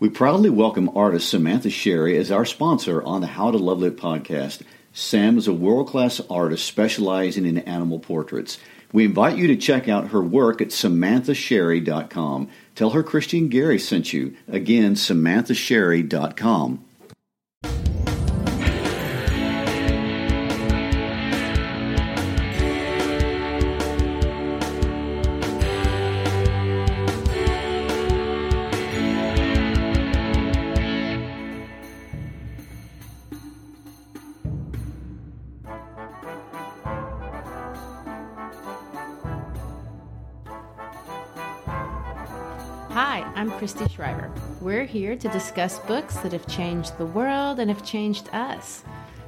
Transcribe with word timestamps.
We 0.00 0.08
proudly 0.08 0.48
welcome 0.48 0.90
artist 0.96 1.28
Samantha 1.28 1.68
Sherry 1.68 2.16
as 2.16 2.30
our 2.30 2.46
sponsor 2.46 3.02
on 3.02 3.20
the 3.20 3.26
How 3.26 3.50
to 3.50 3.58
Love 3.58 3.80
Lit 3.80 3.98
podcast. 3.98 4.62
Sam 4.94 5.36
is 5.36 5.46
a 5.46 5.52
world-class 5.52 6.22
artist 6.30 6.64
specializing 6.64 7.44
in 7.44 7.58
animal 7.58 7.98
portraits. 7.98 8.58
We 8.94 9.04
invite 9.04 9.36
you 9.36 9.46
to 9.48 9.56
check 9.56 9.90
out 9.90 10.08
her 10.08 10.22
work 10.22 10.62
at 10.62 10.68
samanthasherry.com. 10.68 12.48
Tell 12.74 12.90
her 12.90 13.02
Christy 13.02 13.36
and 13.40 13.50
Gary 13.50 13.78
sent 13.78 14.14
you. 14.14 14.34
Again, 14.48 14.94
samanthasherry.com. 14.94 16.84
Christy 43.60 43.86
Schreiber. 43.90 44.32
We're 44.62 44.86
here 44.86 45.14
to 45.16 45.28
discuss 45.28 45.80
books 45.80 46.16
that 46.20 46.32
have 46.32 46.46
changed 46.46 46.96
the 46.96 47.04
world 47.04 47.58
and 47.58 47.70
have 47.70 47.84
changed 47.84 48.30
us. 48.32 48.82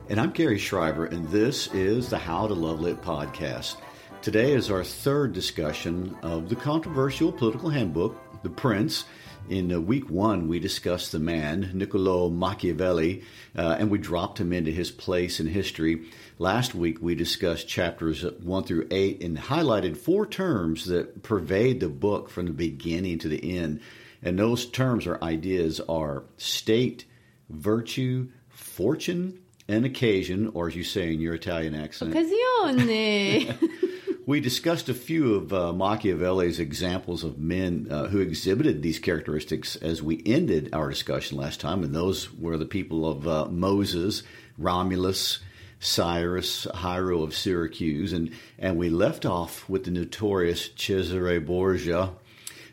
And 0.08 0.18
I'm 0.18 0.30
Gary 0.30 0.56
Schreiber, 0.56 1.04
and 1.04 1.28
this 1.28 1.66
is 1.74 2.08
the 2.08 2.16
How 2.16 2.46
to 2.46 2.54
Love 2.54 2.80
Lit 2.80 3.02
podcast. 3.02 3.76
Today 4.22 4.54
is 4.54 4.70
our 4.70 4.84
third 4.84 5.34
discussion 5.34 6.16
of 6.22 6.48
the 6.48 6.56
controversial 6.56 7.30
political 7.30 7.68
handbook, 7.68 8.16
The 8.42 8.48
Prince. 8.48 9.04
In 9.50 9.70
uh, 9.70 9.78
week 9.80 10.08
one, 10.08 10.48
we 10.48 10.58
discussed 10.60 11.12
the 11.12 11.18
man, 11.18 11.70
Niccolo 11.74 12.30
Machiavelli, 12.30 13.24
uh, 13.54 13.76
and 13.78 13.90
we 13.90 13.98
dropped 13.98 14.40
him 14.40 14.54
into 14.54 14.70
his 14.70 14.90
place 14.90 15.40
in 15.40 15.46
history. 15.46 16.06
Last 16.38 16.74
week, 16.74 17.02
we 17.02 17.14
discussed 17.14 17.68
chapters 17.68 18.24
one 18.40 18.64
through 18.64 18.86
eight 18.90 19.22
and 19.22 19.36
highlighted 19.36 19.98
four 19.98 20.24
terms 20.24 20.86
that 20.86 21.22
pervade 21.22 21.80
the 21.80 21.90
book 21.90 22.30
from 22.30 22.46
the 22.46 22.52
beginning 22.52 23.18
to 23.18 23.28
the 23.28 23.58
end. 23.58 23.80
And 24.22 24.38
those 24.38 24.66
terms 24.66 25.06
or 25.06 25.22
ideas 25.22 25.80
are 25.88 26.24
state, 26.36 27.04
virtue, 27.50 28.28
fortune, 28.48 29.40
and 29.68 29.84
occasion, 29.84 30.50
or 30.54 30.68
as 30.68 30.76
you 30.76 30.84
say 30.84 31.12
in 31.12 31.20
your 31.20 31.34
Italian 31.34 31.74
accent, 31.74 32.14
Occasione. 32.14 33.58
we 34.26 34.40
discussed 34.40 34.88
a 34.88 34.94
few 34.94 35.34
of 35.34 35.52
uh, 35.52 35.72
Machiavelli's 35.72 36.60
examples 36.60 37.24
of 37.24 37.38
men 37.38 37.88
uh, 37.90 38.06
who 38.06 38.20
exhibited 38.20 38.82
these 38.82 38.98
characteristics 38.98 39.76
as 39.76 40.02
we 40.02 40.22
ended 40.24 40.70
our 40.72 40.88
discussion 40.88 41.38
last 41.38 41.60
time, 41.60 41.82
and 41.82 41.94
those 41.94 42.32
were 42.32 42.56
the 42.56 42.66
people 42.66 43.08
of 43.08 43.26
uh, 43.26 43.46
Moses, 43.46 44.22
Romulus, 44.58 45.40
Cyrus, 45.80 46.66
Hiero 46.72 47.22
of 47.22 47.34
Syracuse, 47.34 48.12
and, 48.12 48.30
and 48.58 48.76
we 48.76 48.88
left 48.88 49.26
off 49.26 49.68
with 49.68 49.84
the 49.84 49.90
notorious 49.90 50.70
Cesare 50.76 51.40
Borgia, 51.40 52.12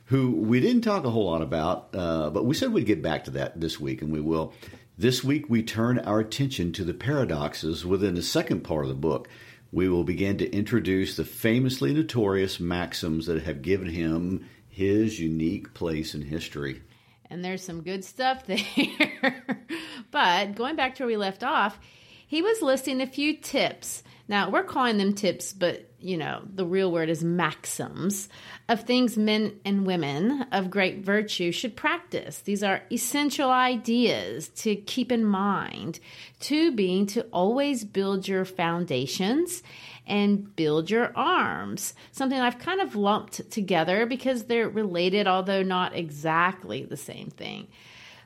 who 0.09 0.31
we 0.31 0.59
didn't 0.59 0.81
talk 0.81 1.05
a 1.05 1.09
whole 1.11 1.25
lot 1.25 1.43
about, 1.43 1.89
uh, 1.93 2.31
but 2.31 2.43
we 2.43 2.55
said 2.55 2.73
we'd 2.73 2.87
get 2.87 3.03
back 3.03 3.25
to 3.25 3.31
that 3.31 3.59
this 3.59 3.79
week, 3.79 4.01
and 4.01 4.11
we 4.11 4.19
will. 4.19 4.53
This 4.97 5.23
week, 5.23 5.47
we 5.49 5.61
turn 5.61 5.99
our 5.99 6.19
attention 6.19 6.73
to 6.73 6.83
the 6.83 6.95
paradoxes 6.95 7.85
within 7.85 8.15
the 8.15 8.23
second 8.23 8.61
part 8.61 8.85
of 8.85 8.89
the 8.89 8.95
book. 8.95 9.29
We 9.71 9.87
will 9.87 10.03
begin 10.03 10.39
to 10.39 10.51
introduce 10.51 11.15
the 11.15 11.25
famously 11.25 11.93
notorious 11.93 12.59
maxims 12.59 13.27
that 13.27 13.43
have 13.43 13.61
given 13.61 13.87
him 13.87 14.49
his 14.67 15.19
unique 15.19 15.75
place 15.75 16.15
in 16.15 16.23
history. 16.23 16.81
and 17.29 17.45
there's 17.45 17.63
some 17.63 17.83
good 17.83 18.03
stuff 18.03 18.47
there. 18.47 19.43
but 20.11 20.55
going 20.55 20.75
back 20.75 20.95
to 20.95 21.03
where 21.03 21.07
we 21.07 21.17
left 21.17 21.43
off, 21.43 21.79
he 22.25 22.41
was 22.41 22.63
listing 22.63 22.99
a 22.99 23.05
few 23.07 23.37
tips. 23.37 24.01
Now, 24.29 24.51
we're 24.51 24.63
calling 24.63 24.99
them 24.99 25.13
tips, 25.13 25.51
but 25.51 25.89
you 26.01 26.15
know, 26.15 26.41
the 26.53 26.65
real 26.65 26.91
word 26.91 27.09
is 27.09 27.23
maxims 27.23 28.29
of 28.69 28.83
things 28.83 29.17
men 29.17 29.59
and 29.65 29.85
women 29.85 30.43
of 30.51 30.69
great 30.69 30.99
virtue 30.99 31.51
should 31.51 31.75
practice. 31.75 32.39
These 32.39 32.63
are 32.63 32.83
essential 32.91 33.49
ideas 33.49 34.47
to 34.49 34.75
keep 34.75 35.11
in 35.11 35.25
mind. 35.25 35.99
Two 36.39 36.71
being 36.71 37.05
to 37.07 37.23
always 37.33 37.83
build 37.83 38.27
your 38.27 38.45
foundations 38.45 39.61
and 40.07 40.55
build 40.55 40.89
your 40.89 41.11
arms. 41.17 41.93
Something 42.11 42.39
I've 42.39 42.59
kind 42.59 42.79
of 42.79 42.95
lumped 42.95 43.51
together 43.51 44.05
because 44.05 44.45
they're 44.45 44.69
related, 44.69 45.27
although 45.27 45.63
not 45.63 45.95
exactly 45.95 46.85
the 46.85 46.97
same 46.97 47.29
thing. 47.29 47.67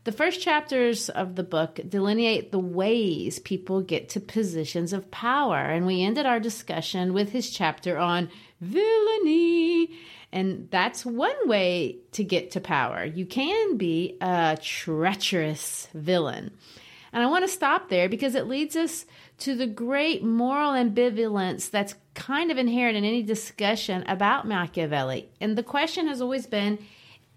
The 0.03 0.11
first 0.11 0.41
chapters 0.41 1.07
of 1.09 1.35
the 1.35 1.43
book 1.43 1.79
delineate 1.87 2.51
the 2.51 2.59
ways 2.59 3.39
people 3.39 3.81
get 3.81 4.09
to 4.09 4.19
positions 4.19 4.91
of 4.91 5.09
power, 5.11 5.57
and 5.57 5.85
we 5.85 6.03
ended 6.03 6.25
our 6.25 6.41
discussion 6.41 7.13
with 7.13 7.31
his 7.31 7.49
chapter 7.49 7.97
on 7.97 8.29
villainy. 8.59 9.91
And 10.33 10.67
that's 10.71 11.05
one 11.05 11.47
way 11.47 11.99
to 12.13 12.23
get 12.23 12.51
to 12.51 12.59
power. 12.59 13.05
You 13.05 13.25
can 13.25 13.77
be 13.77 14.17
a 14.19 14.57
treacherous 14.61 15.87
villain. 15.93 16.51
And 17.13 17.23
I 17.23 17.27
want 17.27 17.45
to 17.45 17.51
stop 17.51 17.89
there 17.89 18.09
because 18.09 18.35
it 18.35 18.47
leads 18.47 18.75
us 18.75 19.05
to 19.39 19.55
the 19.55 19.67
great 19.67 20.23
moral 20.23 20.71
ambivalence 20.71 21.69
that's 21.69 21.95
kind 22.13 22.51
of 22.51 22.57
inherent 22.57 22.97
in 22.97 23.05
any 23.05 23.21
discussion 23.21 24.03
about 24.07 24.47
Machiavelli. 24.47 25.29
And 25.39 25.57
the 25.57 25.63
question 25.63 26.07
has 26.07 26.19
always 26.19 26.47
been 26.47 26.79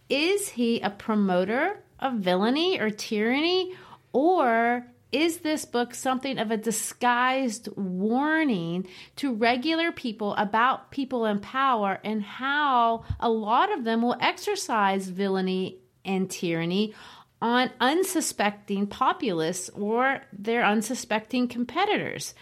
is 0.09 0.49
he 0.49 0.81
a 0.81 0.91
promoter 0.91 1.83
of 2.01 2.15
villainy 2.15 2.81
or 2.81 2.91
tyranny? 2.91 3.75
Or 4.13 4.87
is 5.13 5.39
this 5.39 5.65
book 5.65 5.95
something 5.95 6.39
of 6.39 6.51
a 6.51 6.57
disguised 6.57 7.69
warning 7.77 8.87
to 9.17 9.35
regular 9.35 9.93
people 9.93 10.35
about 10.35 10.91
people 10.91 11.27
in 11.27 11.41
power 11.41 12.01
and 12.05 12.23
how 12.23 13.05
a 13.21 13.31
lot 13.31 13.73
of 13.73 13.85
them 13.85 14.03
will 14.03 14.17
exercise 14.21 15.09
villainy 15.09 15.79
and 16.05 16.31
tyranny 16.31 16.95
on 17.41 17.71
unsuspecting 17.81 18.87
populace 18.87 19.71
or 19.71 20.23
their 20.33 20.65
unsuspecting 20.65 21.49
competitors? 21.49 22.35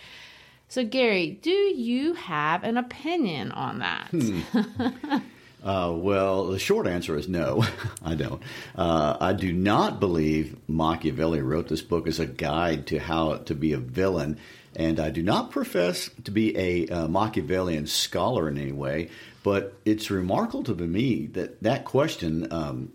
So, 0.68 0.84
Gary, 0.84 1.38
do 1.42 1.50
you 1.50 2.14
have 2.14 2.64
an 2.64 2.76
opinion 2.76 3.52
on 3.52 3.80
that? 3.80 4.08
Hmm. 4.10 5.18
Uh, 5.64 5.90
well, 5.96 6.48
the 6.48 6.58
short 6.58 6.86
answer 6.86 7.16
is 7.16 7.26
no, 7.26 7.64
I 8.04 8.14
don't. 8.14 8.42
Uh, 8.76 9.16
I 9.18 9.32
do 9.32 9.50
not 9.50 9.98
believe 9.98 10.56
Machiavelli 10.68 11.40
wrote 11.40 11.68
this 11.68 11.80
book 11.80 12.06
as 12.06 12.20
a 12.20 12.26
guide 12.26 12.86
to 12.88 12.98
how 12.98 13.38
to 13.38 13.54
be 13.54 13.72
a 13.72 13.78
villain, 13.78 14.38
and 14.76 15.00
I 15.00 15.08
do 15.08 15.22
not 15.22 15.50
profess 15.50 16.10
to 16.24 16.30
be 16.30 16.54
a 16.58 16.86
uh, 16.88 17.08
Machiavellian 17.08 17.86
scholar 17.86 18.46
in 18.46 18.58
any 18.58 18.72
way. 18.72 19.08
But 19.42 19.74
it's 19.86 20.10
remarkable 20.10 20.64
to 20.64 20.74
me 20.74 21.28
that 21.28 21.62
that 21.62 21.86
question, 21.86 22.52
um, 22.52 22.92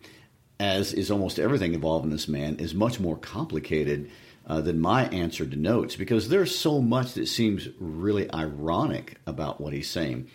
as 0.60 0.94
is 0.94 1.10
almost 1.10 1.40
everything 1.40 1.74
involved 1.74 2.06
in 2.06 2.12
this 2.12 2.28
man, 2.28 2.58
is 2.58 2.76
much 2.76 3.00
more 3.00 3.18
complicated. 3.18 4.12
Uh, 4.48 4.62
than 4.62 4.80
my 4.80 5.06
answer 5.10 5.46
denotes 5.46 5.96
because 5.96 6.30
there's 6.30 6.58
so 6.58 6.82
much 6.82 7.14
that 7.14 7.28
seems 7.28 7.68
really 7.80 8.34
ironic 8.34 9.18
about 9.28 9.62
what 9.62 9.74
he's 9.74 9.88
saying. 9.88 10.28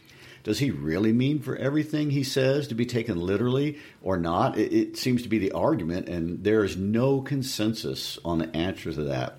Does 0.44 0.58
he 0.58 0.70
really 0.70 1.12
mean 1.12 1.41
for 1.41 1.56
everything 1.56 2.11
he 2.11 2.23
says 2.23 2.69
to 2.69 2.75
be 2.75 2.85
taken 2.87 3.19
literally 3.19 3.79
or 4.02 4.19
not? 4.19 4.58
It, 4.58 4.73
it 4.73 4.96
seems 4.96 5.23
to 5.23 5.29
be 5.29 5.38
the 5.38 5.52
argument, 5.52 6.08
and 6.08 6.44
there 6.44 6.62
is 6.62 6.76
no 6.76 7.23
consensus 7.23 8.19
on 8.25 8.38
the 8.38 8.55
answer 8.55 8.93
to 8.93 9.05
that. 9.05 9.38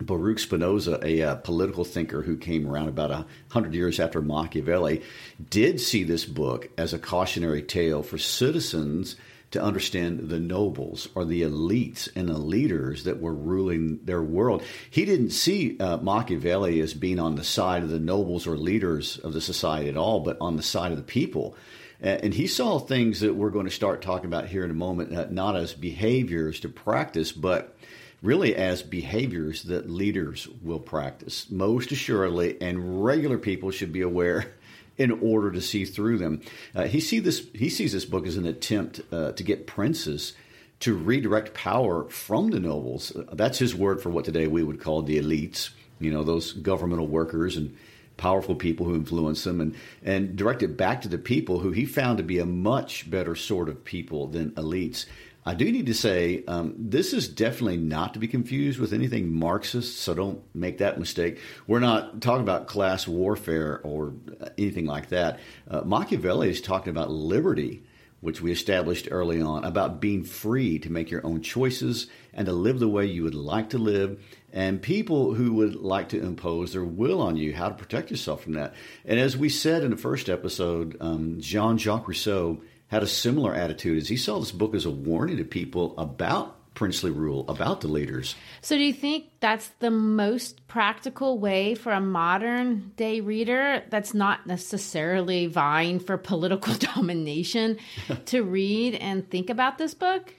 Baruch 0.00 0.40
Spinoza, 0.40 0.98
a 1.04 1.22
uh, 1.22 1.34
political 1.36 1.84
thinker 1.84 2.22
who 2.22 2.36
came 2.36 2.68
around 2.68 2.88
about 2.88 3.12
a 3.12 3.26
hundred 3.50 3.74
years 3.74 4.00
after 4.00 4.20
Machiavelli, 4.20 5.02
did 5.50 5.80
see 5.80 6.02
this 6.02 6.24
book 6.24 6.68
as 6.76 6.92
a 6.92 6.98
cautionary 6.98 7.62
tale 7.62 8.02
for 8.02 8.18
citizens 8.18 9.14
to 9.54 9.62
understand 9.62 10.28
the 10.28 10.38
nobles 10.38 11.08
or 11.14 11.24
the 11.24 11.42
elites 11.42 12.08
and 12.14 12.28
the 12.28 12.38
leaders 12.38 13.04
that 13.04 13.20
were 13.20 13.32
ruling 13.32 14.00
their 14.04 14.22
world. 14.22 14.62
He 14.90 15.04
didn't 15.04 15.30
see 15.30 15.78
uh, 15.78 15.96
Machiavelli 15.98 16.80
as 16.80 16.92
being 16.92 17.18
on 17.18 17.36
the 17.36 17.44
side 17.44 17.82
of 17.82 17.88
the 17.88 18.00
nobles 18.00 18.46
or 18.46 18.56
leaders 18.56 19.16
of 19.18 19.32
the 19.32 19.40
society 19.40 19.88
at 19.88 19.96
all, 19.96 20.20
but 20.20 20.36
on 20.40 20.56
the 20.56 20.62
side 20.62 20.90
of 20.90 20.98
the 20.98 21.04
people. 21.04 21.56
And 22.00 22.34
he 22.34 22.48
saw 22.48 22.78
things 22.78 23.20
that 23.20 23.34
we're 23.34 23.50
going 23.50 23.66
to 23.66 23.72
start 23.72 24.02
talking 24.02 24.26
about 24.26 24.48
here 24.48 24.64
in 24.64 24.70
a 24.70 24.74
moment, 24.74 25.16
uh, 25.16 25.26
not 25.30 25.56
as 25.56 25.72
behaviors 25.72 26.60
to 26.60 26.68
practice, 26.68 27.32
but 27.32 27.76
really 28.20 28.56
as 28.56 28.82
behaviors 28.82 29.62
that 29.64 29.88
leaders 29.88 30.48
will 30.62 30.80
practice. 30.80 31.48
Most 31.48 31.92
assuredly, 31.92 32.60
and 32.60 33.04
regular 33.04 33.38
people 33.38 33.70
should 33.70 33.92
be 33.92 34.02
aware 34.02 34.52
in 34.96 35.10
order 35.10 35.50
to 35.50 35.60
see 35.60 35.84
through 35.84 36.18
them. 36.18 36.40
Uh, 36.74 36.84
he 36.84 37.00
see 37.00 37.18
this 37.18 37.46
he 37.52 37.68
sees 37.68 37.92
this 37.92 38.04
book 38.04 38.26
as 38.26 38.36
an 38.36 38.46
attempt 38.46 39.00
uh, 39.12 39.32
to 39.32 39.42
get 39.42 39.66
princes 39.66 40.34
to 40.80 40.94
redirect 40.94 41.54
power 41.54 42.08
from 42.10 42.50
the 42.50 42.60
nobles. 42.60 43.12
That's 43.32 43.58
his 43.58 43.74
word 43.74 44.02
for 44.02 44.10
what 44.10 44.24
today 44.24 44.46
we 44.46 44.62
would 44.62 44.80
call 44.80 45.02
the 45.02 45.18
elites. 45.18 45.70
You 45.98 46.10
know, 46.10 46.24
those 46.24 46.52
governmental 46.52 47.06
workers 47.06 47.56
and 47.56 47.76
powerful 48.16 48.54
people 48.54 48.86
who 48.86 48.94
influence 48.94 49.44
them 49.44 49.60
and, 49.60 49.74
and 50.02 50.36
direct 50.36 50.62
it 50.62 50.76
back 50.76 51.02
to 51.02 51.08
the 51.08 51.18
people 51.18 51.60
who 51.60 51.72
he 51.72 51.84
found 51.84 52.18
to 52.18 52.24
be 52.24 52.38
a 52.38 52.46
much 52.46 53.10
better 53.10 53.34
sort 53.34 53.68
of 53.68 53.84
people 53.84 54.26
than 54.26 54.50
elites. 54.52 55.06
I 55.46 55.54
do 55.54 55.70
need 55.70 55.86
to 55.86 55.94
say 55.94 56.42
um, 56.48 56.74
this 56.78 57.12
is 57.12 57.28
definitely 57.28 57.76
not 57.76 58.14
to 58.14 58.18
be 58.18 58.28
confused 58.28 58.78
with 58.78 58.94
anything 58.94 59.30
Marxist, 59.30 59.98
so 59.98 60.14
don't 60.14 60.42
make 60.54 60.78
that 60.78 60.98
mistake. 60.98 61.38
We're 61.66 61.80
not 61.80 62.22
talking 62.22 62.42
about 62.42 62.66
class 62.66 63.06
warfare 63.06 63.80
or 63.84 64.14
anything 64.56 64.86
like 64.86 65.10
that. 65.10 65.40
Uh, 65.68 65.82
Machiavelli 65.82 66.48
is 66.48 66.62
talking 66.62 66.90
about 66.90 67.10
liberty, 67.10 67.82
which 68.22 68.40
we 68.40 68.52
established 68.52 69.08
early 69.10 69.42
on, 69.42 69.64
about 69.64 70.00
being 70.00 70.24
free 70.24 70.78
to 70.78 70.90
make 70.90 71.10
your 71.10 71.24
own 71.26 71.42
choices 71.42 72.06
and 72.32 72.46
to 72.46 72.52
live 72.52 72.78
the 72.78 72.88
way 72.88 73.04
you 73.04 73.22
would 73.22 73.34
like 73.34 73.68
to 73.70 73.78
live, 73.78 74.18
and 74.50 74.80
people 74.80 75.34
who 75.34 75.52
would 75.52 75.74
like 75.74 76.08
to 76.08 76.22
impose 76.22 76.72
their 76.72 76.84
will 76.84 77.20
on 77.20 77.36
you, 77.36 77.52
how 77.52 77.68
to 77.68 77.74
protect 77.74 78.10
yourself 78.10 78.42
from 78.42 78.54
that. 78.54 78.72
And 79.04 79.20
as 79.20 79.36
we 79.36 79.50
said 79.50 79.84
in 79.84 79.90
the 79.90 79.96
first 79.98 80.30
episode, 80.30 80.96
um, 81.00 81.38
Jean 81.38 81.76
Jacques 81.76 82.08
Rousseau 82.08 82.62
had 82.88 83.02
a 83.02 83.06
similar 83.06 83.54
attitude 83.54 83.98
as 83.98 84.08
he 84.08 84.16
saw 84.16 84.38
this 84.38 84.52
book 84.52 84.74
as 84.74 84.84
a 84.84 84.90
warning 84.90 85.38
to 85.38 85.44
people 85.44 85.94
about 85.98 86.56
princely 86.74 87.10
rule, 87.10 87.48
about 87.48 87.80
the 87.80 87.88
leaders. 87.88 88.34
So, 88.60 88.76
do 88.76 88.82
you 88.82 88.92
think 88.92 89.26
that's 89.40 89.68
the 89.78 89.90
most 89.90 90.66
practical 90.66 91.38
way 91.38 91.74
for 91.74 91.92
a 91.92 92.00
modern 92.00 92.92
day 92.96 93.20
reader 93.20 93.82
that's 93.88 94.12
not 94.12 94.46
necessarily 94.46 95.46
vying 95.46 96.00
for 96.00 96.16
political 96.16 96.74
domination 96.94 97.78
to 98.26 98.42
read 98.42 98.94
and 98.96 99.28
think 99.30 99.50
about 99.50 99.78
this 99.78 99.94
book? 99.94 100.34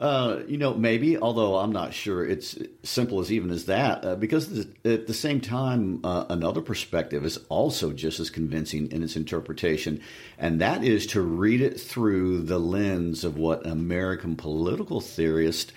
Uh, 0.00 0.40
you 0.48 0.56
know, 0.56 0.72
maybe, 0.72 1.18
although 1.18 1.56
I'm 1.56 1.72
not 1.72 1.92
sure 1.92 2.26
it's 2.26 2.56
simple 2.82 3.20
as 3.20 3.30
even 3.30 3.50
as 3.50 3.66
that, 3.66 4.02
uh, 4.02 4.16
because 4.16 4.66
at 4.82 5.06
the 5.06 5.12
same 5.12 5.42
time, 5.42 6.00
uh, 6.02 6.24
another 6.30 6.62
perspective 6.62 7.22
is 7.22 7.38
also 7.50 7.92
just 7.92 8.18
as 8.18 8.30
convincing 8.30 8.90
in 8.92 9.02
its 9.02 9.14
interpretation, 9.14 10.00
and 10.38 10.58
that 10.62 10.82
is 10.82 11.06
to 11.08 11.20
read 11.20 11.60
it 11.60 11.78
through 11.78 12.40
the 12.40 12.58
lens 12.58 13.24
of 13.24 13.36
what 13.36 13.66
American 13.66 14.36
political 14.36 15.02
theorist 15.02 15.74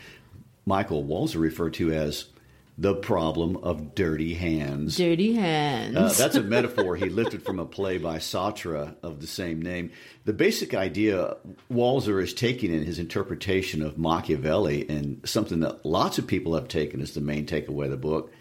Michael 0.66 1.04
Walzer 1.04 1.42
referred 1.42 1.74
to 1.74 1.92
as 1.92 2.28
the 2.78 2.96
problem 2.96 3.58
of 3.58 3.94
dirty 3.94 4.34
hands. 4.34 4.98
Dirty 4.98 5.34
hands. 5.34 5.96
Uh, 5.96 6.14
that's 6.18 6.36
a 6.36 6.42
metaphor 6.42 6.96
he 6.96 7.08
lifted 7.10 7.44
from 7.44 7.60
a 7.60 7.66
play 7.66 7.98
by 7.98 8.18
Sartre 8.18 8.96
of 9.04 9.22
the 9.22 9.28
same 9.28 9.62
name. 9.62 9.92
The 10.26 10.34
basic 10.34 10.74
idea 10.74 11.38
Walzer 11.72 12.22
is 12.22 12.34
taking 12.34 12.74
in 12.74 12.84
his 12.84 12.98
interpretation 12.98 13.84
of 13.84 13.98
Machiavelli, 13.98 14.90
and 14.90 15.22
something 15.28 15.60
that 15.60 15.86
lots 15.86 16.18
of 16.18 16.26
people 16.26 16.56
have 16.56 16.68
taken 16.68 17.00
as 17.02 17.14
the 17.14 17.22
main 17.22 17.46
takeaway 17.46 17.86
of 17.86 17.92
the 17.92 17.98
book, 17.98 18.32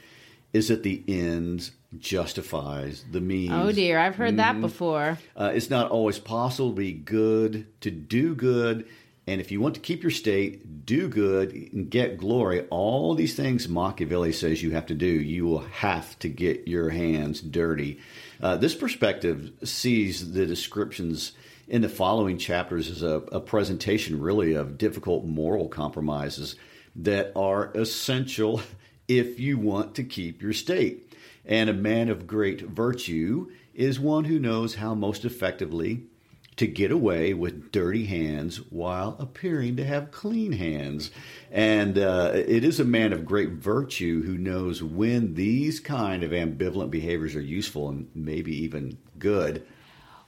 is 0.52 0.68
that 0.68 0.82
the 0.82 1.02
ends 1.06 1.72
justifies 1.98 3.04
the 3.10 3.20
means. 3.20 3.52
Oh 3.52 3.70
dear, 3.70 3.98
I've 3.98 4.16
heard 4.16 4.28
mm-hmm. 4.30 4.36
that 4.38 4.60
before. 4.62 5.18
Uh, 5.36 5.52
it's 5.54 5.68
not 5.68 5.90
always 5.90 6.18
possible 6.18 6.70
to 6.70 6.76
be 6.76 6.92
good, 6.92 7.66
to 7.82 7.90
do 7.90 8.34
good 8.34 8.86
and 9.32 9.40
if 9.40 9.50
you 9.50 9.62
want 9.62 9.74
to 9.76 9.80
keep 9.80 10.02
your 10.02 10.10
state, 10.10 10.84
do 10.84 11.08
good, 11.08 11.54
and 11.54 11.88
get 11.88 12.18
glory, 12.18 12.66
all 12.68 13.14
these 13.14 13.34
things 13.34 13.66
Machiavelli 13.66 14.30
says 14.30 14.62
you 14.62 14.72
have 14.72 14.84
to 14.86 14.94
do, 14.94 15.06
you 15.06 15.46
will 15.46 15.60
have 15.60 16.18
to 16.18 16.28
get 16.28 16.68
your 16.68 16.90
hands 16.90 17.40
dirty. 17.40 17.98
Uh, 18.42 18.56
this 18.58 18.74
perspective 18.74 19.50
sees 19.64 20.32
the 20.32 20.44
descriptions 20.44 21.32
in 21.66 21.80
the 21.80 21.88
following 21.88 22.36
chapters 22.36 22.90
as 22.90 23.02
a, 23.02 23.22
a 23.32 23.40
presentation, 23.40 24.20
really, 24.20 24.52
of 24.52 24.76
difficult 24.76 25.24
moral 25.24 25.66
compromises 25.66 26.56
that 26.94 27.32
are 27.34 27.72
essential 27.74 28.60
if 29.08 29.40
you 29.40 29.56
want 29.56 29.94
to 29.94 30.04
keep 30.04 30.42
your 30.42 30.52
state. 30.52 31.16
And 31.46 31.70
a 31.70 31.74
man 31.74 32.10
of 32.10 32.26
great 32.26 32.60
virtue 32.60 33.50
is 33.72 33.98
one 33.98 34.24
who 34.24 34.38
knows 34.38 34.74
how 34.74 34.94
most 34.94 35.24
effectively 35.24 36.02
to 36.56 36.66
get 36.66 36.90
away 36.90 37.32
with 37.32 37.72
dirty 37.72 38.06
hands 38.06 38.58
while 38.70 39.16
appearing 39.18 39.76
to 39.76 39.84
have 39.84 40.10
clean 40.10 40.52
hands. 40.52 41.10
And 41.50 41.98
uh, 41.98 42.32
it 42.34 42.64
is 42.64 42.78
a 42.78 42.84
man 42.84 43.12
of 43.12 43.24
great 43.24 43.50
virtue 43.50 44.22
who 44.22 44.36
knows 44.36 44.82
when 44.82 45.34
these 45.34 45.80
kind 45.80 46.22
of 46.22 46.32
ambivalent 46.32 46.90
behaviors 46.90 47.34
are 47.34 47.40
useful 47.40 47.88
and 47.88 48.08
maybe 48.14 48.54
even 48.64 48.98
good. 49.18 49.66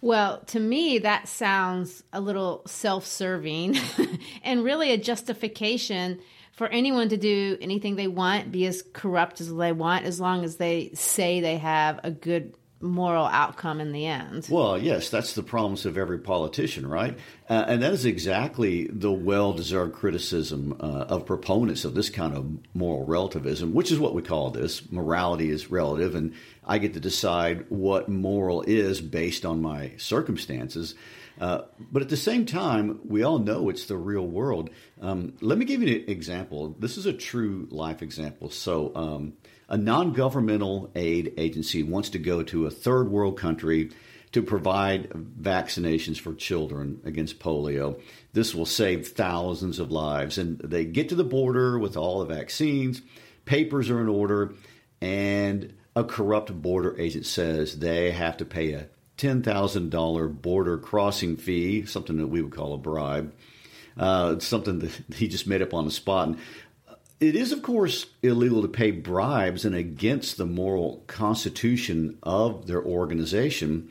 Well, 0.00 0.41
to 0.49 0.61
me, 0.61 0.99
that 0.99 1.29
sounds 1.29 2.03
a 2.12 2.21
little 2.21 2.62
self 2.67 3.06
serving 3.06 3.77
and 4.43 4.62
really 4.65 4.93
a 4.93 4.99
justification 4.99 6.20
for 6.53 6.69
anyone 6.69 7.09
to 7.09 7.17
do 7.17 7.59
anything 7.61 7.97
they 7.97 8.06
want, 8.06 8.53
be 8.53 8.67
as 8.67 8.82
corrupt 8.93 9.41
as 9.41 9.53
they 9.55 9.73
want, 9.73 10.05
as 10.05 10.20
long 10.20 10.44
as 10.44 10.56
they 10.56 10.91
say 10.94 11.41
they 11.41 11.56
have 11.56 12.00
a 12.05 12.11
good 12.11 12.55
moral 12.84 13.26
outcome 13.26 13.81
in 13.81 13.92
the 13.92 14.06
end. 14.06 14.46
Well, 14.50 14.78
yes, 14.78 15.08
that's 15.08 15.34
the 15.34 15.42
promise 15.42 15.84
of 15.84 15.96
every 15.96 16.19
politician, 16.19 16.86
right? 16.86 17.19
Uh, 17.48 17.64
and 17.67 17.82
that 17.82 17.93
is 17.93 18.05
exactly 18.05 18.86
the 18.88 19.10
well 19.10 19.53
deserved 19.53 19.94
criticism 19.94 20.76
uh, 20.79 21.06
of 21.08 21.26
proponents 21.26 21.84
of 21.84 21.94
this 21.94 22.10
kind 22.10 22.36
of 22.36 22.46
moral 22.74 23.05
relativism, 23.05 23.72
which 23.74 23.91
is 23.91 23.98
what 23.98 24.14
we 24.14 24.22
call 24.22 24.50
this. 24.50 24.91
Morality 24.93 25.50
is 25.50 25.70
relative, 25.70 26.14
and 26.14 26.34
I 26.64 26.79
get 26.79 26.94
to 26.94 27.00
decide 27.00 27.64
what 27.70 28.08
moral 28.08 28.62
is 28.62 29.00
based 29.00 29.44
on 29.44 29.62
my 29.62 29.93
circumstances. 29.96 30.94
Uh, 31.41 31.62
but 31.91 32.03
at 32.03 32.08
the 32.08 32.17
same 32.17 32.46
time, 32.46 33.00
we 33.05 33.22
all 33.22 33.38
know 33.38 33.69
it's 33.69 33.86
the 33.86 33.96
real 33.96 34.26
world. 34.26 34.70
Um, 35.00 35.34
let 35.41 35.58
me 35.58 35.64
give 35.64 35.82
you 35.82 35.96
an 35.96 36.08
example. 36.08 36.76
This 36.79 36.96
is 36.96 37.06
a 37.06 37.12
true 37.12 37.67
life 37.70 38.03
example. 38.03 38.50
So, 38.50 38.93
um, 38.94 39.32
a 39.74 39.76
non 39.76 40.12
governmental 40.12 40.88
aid 40.94 41.34
agency 41.36 41.82
wants 41.82 42.10
to 42.10 42.19
go 42.20 42.44
to 42.44 42.64
a 42.64 42.70
third 42.70 43.10
world 43.10 43.36
country 43.36 43.90
to 44.31 44.40
provide 44.40 45.08
vaccinations 45.10 46.16
for 46.16 46.32
children 46.32 47.00
against 47.04 47.40
polio. 47.40 48.00
This 48.32 48.54
will 48.54 48.66
save 48.66 49.08
thousands 49.08 49.81
of 49.81 49.90
lives. 49.90 50.38
And 50.38 50.60
they 50.60 50.84
get 50.84 51.08
to 51.08 51.16
the 51.16 51.24
border 51.24 51.76
with 51.76 51.96
all 51.96 52.20
the 52.20 52.32
vaccines, 52.32 53.02
papers 53.46 53.90
are 53.90 54.00
in 54.00 54.08
order, 54.08 54.54
and 55.00 55.74
a 55.96 56.04
corrupt 56.04 56.52
border 56.62 56.96
agent 56.96 57.26
says 57.26 57.81
they 57.81 58.12
have 58.12 58.36
to 58.36 58.44
pay 58.44 58.74
a 58.74 58.86
$10,000 59.19 60.40
border 60.40 60.78
crossing 60.78 61.36
fee, 61.36 61.84
something 61.84 62.19
that 62.19 62.28
we 62.28 62.43
would 62.43 62.54
call 62.54 62.74
a 62.74 62.78
bribe. 62.78 63.34
Uh, 63.96 64.40
something 64.40 64.81
that 64.81 64.90
he 65.14 65.28
just 65.28 65.46
made 65.46 65.62
up 65.62 65.72
on 65.72 65.84
the 65.84 65.90
spot. 65.90 66.28
And 66.28 66.38
it 67.21 67.37
is, 67.37 67.53
of 67.53 67.63
course, 67.63 68.06
illegal 68.23 68.63
to 68.63 68.69
pay 68.69 68.91
bribes 68.91 69.65
and 69.65 69.75
against 69.75 70.37
the 70.37 70.47
moral 70.47 71.05
constitution 71.06 72.19
of 72.23 72.67
their 72.67 72.83
organization. 72.83 73.89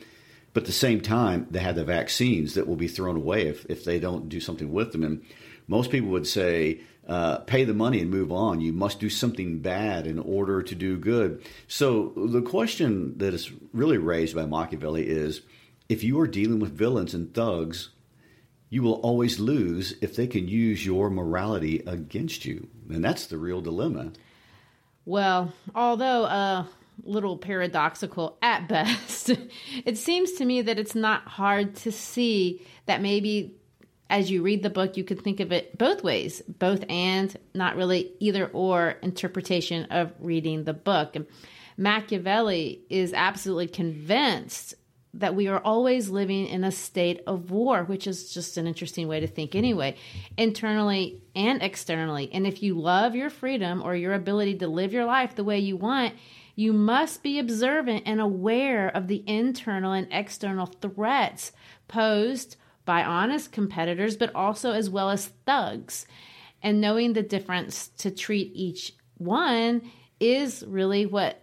But 0.54 0.64
at 0.64 0.68
the 0.68 0.74
same 0.74 1.02
time, 1.02 1.48
they 1.50 1.60
have 1.60 1.76
the 1.76 1.84
vaccines 1.84 2.54
that 2.54 2.68
will 2.68 2.76
be 2.76 2.88
thrown 2.88 3.16
away 3.16 3.48
if, 3.48 3.66
if 3.66 3.86
they 3.86 4.00
don't 4.00 4.30
do 4.30 4.40
something 4.40 4.72
with 4.72 4.92
them. 4.92 5.04
And 5.04 5.24
most 5.68 5.90
people 5.90 6.10
would 6.10 6.28
say, 6.28 6.82
uh, 7.08 7.40
pay 7.40 7.64
the 7.64 7.74
money 7.74 8.00
and 8.00 8.10
move 8.10 8.32
on. 8.32 8.62
You 8.62 8.72
must 8.72 9.00
do 9.00 9.10
something 9.10 9.60
bad 9.60 10.08
in 10.08 10.20
order 10.20 10.62
to 10.62 10.76
do 10.76 10.98
good. 10.98 11.44
So 11.68 12.14
the 12.16 12.42
question 12.42 13.18
that 13.18 13.34
is 13.34 13.52
really 13.74 13.98
raised 13.98 14.36
by 14.36 14.46
Machiavelli 14.46 15.08
is 15.08 15.42
if 15.90 16.04
you 16.04 16.20
are 16.20 16.28
dealing 16.28 16.60
with 16.60 16.78
villains 16.78 17.14
and 17.14 17.34
thugs, 17.34 17.90
you 18.70 18.84
will 18.84 18.94
always 18.96 19.40
lose 19.40 19.96
if 20.02 20.16
they 20.16 20.28
can 20.28 20.48
use 20.48 20.86
your 20.86 21.10
morality 21.10 21.84
against 21.86 22.46
you. 22.46 22.70
And 22.90 23.04
that's 23.04 23.28
the 23.28 23.38
real 23.38 23.62
dilemma. 23.62 24.12
Well, 25.06 25.54
although 25.76 26.24
a 26.24 26.70
little 27.04 27.38
paradoxical 27.38 28.38
at 28.42 28.68
best. 28.70 29.32
it 29.86 29.98
seems 29.98 30.34
to 30.34 30.46
me 30.46 30.62
that 30.62 30.80
it's 30.80 30.96
not 30.96 31.28
hard 31.28 31.76
to 31.78 31.92
see 31.92 32.66
that 32.86 33.02
maybe 33.02 33.56
as 34.10 34.30
you 34.30 34.44
read 34.44 34.62
the 34.62 34.70
book, 34.70 34.96
you 34.96 35.04
could 35.04 35.22
think 35.22 35.40
of 35.40 35.52
it 35.52 35.76
both 35.78 36.04
ways, 36.04 36.44
both 36.48 36.84
and, 36.88 37.36
not 37.56 37.76
really 37.76 38.12
either 38.20 38.46
or 38.48 38.90
interpretation 39.02 39.86
of 39.86 40.14
reading 40.20 40.66
the 40.66 40.74
book. 40.74 41.16
Machiavelli 41.78 42.82
is 42.90 43.12
absolutely 43.14 43.68
convinced 43.68 44.76
that 45.16 45.36
we 45.36 45.48
are 45.48 45.60
always 45.60 46.10
living 46.10 46.48
in 46.48 46.64
a 46.64 46.72
state 46.72 47.22
of 47.28 47.52
war, 47.52 47.84
which 47.84 48.08
is 48.08 48.34
just 48.34 48.58
an 48.58 48.66
interesting 48.66 49.08
way 49.08 49.20
to 49.20 49.28
think 49.28 49.54
anyway, 49.54 49.96
internally 50.38 51.22
and 51.36 51.62
externally. 51.62 52.32
And 52.34 52.48
if 52.48 52.64
you 52.64 52.80
love 52.80 53.16
your 53.16 53.30
freedom 53.30 53.82
or 53.84 53.96
your 53.96 54.14
ability 54.14 54.58
to 54.58 54.68
live 54.68 54.92
your 54.92 55.06
life 55.06 55.36
the 55.36 55.44
way 55.44 55.60
you 55.60 55.78
want, 55.78 56.16
you 56.56 56.74
must 56.74 57.22
be 57.24 57.40
observant 57.40 58.04
and 58.06 58.20
aware 58.20 58.88
of 58.88 59.08
the 59.08 59.24
internal 59.28 59.94
and 59.94 60.08
external 60.12 60.66
threats 60.66 61.52
posed 61.88 62.56
by 62.86 63.04
honest 63.04 63.52
competitors, 63.52 64.18
but 64.18 64.34
also 64.36 64.72
as 64.72 64.90
well 64.90 65.10
as 65.10 65.28
thugs. 65.46 66.06
And 66.62 66.82
knowing 66.82 67.14
the 67.14 67.24
difference 67.24 67.90
to 68.00 68.10
treat 68.10 68.52
each 68.56 68.94
one 69.18 69.92
is 70.20 70.64
really 70.68 71.06
what 71.06 71.43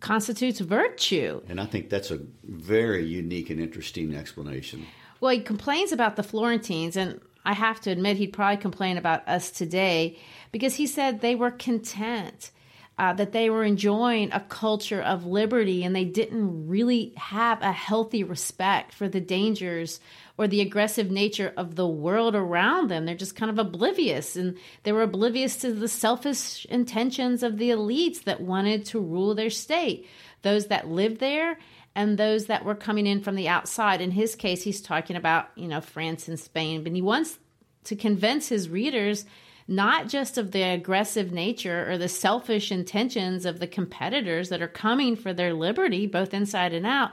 constitutes 0.00 0.60
virtue. 0.60 1.42
And 1.48 1.60
I 1.60 1.66
think 1.66 1.90
that's 1.90 2.10
a 2.10 2.20
very 2.44 3.04
unique 3.04 3.50
and 3.50 3.60
interesting 3.60 4.14
explanation. 4.14 4.86
Well, 5.20 5.32
he 5.32 5.40
complains 5.40 5.92
about 5.92 6.16
the 6.16 6.22
Florentines, 6.22 6.96
and 6.96 7.20
I 7.44 7.52
have 7.52 7.80
to 7.82 7.90
admit, 7.90 8.16
he'd 8.16 8.32
probably 8.32 8.56
complain 8.56 8.96
about 8.96 9.28
us 9.28 9.50
today 9.50 10.18
because 10.52 10.74
he 10.76 10.86
said 10.86 11.20
they 11.20 11.34
were 11.34 11.50
content. 11.50 12.50
Uh, 12.98 13.14
that 13.14 13.32
they 13.32 13.48
were 13.48 13.64
enjoying 13.64 14.30
a 14.30 14.40
culture 14.40 15.00
of 15.00 15.24
liberty 15.24 15.84
and 15.84 15.96
they 15.96 16.04
didn't 16.04 16.68
really 16.68 17.14
have 17.16 17.62
a 17.62 17.72
healthy 17.72 18.22
respect 18.22 18.92
for 18.92 19.08
the 19.08 19.22
dangers 19.22 20.00
or 20.40 20.48
the 20.48 20.62
aggressive 20.62 21.10
nature 21.10 21.52
of 21.58 21.74
the 21.74 21.86
world 21.86 22.34
around 22.34 22.88
them. 22.88 23.04
They're 23.04 23.14
just 23.14 23.36
kind 23.36 23.50
of 23.50 23.58
oblivious. 23.58 24.36
And 24.36 24.56
they 24.84 24.92
were 24.92 25.02
oblivious 25.02 25.56
to 25.56 25.70
the 25.70 25.86
selfish 25.86 26.64
intentions 26.70 27.42
of 27.42 27.58
the 27.58 27.68
elites 27.68 28.24
that 28.24 28.40
wanted 28.40 28.86
to 28.86 29.00
rule 29.00 29.34
their 29.34 29.50
state, 29.50 30.08
those 30.40 30.68
that 30.68 30.88
lived 30.88 31.20
there 31.20 31.58
and 31.94 32.16
those 32.16 32.46
that 32.46 32.64
were 32.64 32.74
coming 32.74 33.06
in 33.06 33.20
from 33.20 33.34
the 33.34 33.48
outside. 33.48 34.00
In 34.00 34.12
his 34.12 34.34
case, 34.34 34.62
he's 34.62 34.80
talking 34.80 35.14
about, 35.14 35.50
you 35.56 35.68
know, 35.68 35.82
France 35.82 36.26
and 36.26 36.40
Spain, 36.40 36.84
but 36.84 36.92
he 36.92 37.02
wants 37.02 37.38
to 37.84 37.94
convince 37.94 38.48
his 38.48 38.70
readers 38.70 39.26
not 39.68 40.08
just 40.08 40.38
of 40.38 40.52
the 40.52 40.62
aggressive 40.62 41.32
nature 41.32 41.86
or 41.90 41.98
the 41.98 42.08
selfish 42.08 42.72
intentions 42.72 43.44
of 43.44 43.60
the 43.60 43.66
competitors 43.66 44.48
that 44.48 44.62
are 44.62 44.68
coming 44.68 45.16
for 45.16 45.34
their 45.34 45.52
liberty, 45.52 46.06
both 46.06 46.32
inside 46.32 46.72
and 46.72 46.86
out, 46.86 47.10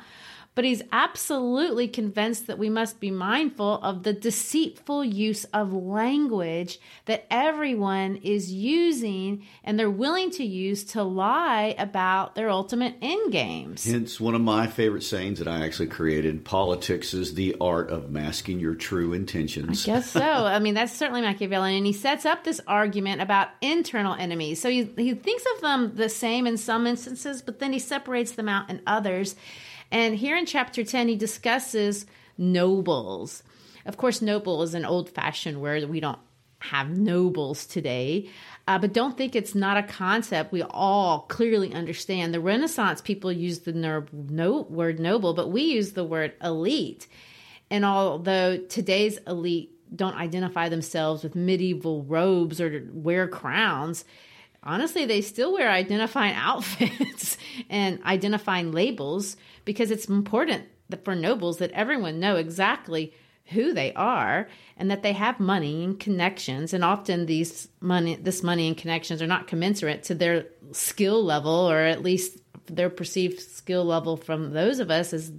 but 0.57 0.65
he's 0.65 0.81
absolutely 0.91 1.87
convinced 1.87 2.47
that 2.47 2.57
we 2.57 2.67
must 2.67 2.99
be 2.99 3.11
mindful 3.11 3.75
of 3.83 4.01
the 4.01 4.11
deceitful 4.11 5.05
use 5.05 5.43
of 5.53 5.71
language 5.71 6.79
that 7.05 7.27
everyone 7.29 8.15
is 8.23 8.51
using 8.51 9.45
and 9.63 9.77
they're 9.77 9.87
willing 9.87 10.31
to 10.31 10.43
use 10.43 10.83
to 10.83 11.03
lie 11.03 11.75
about 11.77 12.33
their 12.33 12.49
ultimate 12.49 12.95
end 13.03 13.31
games. 13.31 13.85
Hence, 13.85 14.19
one 14.19 14.33
of 14.33 14.41
my 14.41 14.65
favorite 14.65 15.03
sayings 15.03 15.37
that 15.37 15.47
I 15.47 15.63
actually 15.63 15.89
created 15.89 16.43
politics 16.43 17.13
is 17.13 17.35
the 17.35 17.55
art 17.61 17.91
of 17.91 18.09
masking 18.09 18.59
your 18.59 18.73
true 18.73 19.13
intentions. 19.13 19.83
I 19.83 19.85
guess 19.85 20.09
so. 20.09 20.21
I 20.23 20.57
mean, 20.57 20.73
that's 20.73 20.91
certainly 20.91 21.21
Machiavellian. 21.21 21.77
And 21.77 21.85
he 21.85 21.93
sets 21.93 22.25
up 22.25 22.43
this 22.43 22.59
argument 22.65 23.21
about 23.21 23.49
internal 23.61 24.15
enemies. 24.15 24.59
So 24.59 24.71
he, 24.71 24.91
he 24.97 25.13
thinks 25.13 25.43
of 25.53 25.61
them 25.61 25.91
the 25.93 26.09
same 26.09 26.47
in 26.47 26.57
some 26.57 26.87
instances, 26.87 27.43
but 27.43 27.59
then 27.59 27.73
he 27.73 27.77
separates 27.79 28.31
them 28.31 28.49
out 28.49 28.71
in 28.71 28.81
others. 28.87 29.35
And 29.91 30.15
here 30.15 30.35
in 30.35 30.45
chapter 30.47 30.83
10, 30.83 31.09
he 31.09 31.15
discusses 31.15 32.05
nobles. 32.37 33.43
Of 33.85 33.97
course, 33.97 34.21
noble 34.21 34.63
is 34.63 34.73
an 34.73 34.85
old 34.85 35.09
fashioned 35.09 35.61
word. 35.61 35.83
We 35.89 35.99
don't 35.99 36.19
have 36.59 36.89
nobles 36.89 37.65
today. 37.65 38.29
Uh, 38.67 38.77
but 38.79 38.93
don't 38.93 39.17
think 39.17 39.35
it's 39.35 39.55
not 39.55 39.77
a 39.77 39.83
concept 39.83 40.51
we 40.51 40.63
all 40.63 41.21
clearly 41.21 41.73
understand. 41.73 42.33
The 42.33 42.39
Renaissance 42.39 42.99
people 42.99 43.31
used 43.31 43.65
the 43.65 43.73
no- 43.73 44.67
word 44.69 44.99
noble, 44.99 45.33
but 45.33 45.51
we 45.51 45.61
use 45.61 45.93
the 45.93 46.03
word 46.03 46.33
elite. 46.43 47.07
And 47.69 47.85
although 47.85 48.57
today's 48.57 49.19
elite 49.27 49.71
don't 49.95 50.15
identify 50.15 50.67
themselves 50.67 51.23
with 51.23 51.35
medieval 51.35 52.03
robes 52.03 52.59
or 52.59 52.87
wear 52.91 53.27
crowns, 53.27 54.03
honestly, 54.63 55.05
they 55.05 55.21
still 55.21 55.53
wear 55.53 55.69
identifying 55.69 56.33
outfits 56.37 57.37
and 57.69 58.03
identifying 58.03 58.71
labels 58.71 59.37
because 59.65 59.91
it's 59.91 60.05
important 60.05 60.65
for 61.03 61.15
nobles 61.15 61.57
that 61.57 61.71
everyone 61.71 62.19
know 62.19 62.35
exactly 62.35 63.13
who 63.47 63.73
they 63.73 63.93
are 63.93 64.47
and 64.75 64.91
that 64.91 65.03
they 65.03 65.13
have 65.13 65.39
money 65.39 65.83
and 65.83 65.99
connections. 65.99 66.73
And 66.73 66.83
often 66.83 67.25
these 67.25 67.67
money 67.79 68.15
this 68.15 68.43
money 68.43 68.67
and 68.67 68.77
connections 68.77 69.21
are 69.21 69.27
not 69.27 69.47
commensurate 69.47 70.03
to 70.03 70.15
their 70.15 70.45
skill 70.71 71.23
level 71.23 71.51
or 71.51 71.79
at 71.79 72.03
least 72.03 72.39
their 72.65 72.89
perceived 72.89 73.39
skill 73.39 73.85
level 73.85 74.17
from 74.17 74.51
those 74.51 74.79
of 74.79 74.91
us 74.91 75.13
as 75.13 75.31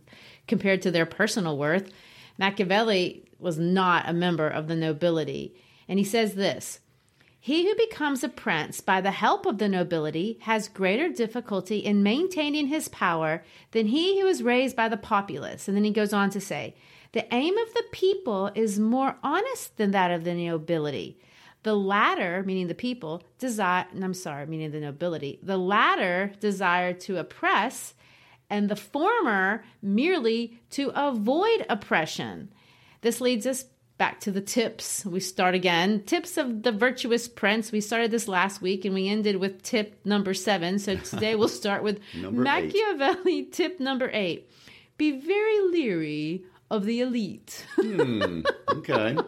compared 0.46 0.82
to 0.82 0.90
their 0.90 1.06
personal 1.06 1.58
worth. 1.58 1.90
Machiavelli 2.38 3.24
was 3.38 3.58
not 3.58 4.08
a 4.08 4.12
member 4.12 4.48
of 4.48 4.68
the 4.68 4.76
nobility. 4.76 5.54
And 5.88 5.98
he 5.98 6.04
says 6.04 6.34
this 6.34 6.80
he 7.40 7.64
who 7.64 7.74
becomes 7.76 8.24
a 8.24 8.28
prince 8.28 8.80
by 8.80 9.00
the 9.00 9.12
help 9.12 9.46
of 9.46 9.58
the 9.58 9.68
nobility 9.68 10.38
has 10.42 10.68
greater 10.68 11.08
difficulty 11.08 11.78
in 11.78 12.02
maintaining 12.02 12.66
his 12.66 12.88
power 12.88 13.44
than 13.70 13.86
he 13.86 14.20
who 14.20 14.26
is 14.26 14.42
raised 14.42 14.74
by 14.74 14.88
the 14.88 14.96
populace. 14.96 15.68
And 15.68 15.76
then 15.76 15.84
he 15.84 15.92
goes 15.92 16.12
on 16.12 16.30
to 16.30 16.40
say, 16.40 16.74
The 17.12 17.32
aim 17.32 17.56
of 17.56 17.72
the 17.74 17.84
people 17.92 18.50
is 18.54 18.80
more 18.80 19.16
honest 19.22 19.76
than 19.76 19.92
that 19.92 20.10
of 20.10 20.24
the 20.24 20.34
nobility. 20.34 21.18
The 21.62 21.74
latter, 21.74 22.42
meaning 22.44 22.66
the 22.66 22.74
people, 22.74 23.22
desire, 23.38 23.86
I'm 23.94 24.14
sorry, 24.14 24.46
meaning 24.46 24.70
the 24.70 24.80
nobility, 24.80 25.38
the 25.42 25.58
latter 25.58 26.32
desire 26.40 26.92
to 26.94 27.18
oppress, 27.18 27.94
and 28.50 28.68
the 28.68 28.76
former 28.76 29.64
merely 29.82 30.58
to 30.70 30.90
avoid 30.94 31.66
oppression. 31.68 32.52
This 33.00 33.20
leads 33.20 33.46
us 33.46 33.66
back 33.98 34.20
to 34.20 34.30
the 34.30 34.40
tips. 34.40 35.04
We 35.04 35.20
start 35.20 35.54
again. 35.54 36.04
Tips 36.04 36.36
of 36.38 36.62
the 36.62 36.72
virtuous 36.72 37.28
prince. 37.28 37.72
We 37.72 37.80
started 37.80 38.10
this 38.10 38.28
last 38.28 38.62
week 38.62 38.84
and 38.84 38.94
we 38.94 39.08
ended 39.08 39.36
with 39.36 39.62
tip 39.62 39.98
number 40.04 40.34
seven. 40.34 40.78
So 40.78 40.96
today 41.04 41.34
we'll 41.34 41.48
start 41.48 41.82
with 41.82 42.00
Machiavelli 42.14 43.40
eight. 43.40 43.52
tip 43.52 43.80
number 43.80 44.08
eight. 44.12 44.48
Be 44.96 45.20
very 45.20 45.60
leery 45.60 46.44
of 46.70 46.84
the 46.84 47.00
elite. 47.00 47.66
hmm, 47.76 48.40
okay. 48.70 49.18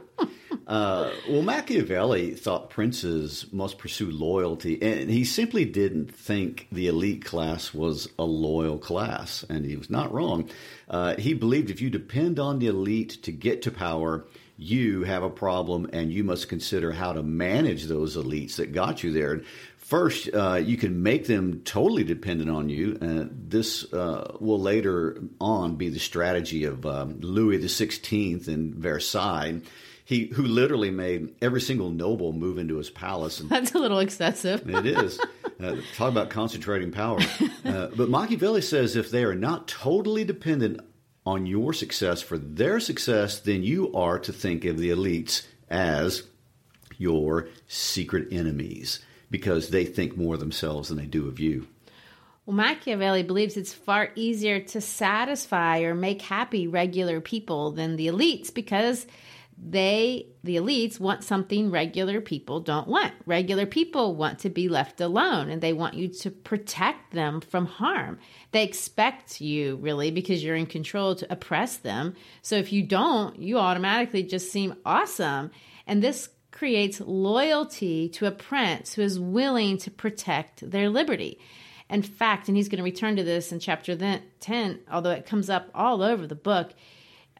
Uh, 0.67 1.11
well, 1.29 1.43
Machiavelli 1.43 2.33
thought 2.33 2.71
princes 2.71 3.47
must 3.51 3.77
pursue 3.77 4.09
loyalty, 4.09 4.81
and 4.81 5.11
he 5.11 5.25
simply 5.25 5.65
didn't 5.65 6.15
think 6.15 6.69
the 6.71 6.87
elite 6.87 7.25
class 7.25 7.75
was 7.75 8.09
a 8.21 8.25
loyal 8.25 8.79
class, 8.79 9.45
and 9.49 9.65
he 9.65 9.77
was 9.77 9.91
not 9.91 10.13
wrong. 10.13 10.49
Uh, 10.89 11.17
he 11.17 11.35
believed 11.35 11.71
if 11.71 11.81
you 11.81 11.91
depend 11.91 12.39
on 12.39 12.61
the 12.61 12.69
elite 12.69 13.21
to 13.23 13.33
get 13.33 13.63
to 13.63 13.73
power, 13.73 14.27
you 14.61 15.05
have 15.05 15.23
a 15.23 15.31
problem 15.31 15.89
and 15.95 16.13
you 16.13 16.23
must 16.23 16.51
consider 16.51 16.93
how 16.93 17.15
to 17.15 17.23
manage 17.23 17.85
those 17.87 18.15
elites 18.15 18.57
that 18.57 18.73
got 18.73 19.03
you 19.03 19.11
there. 19.11 19.41
First, 19.79 20.29
uh, 20.35 20.61
you 20.63 20.77
can 20.77 21.03
make 21.03 21.27
them 21.27 21.63
totally 21.65 22.05
dependent 22.05 22.51
on 22.51 22.69
you. 22.69 22.99
Uh, 23.01 23.25
this 23.33 23.91
uh, 23.93 24.37
will 24.39 24.61
later 24.61 25.19
on 25.41 25.77
be 25.77 25.89
the 25.89 25.99
strategy 25.99 26.65
of 26.65 26.85
um, 26.85 27.21
Louis 27.21 27.59
XVI 27.59 28.47
in 28.49 28.75
Versailles. 28.79 29.63
He, 30.05 30.27
who 30.27 30.43
literally 30.43 30.91
made 30.91 31.37
every 31.41 31.61
single 31.61 31.89
noble 31.89 32.33
move 32.33 32.59
into 32.59 32.77
his 32.77 32.91
palace. 32.91 33.41
And 33.41 33.49
That's 33.49 33.73
a 33.75 33.79
little 33.79 34.01
excessive. 34.01 34.69
it 34.69 34.87
is. 34.87 35.19
Uh, 35.61 35.77
talk 35.95 36.09
about 36.09 36.31
concentrating 36.31 36.91
power. 36.91 37.19
Uh, 37.67 37.89
but 37.95 38.09
Machiavelli 38.09 38.63
says 38.63 38.97
if 38.97 39.11
they 39.11 39.25
are 39.25 39.35
not 39.35 39.69
totally 39.69 40.25
dependent 40.25 40.81
on 41.27 41.47
your 41.47 41.73
success 41.73 42.23
for 42.23 42.39
their 42.39 42.81
success, 42.81 43.41
then 43.41 43.63
you 43.63 43.93
are 43.95 44.19
to 44.19 44.33
think 44.33 44.65
of 44.65 44.79
the 44.79 44.91
elites 44.91 45.47
as 45.69 46.25
your 46.99 47.49
secret 47.69 48.29
enemies 48.33 49.01
because 49.31 49.69
they 49.69 49.85
think 49.85 50.17
more 50.17 50.35
of 50.35 50.41
themselves 50.41 50.89
than 50.89 50.99
they 50.99 51.07
do 51.07 51.29
of 51.29 51.39
you. 51.39 51.67
Well, 52.47 52.57
Machiavelli 52.57 53.23
believes 53.23 53.57
it's 53.57 53.73
far 53.73 54.11
easier 54.17 54.61
to 54.61 54.81
satisfy 54.81 55.81
or 55.81 55.95
make 55.95 56.23
happy 56.23 56.67
regular 56.67 57.21
people 57.21 57.71
than 57.71 57.97
the 57.97 58.09
elites 58.09 58.53
because 58.53 59.07
they, 59.63 60.27
the 60.43 60.57
elites, 60.57 60.99
want 60.99 61.23
something 61.23 61.71
regular 61.71 62.21
people 62.21 62.61
don't 62.61 62.89
want. 62.89 63.13
Regular 63.27 63.67
people 63.67 64.17
want 64.17 64.39
to 64.41 64.49
be 64.49 64.69
left 64.69 65.01
alone 65.01 65.51
and 65.51 65.61
they 65.61 65.75
want 65.75 65.95
you 65.95 66.09
to 66.09 66.31
protect 66.31 67.13
them 67.13 67.41
from 67.41 67.67
harm. 67.67 68.19
They 68.53 68.65
expect 68.65 69.41
you, 69.41 69.77
really, 69.77 70.11
because 70.11 70.43
you're 70.43 70.57
in 70.57 70.67
control, 70.67 71.15
to 71.17 71.31
oppress 71.31 71.77
them. 71.77 72.15
So 72.43 72.57
if 72.57 72.73
you 72.73 72.83
don't, 72.83 73.39
you 73.39 73.59
automatically 73.59 74.23
just 74.23 74.51
seem 74.51 74.77
awesome. 74.85 75.51
And 75.87 76.03
this 76.03 76.31
creates 76.53 77.01
loyalty 77.01 78.09
to 78.09 78.27
a 78.27 78.33
prince 78.33 78.95
who 78.95 79.03
is 79.03 79.21
willing 79.21 79.77
to 79.79 79.91
protect 79.91 80.69
their 80.71 80.89
liberty. 80.89 81.39
In 81.91 82.03
fact, 82.03 82.49
and 82.49 82.57
he's 82.57 82.69
going 82.69 82.79
to 82.79 82.85
return 82.85 83.17
to 83.17 83.25
this 83.25 83.53
in 83.53 83.61
chapter 83.61 83.97
10, 84.41 84.81
although 84.91 85.11
it 85.11 85.27
comes 85.27 85.51
up 85.51 85.69
all 85.75 86.03
over 86.03 86.27
the 86.27 86.35
book 86.35 86.73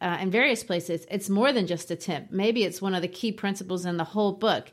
uh, 0.01 0.17
in 0.19 0.31
various 0.31 0.63
places, 0.63 1.05
it's 1.09 1.29
more 1.29 1.53
than 1.53 1.67
just 1.67 1.91
a 1.91 1.95
tip. 1.95 2.27
Maybe 2.31 2.63
it's 2.63 2.81
one 2.81 2.95
of 2.95 3.01
the 3.01 3.07
key 3.07 3.31
principles 3.31 3.85
in 3.85 3.97
the 3.97 4.03
whole 4.03 4.33
book. 4.33 4.71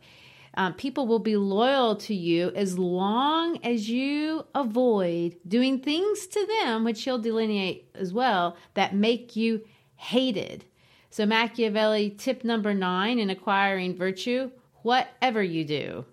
Um, 0.55 0.75
people 0.75 1.07
will 1.07 1.19
be 1.19 1.37
loyal 1.37 1.95
to 1.97 2.15
you 2.15 2.51
as 2.57 2.79
long 2.79 3.63
as 3.63 3.89
you 3.89 4.47
avoid 4.55 5.37
doing 5.47 5.81
things 5.81 6.27
to 6.27 6.47
them, 6.47 6.83
which 6.83 7.05
he'll 7.05 7.19
delineate 7.19 7.91
as 7.95 8.13
well, 8.13 8.57
that 8.75 8.95
make 8.95 9.37
you 9.37 9.63
hated. 9.95 10.65
So, 11.11 11.27
Machiavelli, 11.27 12.11
tip 12.11 12.43
number 12.43 12.75
nine 12.75 13.19
in 13.19 13.31
acquiring 13.31 13.97
virtue 13.97 14.51
whatever 14.83 15.43
you 15.43 15.65
do, 15.65 16.05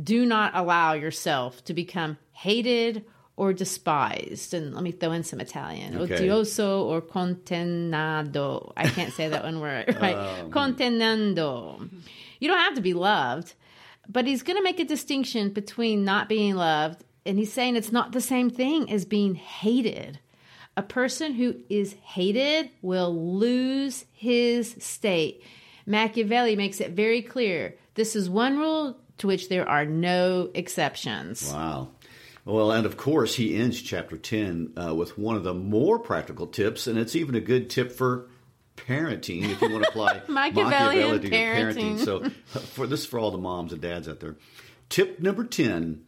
do 0.00 0.26
not 0.26 0.52
allow 0.54 0.92
yourself 0.92 1.64
to 1.64 1.74
become 1.74 2.18
hated 2.32 3.04
or 3.36 3.52
despised. 3.52 4.54
And 4.54 4.74
let 4.74 4.82
me 4.82 4.92
throw 4.92 5.12
in 5.12 5.24
some 5.24 5.40
Italian. 5.40 5.96
Okay. 5.96 6.14
Odioso 6.16 6.84
or 6.84 7.02
contenado. 7.02 8.72
I 8.76 8.86
can't 8.88 9.12
say 9.12 9.28
that 9.28 9.42
one 9.44 9.60
word, 9.60 9.96
right? 10.00 10.16
Um. 10.16 10.50
Contenando. 10.50 11.88
You 12.40 12.48
don't 12.48 12.58
have 12.58 12.74
to 12.74 12.80
be 12.80 12.94
loved, 12.94 13.54
but 14.08 14.26
he's 14.26 14.42
going 14.42 14.56
to 14.56 14.62
make 14.62 14.80
a 14.80 14.84
distinction 14.84 15.50
between 15.50 16.04
not 16.04 16.28
being 16.28 16.54
loved 16.54 17.04
and 17.26 17.38
he's 17.38 17.52
saying 17.52 17.76
it's 17.76 17.92
not 17.92 18.12
the 18.12 18.20
same 18.20 18.50
thing 18.50 18.90
as 18.90 19.04
being 19.04 19.34
hated. 19.34 20.18
A 20.76 20.82
person 20.82 21.32
who 21.32 21.56
is 21.68 21.94
hated 22.02 22.70
will 22.82 23.36
lose 23.38 24.04
his 24.12 24.74
state. 24.78 25.42
Machiavelli 25.86 26.56
makes 26.56 26.80
it 26.80 26.90
very 26.90 27.22
clear 27.22 27.76
this 27.94 28.16
is 28.16 28.28
one 28.28 28.58
rule 28.58 28.98
to 29.18 29.26
which 29.26 29.48
there 29.48 29.68
are 29.68 29.84
no 29.84 30.50
exceptions. 30.54 31.52
Wow. 31.52 31.88
Well, 32.44 32.70
and 32.70 32.84
of 32.84 32.96
course, 32.96 33.36
he 33.36 33.56
ends 33.56 33.80
chapter 33.80 34.16
10 34.18 34.74
uh, 34.76 34.94
with 34.94 35.16
one 35.18 35.36
of 35.36 35.44
the 35.44 35.54
more 35.54 35.98
practical 35.98 36.46
tips, 36.46 36.86
and 36.86 36.98
it's 36.98 37.16
even 37.16 37.34
a 37.34 37.40
good 37.40 37.70
tip 37.70 37.92
for 37.92 38.28
parenting 38.76 39.44
if 39.50 39.62
you 39.62 39.70
want 39.70 39.84
to 39.84 39.90
apply 39.90 40.20
Machiavellian 40.28 41.22
to 41.22 41.30
parenting. 41.30 41.96
parenting. 41.96 42.04
So, 42.04 42.28
for 42.60 42.86
this 42.86 43.00
is 43.00 43.06
for 43.06 43.18
all 43.18 43.30
the 43.30 43.38
moms 43.38 43.72
and 43.72 43.80
dads 43.80 44.08
out 44.08 44.20
there. 44.20 44.36
Tip 44.90 45.20
number 45.20 45.44
10 45.44 46.04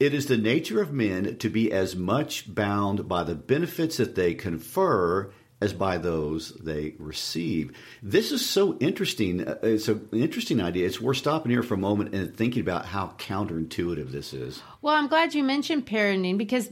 it 0.00 0.14
is 0.14 0.26
the 0.26 0.38
nature 0.38 0.80
of 0.80 0.94
men 0.94 1.36
to 1.36 1.50
be 1.50 1.70
as 1.70 1.94
much 1.94 2.52
bound 2.52 3.06
by 3.06 3.22
the 3.22 3.34
benefits 3.34 3.98
that 3.98 4.14
they 4.14 4.32
confer 4.32 5.30
as 5.60 5.72
by 5.72 5.98
those 5.98 6.50
they 6.54 6.94
receive. 6.98 7.72
This 8.02 8.32
is 8.32 8.48
so 8.48 8.76
interesting. 8.78 9.46
Uh, 9.46 9.58
It's 9.62 9.88
an 9.88 10.08
interesting 10.12 10.60
idea. 10.60 10.86
It's 10.86 11.00
worth 11.00 11.18
stopping 11.18 11.50
here 11.50 11.62
for 11.62 11.74
a 11.74 11.78
moment 11.78 12.14
and 12.14 12.34
thinking 12.34 12.62
about 12.62 12.86
how 12.86 13.14
counterintuitive 13.18 14.10
this 14.10 14.32
is. 14.32 14.62
Well, 14.80 14.94
I'm 14.94 15.08
glad 15.08 15.34
you 15.34 15.42
mentioned 15.42 15.86
parenting 15.86 16.38
because 16.38 16.70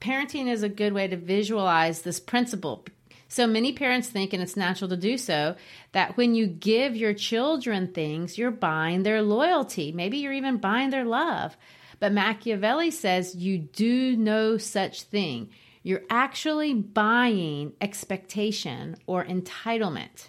parenting 0.00 0.48
is 0.48 0.62
a 0.62 0.68
good 0.68 0.92
way 0.92 1.08
to 1.08 1.16
visualize 1.16 2.02
this 2.02 2.20
principle. 2.20 2.84
So 3.30 3.46
many 3.46 3.72
parents 3.74 4.08
think, 4.08 4.32
and 4.32 4.42
it's 4.42 4.56
natural 4.56 4.88
to 4.88 4.96
do 4.96 5.18
so, 5.18 5.56
that 5.92 6.16
when 6.16 6.34
you 6.34 6.46
give 6.46 6.96
your 6.96 7.12
children 7.12 7.92
things, 7.92 8.38
you're 8.38 8.50
buying 8.50 9.02
their 9.02 9.20
loyalty. 9.20 9.92
Maybe 9.92 10.18
you're 10.18 10.32
even 10.32 10.56
buying 10.56 10.90
their 10.90 11.04
love. 11.04 11.56
But 12.00 12.12
Machiavelli 12.12 12.90
says 12.90 13.34
you 13.34 13.58
do 13.58 14.16
no 14.16 14.56
such 14.56 15.02
thing. 15.02 15.50
You're 15.82 16.04
actually 16.10 16.74
buying 16.74 17.72
expectation 17.80 18.96
or 19.06 19.24
entitlement. 19.24 20.28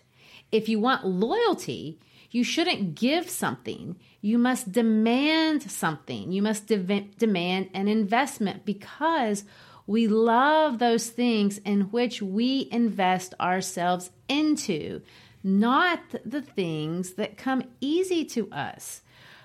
If 0.51 0.69
you 0.69 0.79
want 0.79 1.05
loyalty, 1.05 1.99
you 2.31 2.43
shouldn't 2.43 2.95
give 2.95 3.29
something. 3.29 3.97
You 4.21 4.37
must 4.37 4.71
demand 4.71 5.63
something. 5.63 6.31
You 6.31 6.41
must 6.41 6.67
de- 6.67 7.09
demand 7.17 7.69
an 7.73 7.87
investment 7.87 8.65
because 8.65 9.43
we 9.87 10.07
love 10.07 10.77
those 10.77 11.09
things 11.09 11.57
in 11.59 11.81
which 11.91 12.21
we 12.21 12.69
invest 12.71 13.33
ourselves 13.39 14.11
into, 14.27 15.01
not 15.43 15.99
the 16.23 16.43
things 16.43 17.13
that 17.13 17.37
come 17.37 17.63
easy 17.81 18.23
to 18.25 18.51
us. 18.51 19.01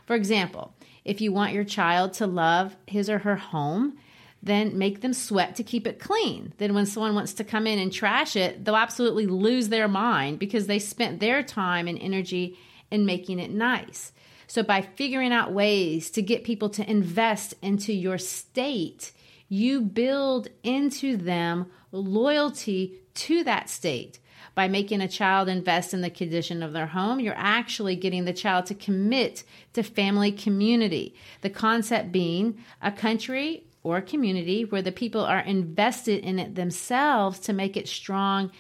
For 0.07 0.15
example, 0.15 0.75
if 1.03 1.23
you 1.23 1.33
want 1.33 1.55
your 1.55 1.65
child 1.65 2.13
to 2.15 2.27
love 2.27 2.77
his 2.87 3.09
or 3.09 3.21
her 3.21 3.37
home, 3.37 3.97
then 4.45 4.77
make 4.77 5.01
them 5.01 5.15
sweat 5.15 5.57
to 5.57 5.63
keep 5.63 5.87
it 5.87 5.99
clean. 5.99 6.53
Then, 6.59 6.75
when 6.75 6.87
someone 6.87 7.15
wants 7.15 7.33
to 7.35 7.45
come 7.45 7.67
in 7.67 7.79
and 7.79 7.93
trash 7.93 8.37
it, 8.37 8.65
they'll 8.65 8.77
absolutely 8.77 9.27
lose 9.27 9.69
their 9.69 9.89
mind 9.89 10.39
because 10.39 10.67
they 10.67 10.79
spent 10.79 11.21
their 11.21 11.43
time 11.43 11.89
and 11.89 11.99
energy 11.99 12.59
in 12.91 13.07
making 13.07 13.39
it 13.39 13.51
nice. 13.51 14.13
So, 14.47 14.63
by 14.63 14.83
figuring 14.83 15.33
out 15.33 15.53
ways 15.53 16.11
to 16.13 16.23
get 16.23 16.45
people 16.45 16.69
to 16.71 16.89
invest 16.89 17.55
into 17.63 17.95
your 17.95 18.19
state, 18.19 19.13
you 19.49 19.81
build 19.81 20.49
into 20.63 21.17
them 21.17 21.71
loyalty 21.91 22.99
to 23.15 23.45
that 23.45 23.71
state. 23.71 24.19
By 24.55 24.69
making 24.69 25.01
a 25.01 25.09
child 25.09 25.49
invest 25.49 25.95
in 25.95 26.03
the 26.03 26.11
condition 26.11 26.63
of 26.63 26.73
their 26.73 26.87
home, 26.87 27.19
you're 27.19 27.35
actually 27.37 27.97
getting 27.97 28.25
the 28.25 28.33
child 28.33 28.67
to 28.67 28.75
commit 28.75 29.43
to 29.73 29.83
family 29.83 30.31
community. 30.31 31.15
The 31.41 31.51
concept 31.51 32.13
being 32.13 32.63
a 32.81 32.93
country 32.93 33.65
or 33.85 34.01
community 34.01 34.65
where 34.65 34.83
the 34.83 34.91
people 34.91 35.21
are 35.25 35.39
invested 35.39 36.25
in 36.25 36.41
it 36.41 36.57
themselves 36.57 37.39
to 37.39 37.53
make 37.53 37.77
it 37.77 37.87
strong 37.87 38.51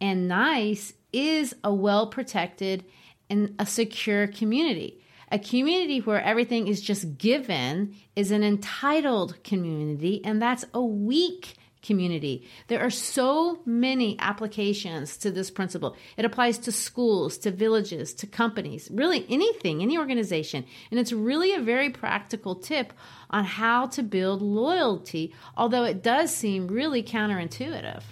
and 0.00 0.28
nice 0.28 0.92
is 1.12 1.54
a 1.64 1.72
well 1.72 2.06
protected 2.06 2.84
and 3.30 3.54
a 3.58 3.66
secure 3.66 4.26
community. 4.26 5.02
A 5.30 5.38
community 5.38 6.00
where 6.00 6.22
everything 6.22 6.68
is 6.68 6.80
just 6.80 7.18
given 7.18 7.94
is 8.16 8.30
an 8.30 8.42
entitled 8.42 9.42
community, 9.44 10.24
and 10.24 10.40
that's 10.40 10.64
a 10.72 10.80
weak 10.82 11.54
community. 11.82 12.48
There 12.66 12.80
are 12.80 12.90
so 12.90 13.60
many 13.64 14.18
applications 14.18 15.16
to 15.18 15.30
this 15.30 15.50
principle. 15.50 15.96
It 16.16 16.24
applies 16.24 16.58
to 16.58 16.72
schools, 16.72 17.38
to 17.38 17.50
villages, 17.50 18.14
to 18.14 18.26
companies, 18.26 18.88
really 18.92 19.26
anything, 19.28 19.82
any 19.82 19.96
organization. 19.96 20.64
And 20.90 20.98
it's 20.98 21.12
really 21.12 21.54
a 21.54 21.60
very 21.60 21.90
practical 21.90 22.54
tip 22.54 22.92
on 23.30 23.44
how 23.44 23.86
to 23.86 24.02
build 24.02 24.42
loyalty, 24.42 25.34
although 25.56 25.84
it 25.84 26.02
does 26.02 26.34
seem 26.34 26.68
really 26.68 27.02
counterintuitive. 27.02 28.02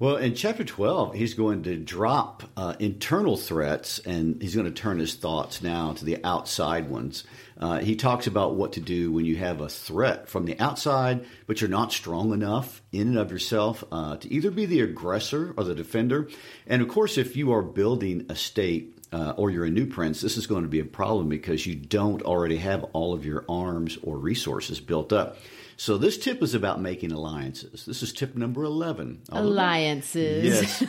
Well, 0.00 0.16
in 0.16 0.34
chapter 0.34 0.64
12, 0.64 1.12
he's 1.12 1.34
going 1.34 1.64
to 1.64 1.76
drop 1.76 2.44
uh, 2.56 2.74
internal 2.78 3.36
threats 3.36 3.98
and 3.98 4.40
he's 4.40 4.54
going 4.54 4.64
to 4.64 4.72
turn 4.72 4.98
his 4.98 5.14
thoughts 5.14 5.60
now 5.60 5.92
to 5.92 6.04
the 6.06 6.24
outside 6.24 6.88
ones. 6.88 7.24
Uh, 7.58 7.80
he 7.80 7.96
talks 7.96 8.26
about 8.26 8.54
what 8.54 8.72
to 8.72 8.80
do 8.80 9.12
when 9.12 9.26
you 9.26 9.36
have 9.36 9.60
a 9.60 9.68
threat 9.68 10.26
from 10.26 10.46
the 10.46 10.58
outside, 10.58 11.26
but 11.46 11.60
you're 11.60 11.68
not 11.68 11.92
strong 11.92 12.32
enough 12.32 12.80
in 12.92 13.08
and 13.08 13.18
of 13.18 13.30
yourself 13.30 13.84
uh, 13.92 14.16
to 14.16 14.32
either 14.32 14.50
be 14.50 14.64
the 14.64 14.80
aggressor 14.80 15.52
or 15.58 15.64
the 15.64 15.74
defender. 15.74 16.30
And 16.66 16.80
of 16.80 16.88
course, 16.88 17.18
if 17.18 17.36
you 17.36 17.52
are 17.52 17.60
building 17.60 18.24
a 18.30 18.36
state 18.36 18.96
uh, 19.12 19.34
or 19.36 19.50
you're 19.50 19.66
a 19.66 19.70
new 19.70 19.86
prince, 19.86 20.22
this 20.22 20.38
is 20.38 20.46
going 20.46 20.62
to 20.62 20.68
be 20.70 20.80
a 20.80 20.84
problem 20.86 21.28
because 21.28 21.66
you 21.66 21.74
don't 21.74 22.22
already 22.22 22.56
have 22.56 22.84
all 22.94 23.12
of 23.12 23.26
your 23.26 23.44
arms 23.50 23.98
or 24.02 24.16
resources 24.16 24.80
built 24.80 25.12
up. 25.12 25.36
So 25.80 25.96
this 25.96 26.18
tip 26.18 26.42
is 26.42 26.54
about 26.54 26.78
making 26.78 27.10
alliances. 27.10 27.86
This 27.86 28.02
is 28.02 28.12
tip 28.12 28.36
number 28.36 28.64
11. 28.64 29.22
Alliances. 29.30 30.44
Yes. 30.44 30.84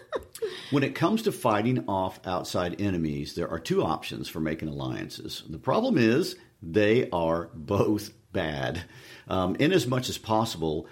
when 0.70 0.84
it 0.84 0.94
comes 0.94 1.22
to 1.22 1.32
fighting 1.32 1.86
off 1.88 2.20
outside 2.24 2.80
enemies, 2.80 3.34
there 3.34 3.48
are 3.48 3.58
two 3.58 3.82
options 3.82 4.28
for 4.28 4.38
making 4.38 4.68
alliances. 4.68 5.42
The 5.48 5.58
problem 5.58 5.98
is 5.98 6.36
they 6.62 7.10
are 7.10 7.50
both 7.52 8.12
bad. 8.32 8.84
Um, 9.26 9.56
in 9.56 9.72
as 9.72 9.88
much 9.88 10.08
as 10.08 10.18
possible, 10.18 10.86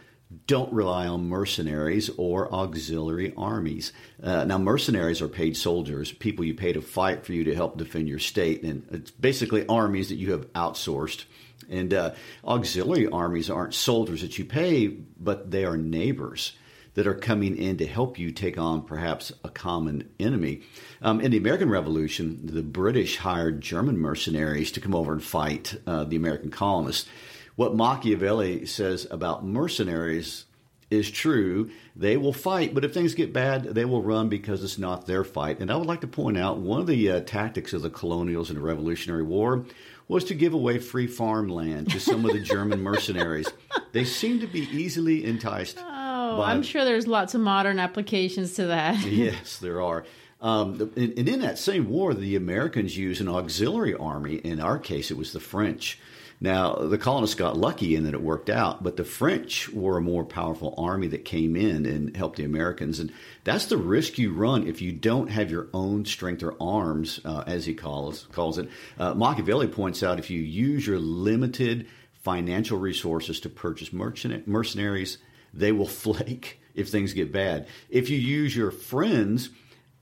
don't 0.48 0.72
rely 0.72 1.06
on 1.06 1.28
mercenaries 1.28 2.10
or 2.16 2.52
auxiliary 2.52 3.32
armies. 3.36 3.92
Uh, 4.20 4.42
now, 4.42 4.58
mercenaries 4.58 5.22
are 5.22 5.28
paid 5.28 5.56
soldiers, 5.56 6.10
people 6.10 6.44
you 6.44 6.54
pay 6.54 6.72
to 6.72 6.82
fight 6.82 7.24
for 7.24 7.32
you 7.32 7.44
to 7.44 7.54
help 7.54 7.78
defend 7.78 8.08
your 8.08 8.18
state, 8.18 8.64
and 8.64 8.88
it's 8.90 9.12
basically 9.12 9.64
armies 9.68 10.08
that 10.08 10.16
you 10.16 10.32
have 10.32 10.52
outsourced. 10.54 11.26
And 11.68 11.92
uh, 11.94 12.14
auxiliary 12.44 13.08
armies 13.08 13.50
aren't 13.50 13.74
soldiers 13.74 14.22
that 14.22 14.38
you 14.38 14.44
pay, 14.44 14.88
but 14.88 15.50
they 15.50 15.64
are 15.64 15.76
neighbors 15.76 16.52
that 16.94 17.06
are 17.06 17.14
coming 17.14 17.56
in 17.56 17.76
to 17.76 17.86
help 17.86 18.18
you 18.18 18.32
take 18.32 18.58
on 18.58 18.82
perhaps 18.82 19.32
a 19.44 19.48
common 19.48 20.10
enemy. 20.18 20.62
Um, 21.02 21.20
in 21.20 21.30
the 21.30 21.36
American 21.36 21.70
Revolution, 21.70 22.40
the 22.42 22.62
British 22.62 23.16
hired 23.16 23.60
German 23.60 23.98
mercenaries 23.98 24.72
to 24.72 24.80
come 24.80 24.94
over 24.94 25.12
and 25.12 25.22
fight 25.22 25.76
uh, 25.86 26.04
the 26.04 26.16
American 26.16 26.50
colonists. 26.50 27.08
What 27.56 27.76
Machiavelli 27.76 28.66
says 28.66 29.06
about 29.10 29.44
mercenaries 29.44 30.46
is 30.90 31.10
true. 31.10 31.70
They 31.94 32.16
will 32.16 32.32
fight, 32.32 32.74
but 32.74 32.84
if 32.84 32.92
things 32.92 33.14
get 33.14 33.32
bad, 33.32 33.62
they 33.62 33.84
will 33.84 34.02
run 34.02 34.28
because 34.28 34.64
it's 34.64 34.78
not 34.78 35.06
their 35.06 35.22
fight. 35.22 35.60
And 35.60 35.70
I 35.70 35.76
would 35.76 35.86
like 35.86 36.00
to 36.00 36.08
point 36.08 36.36
out 36.36 36.58
one 36.58 36.80
of 36.80 36.86
the 36.86 37.10
uh, 37.10 37.20
tactics 37.20 37.72
of 37.72 37.82
the 37.82 37.90
colonials 37.90 38.50
in 38.50 38.56
the 38.56 38.62
Revolutionary 38.62 39.22
War 39.22 39.64
was 40.10 40.24
to 40.24 40.34
give 40.34 40.54
away 40.54 40.78
free 40.80 41.06
farmland 41.06 41.88
to 41.88 42.00
some 42.00 42.24
of 42.24 42.32
the 42.32 42.40
German 42.40 42.82
mercenaries. 42.90 43.48
They 43.92 44.04
seem 44.04 44.40
to 44.40 44.48
be 44.48 44.62
easily 44.62 45.24
enticed. 45.24 45.78
Oh, 45.78 46.38
by- 46.38 46.50
I'm 46.50 46.64
sure 46.64 46.84
there's 46.84 47.06
lots 47.06 47.34
of 47.36 47.40
modern 47.40 47.78
applications 47.78 48.54
to 48.54 48.66
that. 48.66 49.00
yes, 49.06 49.58
there 49.58 49.80
are. 49.80 50.04
Um, 50.40 50.90
and 50.96 51.28
in 51.28 51.40
that 51.42 51.58
same 51.58 51.88
war, 51.88 52.12
the 52.12 52.34
Americans 52.34 52.96
used 52.98 53.20
an 53.20 53.28
auxiliary 53.28 53.94
army. 53.94 54.36
In 54.36 54.58
our 54.58 54.78
case, 54.80 55.12
it 55.12 55.16
was 55.16 55.32
the 55.32 55.38
French. 55.40 56.00
Now, 56.42 56.74
the 56.74 56.96
colonists 56.96 57.34
got 57.34 57.58
lucky 57.58 57.94
in 57.94 58.04
that 58.04 58.14
it 58.14 58.22
worked 58.22 58.48
out, 58.48 58.82
but 58.82 58.96
the 58.96 59.04
French 59.04 59.68
were 59.68 59.98
a 59.98 60.02
more 60.02 60.24
powerful 60.24 60.74
army 60.78 61.06
that 61.08 61.26
came 61.26 61.54
in 61.54 61.84
and 61.84 62.16
helped 62.16 62.36
the 62.36 62.44
Americans. 62.44 62.98
And 62.98 63.12
that's 63.44 63.66
the 63.66 63.76
risk 63.76 64.16
you 64.16 64.32
run 64.32 64.66
if 64.66 64.80
you 64.80 64.90
don't 64.90 65.28
have 65.28 65.50
your 65.50 65.68
own 65.74 66.06
strength 66.06 66.42
or 66.42 66.56
arms, 66.58 67.20
uh, 67.26 67.44
as 67.46 67.66
he 67.66 67.74
calls, 67.74 68.26
calls 68.32 68.56
it. 68.56 68.70
Uh, 68.98 69.12
Machiavelli 69.12 69.68
points 69.68 70.02
out 70.02 70.18
if 70.18 70.30
you 70.30 70.40
use 70.40 70.86
your 70.86 70.98
limited 70.98 71.86
financial 72.14 72.78
resources 72.78 73.40
to 73.40 73.50
purchase 73.50 73.92
mercenaries, 73.92 75.18
they 75.52 75.72
will 75.72 75.86
flake 75.86 76.58
if 76.74 76.88
things 76.88 77.12
get 77.12 77.32
bad. 77.32 77.66
If 77.90 78.08
you 78.08 78.16
use 78.16 78.56
your 78.56 78.70
friends 78.70 79.50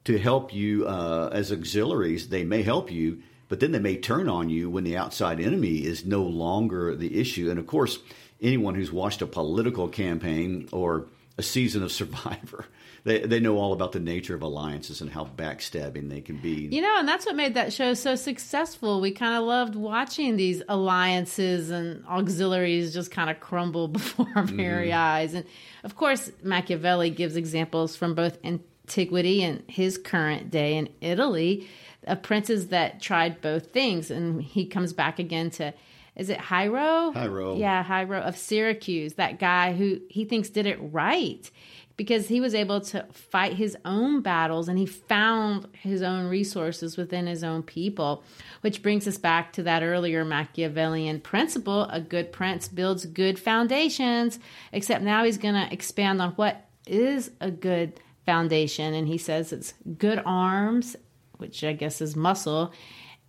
to 0.04 0.18
help 0.18 0.54
you 0.54 0.86
uh, 0.86 1.30
as 1.32 1.50
auxiliaries, 1.50 2.28
they 2.28 2.44
may 2.44 2.62
help 2.62 2.92
you 2.92 3.22
but 3.48 3.60
then 3.60 3.72
they 3.72 3.78
may 3.78 3.96
turn 3.96 4.28
on 4.28 4.50
you 4.50 4.70
when 4.70 4.84
the 4.84 4.96
outside 4.96 5.40
enemy 5.40 5.84
is 5.84 6.04
no 6.04 6.22
longer 6.22 6.94
the 6.94 7.18
issue. 7.18 7.50
And 7.50 7.58
of 7.58 7.66
course, 7.66 7.98
anyone 8.40 8.74
who's 8.74 8.92
watched 8.92 9.22
a 9.22 9.26
political 9.26 9.88
campaign 9.88 10.68
or 10.72 11.06
a 11.36 11.42
season 11.42 11.82
of 11.82 11.90
Survivor, 11.98 12.66
they, 13.04 13.20
they 13.20 13.40
know 13.40 13.56
all 13.56 13.72
about 13.72 13.92
the 13.92 14.00
nature 14.00 14.34
of 14.34 14.42
alliances 14.42 15.00
and 15.00 15.10
how 15.10 15.24
backstabbing 15.24 16.10
they 16.10 16.20
can 16.20 16.36
be. 16.36 16.68
You 16.70 16.82
know, 16.82 16.96
and 16.98 17.08
that's 17.08 17.24
what 17.24 17.36
made 17.36 17.54
that 17.54 17.72
show 17.72 17.94
so 17.94 18.16
successful. 18.16 19.00
We 19.00 19.12
kind 19.12 19.34
of 19.34 19.44
loved 19.44 19.74
watching 19.74 20.36
these 20.36 20.62
alliances 20.68 21.70
and 21.70 22.04
auxiliaries 22.06 22.92
just 22.92 23.10
kind 23.10 23.30
of 23.30 23.40
crumble 23.40 23.88
before 23.88 24.26
our 24.34 24.44
mm-hmm. 24.44 24.56
very 24.56 24.92
eyes. 24.92 25.32
And 25.32 25.46
of 25.84 25.96
course, 25.96 26.30
Machiavelli 26.42 27.10
gives 27.10 27.36
examples 27.36 27.96
from 27.96 28.14
both 28.14 28.36
antiquity 28.44 29.42
and 29.42 29.62
his 29.68 29.96
current 29.96 30.50
day 30.50 30.76
in 30.76 30.90
Italy 31.00 31.68
of 32.08 32.22
princes 32.22 32.68
that 32.68 33.00
tried 33.00 33.40
both 33.40 33.72
things. 33.72 34.10
And 34.10 34.42
he 34.42 34.66
comes 34.66 34.92
back 34.92 35.18
again 35.18 35.50
to, 35.50 35.74
is 36.16 36.30
it 36.30 36.38
Hiero? 36.38 37.12
Hiero. 37.12 37.56
Yeah, 37.56 37.82
Hiero 37.84 38.20
of 38.20 38.36
Syracuse, 38.36 39.14
that 39.14 39.38
guy 39.38 39.72
who 39.72 40.00
he 40.08 40.24
thinks 40.24 40.48
did 40.48 40.66
it 40.66 40.78
right 40.80 41.50
because 41.98 42.28
he 42.28 42.40
was 42.40 42.54
able 42.54 42.80
to 42.80 43.04
fight 43.12 43.54
his 43.54 43.76
own 43.84 44.22
battles 44.22 44.68
and 44.68 44.78
he 44.78 44.86
found 44.86 45.66
his 45.72 46.00
own 46.00 46.28
resources 46.28 46.96
within 46.96 47.26
his 47.26 47.42
own 47.42 47.60
people, 47.62 48.22
which 48.60 48.82
brings 48.82 49.06
us 49.08 49.18
back 49.18 49.52
to 49.52 49.64
that 49.64 49.82
earlier 49.82 50.24
Machiavellian 50.24 51.20
principle 51.20 51.82
a 51.90 52.00
good 52.00 52.32
prince 52.32 52.68
builds 52.68 53.04
good 53.04 53.36
foundations, 53.36 54.38
except 54.72 55.02
now 55.02 55.24
he's 55.24 55.38
going 55.38 55.56
to 55.56 55.72
expand 55.72 56.22
on 56.22 56.30
what 56.32 56.68
is 56.86 57.32
a 57.40 57.50
good 57.50 58.00
foundation. 58.24 58.94
And 58.94 59.08
he 59.08 59.18
says 59.18 59.52
it's 59.52 59.74
good 59.98 60.22
arms 60.24 60.96
which 61.38 61.64
I 61.64 61.72
guess 61.72 62.00
is 62.00 62.14
muscle, 62.14 62.72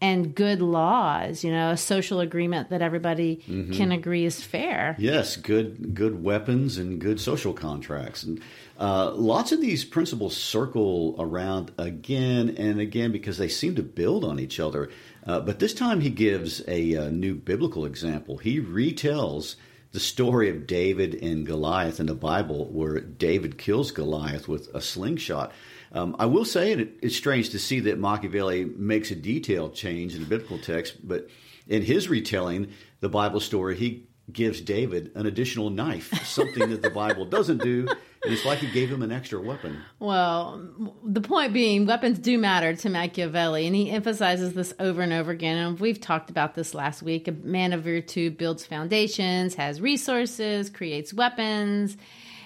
and 0.02 0.34
good 0.34 0.62
laws, 0.62 1.43
you 1.43 1.52
know, 1.52 1.72
a 1.72 1.78
social 1.78 2.22
agreement 2.22 2.69
that 2.69 2.82
everybody 2.82 3.43
mm-hmm. 3.48 3.74
can 3.74 3.91
agree 3.91 4.26
is 4.26 4.41
fair. 4.41 4.95
Yes, 4.98 5.36
good 5.36 5.93
good 5.93 6.24
weapons 6.24 6.78
and 6.78 7.00
good 7.00 7.19
social 7.19 7.54
contracts. 7.54 8.24
And 8.24 8.41
uh, 8.80 9.12
lots 9.12 9.52
of 9.52 9.60
these 9.60 9.84
principles 9.84 10.38
circle 10.38 11.15
around 11.19 11.72
again 11.78 12.56
and 12.58 12.80
again 12.80 13.12
because 13.12 13.38
they 13.38 13.50
seem 13.50 13.76
to 13.76 13.84
build 13.84 14.24
on 14.24 14.39
each 14.39 14.60
other. 14.60 14.89
Uh, 15.26 15.41
but 15.41 15.60
this 15.60 15.74
time 15.74 16.00
he 16.00 16.10
gives 16.10 16.62
a, 16.65 16.93
a, 16.93 17.12
new 17.12 17.36
biblical 17.36 17.86
example. 17.86 18.38
He 18.38 18.62
retells 18.62 19.56
the 19.91 20.00
story 20.00 20.50
of 20.50 20.65
David 20.65 21.15
and 21.15 21.45
Goliath 21.45 22.00
in 22.00 22.06
the 22.06 22.15
Bible, 22.15 22.72
where 22.72 23.02
David 23.02 23.58
kills 23.58 23.91
Goliath 23.91 24.48
with 24.48 24.74
a 24.74 24.82
slingshot. 24.82 25.52
Um, 25.91 26.15
I 26.19 26.25
will 26.25 26.45
say 26.45 26.71
it, 26.71 26.99
it's 27.02 27.15
strange 27.15 27.49
to 27.52 27.60
see 27.60 27.80
that 27.82 27.97
Machiavelli 27.97 28.65
makes 28.65 29.12
a 29.12 29.15
detailed 29.15 29.73
change 29.73 30.15
in 30.15 30.21
the 30.21 30.28
biblical 30.28 30.60
text, 30.60 30.95
but 31.08 31.28
in 31.67 31.82
his 31.82 32.10
retelling, 32.10 32.71
the 32.99 33.10
Bible 33.10 33.39
story, 33.39 33.75
he 33.75 34.08
gives 34.32 34.62
David 34.62 35.12
an 35.15 35.25
additional 35.25 35.69
knife, 35.69 36.13
something 36.25 36.69
that 36.69 36.82
the 36.82 36.89
Bible 36.89 37.25
doesn't 37.25 37.63
do. 37.63 37.88
And 38.21 38.34
it's 38.34 38.45
like 38.45 38.60
he 38.60 38.69
gave 38.71 38.91
him 38.91 39.02
an 39.02 39.12
extra 39.12 39.41
weapon. 39.41 39.82
Well, 39.97 40.62
the 41.04 41.21
point 41.21 41.54
being, 41.54 41.86
weapons 41.86 42.19
do 42.19 42.38
matter 42.38 42.75
to 42.75 42.89
Machiavelli, 42.89 43.65
and 43.65 43.75
he 43.75 43.89
emphasizes 43.89 44.54
this 44.54 44.73
over 44.78 45.02
and 45.02 45.13
over 45.13 45.32
again. 45.32 45.58
And 45.58 45.80
we've 45.80 46.02
talked 46.02 46.30
about 46.30 46.54
this 46.54 46.73
last 46.73 47.02
week. 47.02 47.28
A 47.28 47.32
man 47.32 47.71
of 47.71 47.84
virtue 47.84 48.30
builds 48.30 48.65
foundations, 48.65 49.56
has 49.56 49.80
resources, 49.80 50.69
creates 50.69 51.13
weapons 51.13 51.97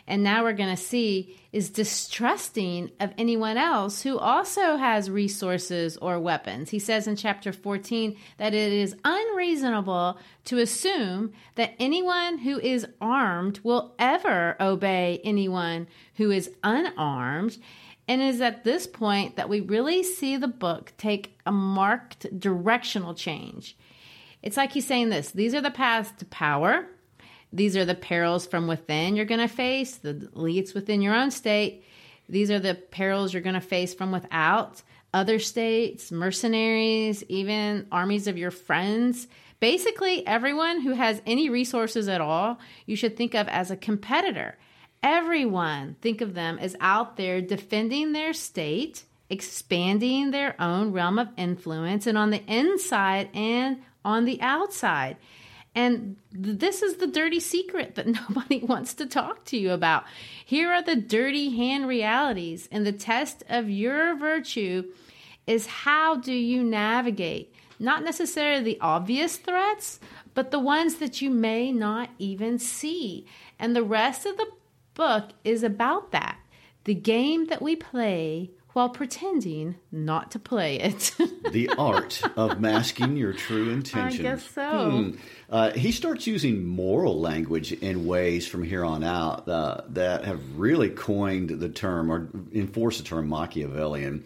and 0.08 0.24
now 0.24 0.44
we're 0.44 0.54
going 0.54 0.76
to 0.76 0.82
see 0.82 1.40
is 1.54 1.70
distrusting 1.70 2.92
of 3.00 3.14
anyone 3.18 3.58
else 3.58 4.02
who 4.02 4.18
also 4.18 4.76
has 4.76 5.10
resources 5.10 5.96
or 5.98 6.20
weapons. 6.20 6.70
He 6.70 6.80
says 6.80 7.08
in 7.08 7.16
chapter 7.16 7.54
14 7.54 8.18
that 8.38 8.54
it 8.54 8.74
is 8.74 8.96
unreasonable 9.06 10.18
to 10.46 10.60
assume 10.60 11.32
that 11.56 11.76
anyone 11.80 12.40
who 12.40 12.60
is 12.60 12.86
armed 13.00 13.60
will 13.64 13.96
ever 13.98 14.58
obey 14.60 15.22
anyone 15.24 15.88
who 16.16 16.32
is 16.32 16.52
unarmed. 16.64 17.58
And 18.08 18.22
it 18.22 18.28
is 18.28 18.42
at 18.42 18.66
this 18.66 18.86
point 18.86 19.38
that 19.38 19.48
we 19.48 19.62
really 19.62 20.04
see 20.04 20.36
the 20.36 20.50
book 20.50 20.92
take 20.98 21.38
a 21.46 21.52
marked 21.52 22.38
directional 22.38 23.14
change. 23.14 23.78
It's 24.42 24.58
like 24.58 24.74
he's 24.74 24.86
saying 24.86 25.10
this 25.10 25.32
these 25.32 25.54
are 25.54 25.62
the 25.62 25.72
paths 25.72 26.12
to 26.18 26.26
power, 26.26 26.88
these 27.54 27.78
are 27.78 27.86
the 27.86 27.96
perils 27.96 28.48
from 28.48 28.68
within 28.68 29.16
you're 29.16 29.26
going 29.26 29.40
to 29.40 29.48
face, 29.48 29.96
the 29.98 30.16
elites 30.36 30.74
within 30.74 31.02
your 31.02 31.14
own 31.14 31.30
state. 31.30 31.86
These 32.28 32.50
are 32.50 32.60
the 32.60 32.74
perils 32.74 33.32
you're 33.32 33.44
going 33.44 33.54
to 33.54 33.62
face 33.62 33.94
from 33.94 34.12
without 34.12 34.82
other 35.14 35.38
states, 35.38 36.12
mercenaries, 36.12 37.24
even 37.30 37.86
armies 37.92 38.28
of 38.28 38.40
your 38.40 38.50
friends. 38.50 39.28
Basically, 39.60 40.26
everyone 40.26 40.82
who 40.82 40.94
has 40.94 41.22
any 41.28 41.50
resources 41.50 42.08
at 42.08 42.22
all, 42.22 42.60
you 42.88 42.96
should 42.96 43.16
think 43.16 43.36
of 43.36 43.48
as 43.48 43.70
a 43.70 43.78
competitor. 43.78 44.58
Everyone, 45.04 45.96
think 46.02 46.22
of 46.22 46.34
them 46.34 46.58
as 46.58 46.76
out 46.80 47.18
there 47.18 47.40
defending 47.40 48.14
their 48.14 48.34
state, 48.34 49.04
expanding 49.30 50.32
their 50.32 50.60
own 50.60 50.92
realm 50.92 51.20
of 51.20 51.30
influence, 51.38 52.08
and 52.08 52.18
on 52.18 52.32
the 52.32 52.44
inside 52.48 53.30
and 53.36 53.82
on 54.04 54.26
the 54.26 54.42
outside. 54.42 55.18
And 55.76 56.18
this 56.32 56.82
is 56.84 56.98
the 56.98 57.08
dirty 57.08 57.40
secret 57.40 57.96
that 57.96 58.08
nobody 58.30 58.60
wants 58.60 58.94
to 58.96 59.06
talk 59.06 59.46
to 59.46 59.58
you 59.58 59.72
about. 59.72 60.06
Here 60.46 60.72
are 60.72 60.84
the 60.84 60.96
dirty 60.96 61.56
hand 61.56 61.88
realities, 61.88 62.70
and 62.72 62.86
the 62.86 62.92
test 62.92 63.44
of 63.50 63.70
your 63.70 64.16
virtue 64.18 64.92
is 65.46 65.66
how 65.66 66.16
do 66.16 66.34
you 66.34 66.64
navigate 66.64 67.54
not 67.80 68.04
necessarily 68.04 68.64
the 68.64 68.80
obvious 68.80 69.38
threats, 69.38 70.00
but 70.34 70.52
the 70.52 70.60
ones 70.60 70.96
that 70.96 71.22
you 71.22 71.30
may 71.30 71.72
not 71.72 72.10
even 72.18 72.58
see. 72.58 73.26
And 73.60 73.76
the 73.76 73.84
rest 73.84 74.26
of 74.26 74.38
the 74.38 74.50
book 74.94 75.32
is 75.44 75.64
about 75.64 76.12
that. 76.12 76.40
The 76.86 76.94
game 76.94 77.48
that 77.48 77.62
we 77.62 77.76
play 77.76 78.52
while 78.74 78.90
pretending 78.90 79.76
not 79.92 80.32
to 80.32 80.40
play 80.40 80.80
it. 80.80 81.16
the 81.52 81.70
art 81.78 82.22
of 82.36 82.60
masking 82.60 83.16
your 83.16 83.34
true 83.34 83.70
intentions. 83.70 84.20
I 84.20 84.24
guess 84.24 84.50
so. 84.50 84.90
Hmm. 84.90 85.12
Uh, 85.50 85.72
he 85.72 85.92
starts 85.92 86.28
using 86.28 86.66
moral 86.66 87.20
language 87.20 87.72
in 87.72 88.06
ways 88.06 88.48
from 88.48 88.64
here 88.64 88.84
on 88.84 89.04
out 89.04 89.48
uh, 89.48 89.82
that 89.90 90.26
have 90.26 90.42
really 90.58 90.90
coined 90.90 91.50
the 91.50 91.70
term 91.70 92.12
or 92.12 92.30
enforced 92.54 92.98
the 92.98 93.04
term 93.04 93.30
Machiavellian. 93.30 94.26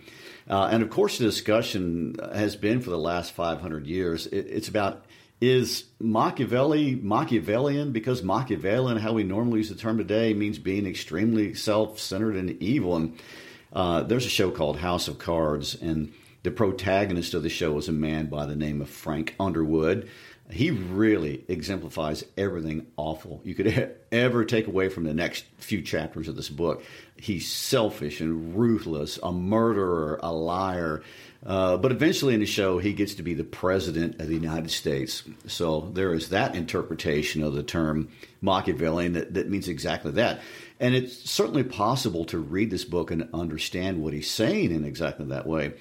Uh, 0.50 0.70
and 0.72 0.82
of 0.82 0.90
course, 0.90 1.18
the 1.18 1.26
discussion 1.26 2.16
has 2.34 2.56
been 2.56 2.80
for 2.80 2.90
the 2.90 2.98
last 2.98 3.34
500 3.34 3.86
years. 3.86 4.28
It, 4.28 4.48
it's 4.48 4.70
about 4.70 5.06
is 5.40 5.84
Machiavelli 6.00 6.96
Machiavellian 6.96 7.92
because 7.92 8.24
Machiavellian, 8.24 8.98
how 8.98 9.14
we 9.14 9.24
normally 9.24 9.58
use 9.60 9.70
the 9.70 9.76
term 9.76 9.98
today, 9.98 10.34
means 10.34 10.58
being 10.58 10.88
extremely 10.88 11.54
self 11.54 12.00
centered 12.00 12.36
and 12.36 12.62
evil. 12.62 12.96
And 12.96 13.20
uh, 13.78 14.02
there's 14.02 14.26
a 14.26 14.30
show 14.30 14.50
called 14.50 14.78
House 14.78 15.08
of 15.08 15.20
Cards, 15.20 15.76
and 15.76 16.12
the 16.42 16.50
protagonist 16.50 17.36
of 17.36 17.44
the 17.44 17.50
show 17.50 17.78
is 17.78 17.88
a 17.88 17.92
man 17.92 18.26
by 18.26 18.48
the 18.48 18.56
name 18.56 18.82
of 18.82 18.90
Frank 18.90 19.36
Underwood. 19.40 20.10
He 20.50 20.72
really 20.72 21.44
exemplifies 21.48 22.24
everything 22.36 22.88
awful 22.96 23.40
you 23.44 23.54
could 23.54 23.96
ever 24.12 24.46
take 24.46 24.66
away 24.66 24.90
from 24.90 25.04
the 25.04 25.14
next 25.14 25.46
few 25.60 25.84
chapters 25.84 26.28
of 26.28 26.36
this 26.36 26.50
book. 26.50 26.84
He's 27.18 27.52
selfish 27.52 28.20
and 28.20 28.58
ruthless, 28.58 29.20
a 29.22 29.32
murderer, 29.32 30.20
a 30.24 30.32
liar. 30.34 31.04
Uh, 31.46 31.78
but 31.78 31.92
eventually 31.92 32.34
in 32.34 32.40
the 32.40 32.48
show, 32.48 32.80
he 32.80 32.94
gets 32.94 33.16
to 33.16 33.24
be 33.24 33.36
the 33.36 33.44
president 33.44 34.20
of 34.20 34.28
the 34.28 34.34
United 34.34 34.72
States. 34.72 35.22
So 35.46 35.92
there 35.94 36.14
is 36.14 36.30
that 36.30 36.56
interpretation 36.56 37.44
of 37.44 37.54
the 37.54 37.62
term 37.62 38.10
Machiavellian 38.42 39.14
that, 39.14 39.36
that 39.36 39.50
means 39.50 39.68
exactly 39.68 40.12
that. 40.14 40.40
And 40.80 40.94
it's 40.94 41.30
certainly 41.30 41.64
possible 41.64 42.26
to 42.26 42.38
read 42.38 42.70
this 42.70 42.86
book 42.86 43.12
and 43.12 43.30
understand 43.34 44.02
what 44.02 44.14
he's 44.14 44.30
saying 44.30 44.72
in 44.72 44.86
exactly 44.86 45.26
that 45.28 45.48
way. 45.48 45.74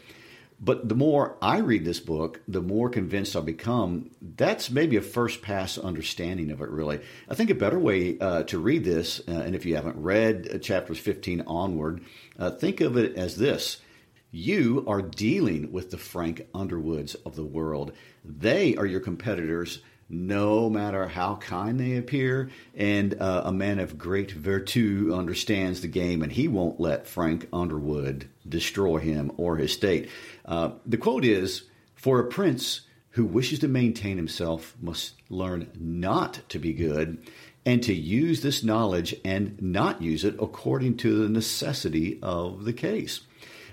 But 0.59 0.89
the 0.89 0.95
more 0.95 1.37
I 1.43 1.59
read 1.59 1.85
this 1.85 2.01
book, 2.01 2.41
the 2.49 2.63
more 2.63 2.89
convinced 2.89 3.37
I 3.37 3.41
become 3.41 4.11
that's 4.23 4.71
maybe 4.71 4.97
a 4.97 5.03
first 5.03 5.43
pass 5.43 5.77
understanding 5.77 6.51
of 6.51 6.63
it, 6.63 6.71
really. 6.71 7.01
I 7.29 7.35
think 7.35 7.51
a 7.51 7.55
better 7.55 7.79
way 7.79 8.19
uh, 8.19 8.45
to 8.45 8.59
read 8.59 8.83
this, 8.83 9.21
uh, 9.29 9.33
and 9.33 9.55
if 9.55 9.67
you 9.67 9.77
haven't 9.77 10.03
read 10.03 10.49
uh, 10.51 10.59
chapters 10.59 10.99
15 10.99 11.43
onward, 11.47 12.03
uh, 12.39 12.51
think 12.51 12.81
of 12.81 12.97
it 12.97 13.17
as 13.17 13.37
this 13.37 13.83
You 14.31 14.85
are 14.89 15.03
dealing 15.03 15.73
with 15.73 15.91
the 15.91 15.99
Frank 15.99 16.47
Underwoods 16.55 17.15
of 17.17 17.37
the 17.37 17.45
world. 17.45 17.93
They 18.25 18.77
are 18.77 18.87
your 18.87 19.01
competitors 19.01 19.81
no 20.09 20.71
matter 20.71 21.09
how 21.09 21.37
kind 21.37 21.81
they 21.81 21.97
appear. 21.97 22.51
And 22.75 23.21
uh, 23.21 23.43
a 23.47 23.53
man 23.53 23.79
of 23.79 23.99
great 23.99 24.31
virtue 24.31 25.13
understands 25.15 25.81
the 25.81 25.89
game, 25.89 26.23
and 26.23 26.33
he 26.33 26.49
won't 26.49 26.81
let 26.81 27.07
Frank 27.07 27.49
Underwood 27.53 28.29
destroy 28.49 28.99
him 28.99 29.33
or 29.37 29.57
his 29.57 29.73
state. 29.73 30.09
Uh, 30.45 30.71
the 30.85 30.97
quote 30.97 31.25
is 31.25 31.65
For 31.95 32.21
a 32.21 32.27
prince 32.27 32.83
who 33.11 33.25
wishes 33.25 33.61
to 33.61 33.69
maintain 33.69 34.17
himself 34.17 34.77
must 34.81 35.15
learn 35.31 35.71
not 35.79 36.41
to 36.51 36.59
be 36.59 36.73
good 36.73 37.19
and 37.65 37.83
to 37.83 37.95
use 37.95 38.43
this 38.43 38.63
knowledge 38.63 39.15
and 39.25 39.61
not 39.61 40.01
use 40.01 40.25
it 40.25 40.37
according 40.41 40.97
to 40.99 41.23
the 41.23 41.29
necessity 41.29 42.19
of 42.23 42.65
the 42.65 42.73
case. 42.73 43.23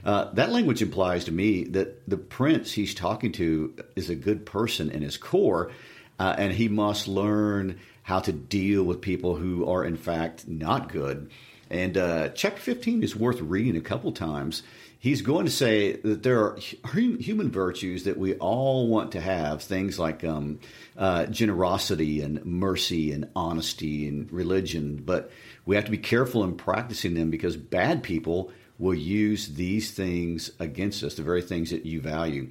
Uh, 0.04 0.32
that 0.34 0.52
language 0.52 0.82
implies 0.82 1.26
to 1.26 1.32
me 1.32 1.64
that 1.66 2.10
the 2.10 2.18
prince 2.18 2.74
he's 2.74 2.96
talking 2.96 3.32
to 3.32 3.74
is 3.96 4.10
a 4.10 4.16
good 4.16 4.46
person 4.46 4.90
in 4.90 5.02
his 5.02 5.16
core, 5.16 5.72
uh, 6.20 6.36
and 6.38 6.54
he 6.54 6.68
must 6.68 7.08
learn 7.08 7.80
how 8.04 8.20
to 8.20 8.32
deal 8.32 8.84
with 8.84 9.02
people 9.02 9.36
who 9.36 9.70
are, 9.70 9.84
in 9.84 9.98
fact, 9.98 10.48
not 10.48 10.92
good. 10.92 11.30
And 11.70 11.98
uh, 11.98 12.30
chapter 12.30 12.62
15 12.62 13.02
is 13.02 13.16
worth 13.16 13.42
reading 13.42 13.78
a 13.78 13.82
couple 13.82 14.12
times. 14.12 14.62
He's 15.00 15.22
going 15.22 15.46
to 15.46 15.52
say 15.52 15.94
that 15.94 16.24
there 16.24 16.40
are 16.40 16.58
human 16.94 17.52
virtues 17.52 18.06
that 18.06 18.18
we 18.18 18.36
all 18.36 18.88
want 18.88 19.14
to 19.14 19.22
have, 19.22 19.62
things 19.62 20.00
like 20.00 20.24
um, 20.24 20.60
uh, 20.98 21.26
generosity 21.26 22.22
and 22.22 22.46
mercy 22.46 23.12
and 23.12 23.28
honesty 23.36 24.08
and 24.08 24.32
religion, 24.32 25.02
but 25.04 25.30
we 25.66 25.76
have 25.76 25.86
to 25.86 25.92
be 25.92 25.98
careful 25.98 26.44
in 26.44 26.56
practicing 26.56 27.16
them 27.16 27.32
because 27.32 27.58
bad 27.58 28.04
people 28.04 28.52
will 28.80 28.94
use 28.94 29.50
these 29.50 29.92
things 29.92 30.52
against 30.60 31.04
us, 31.04 31.16
the 31.16 31.24
very 31.24 31.42
things 31.42 31.72
that 31.72 31.86
you 31.86 32.00
value. 32.00 32.50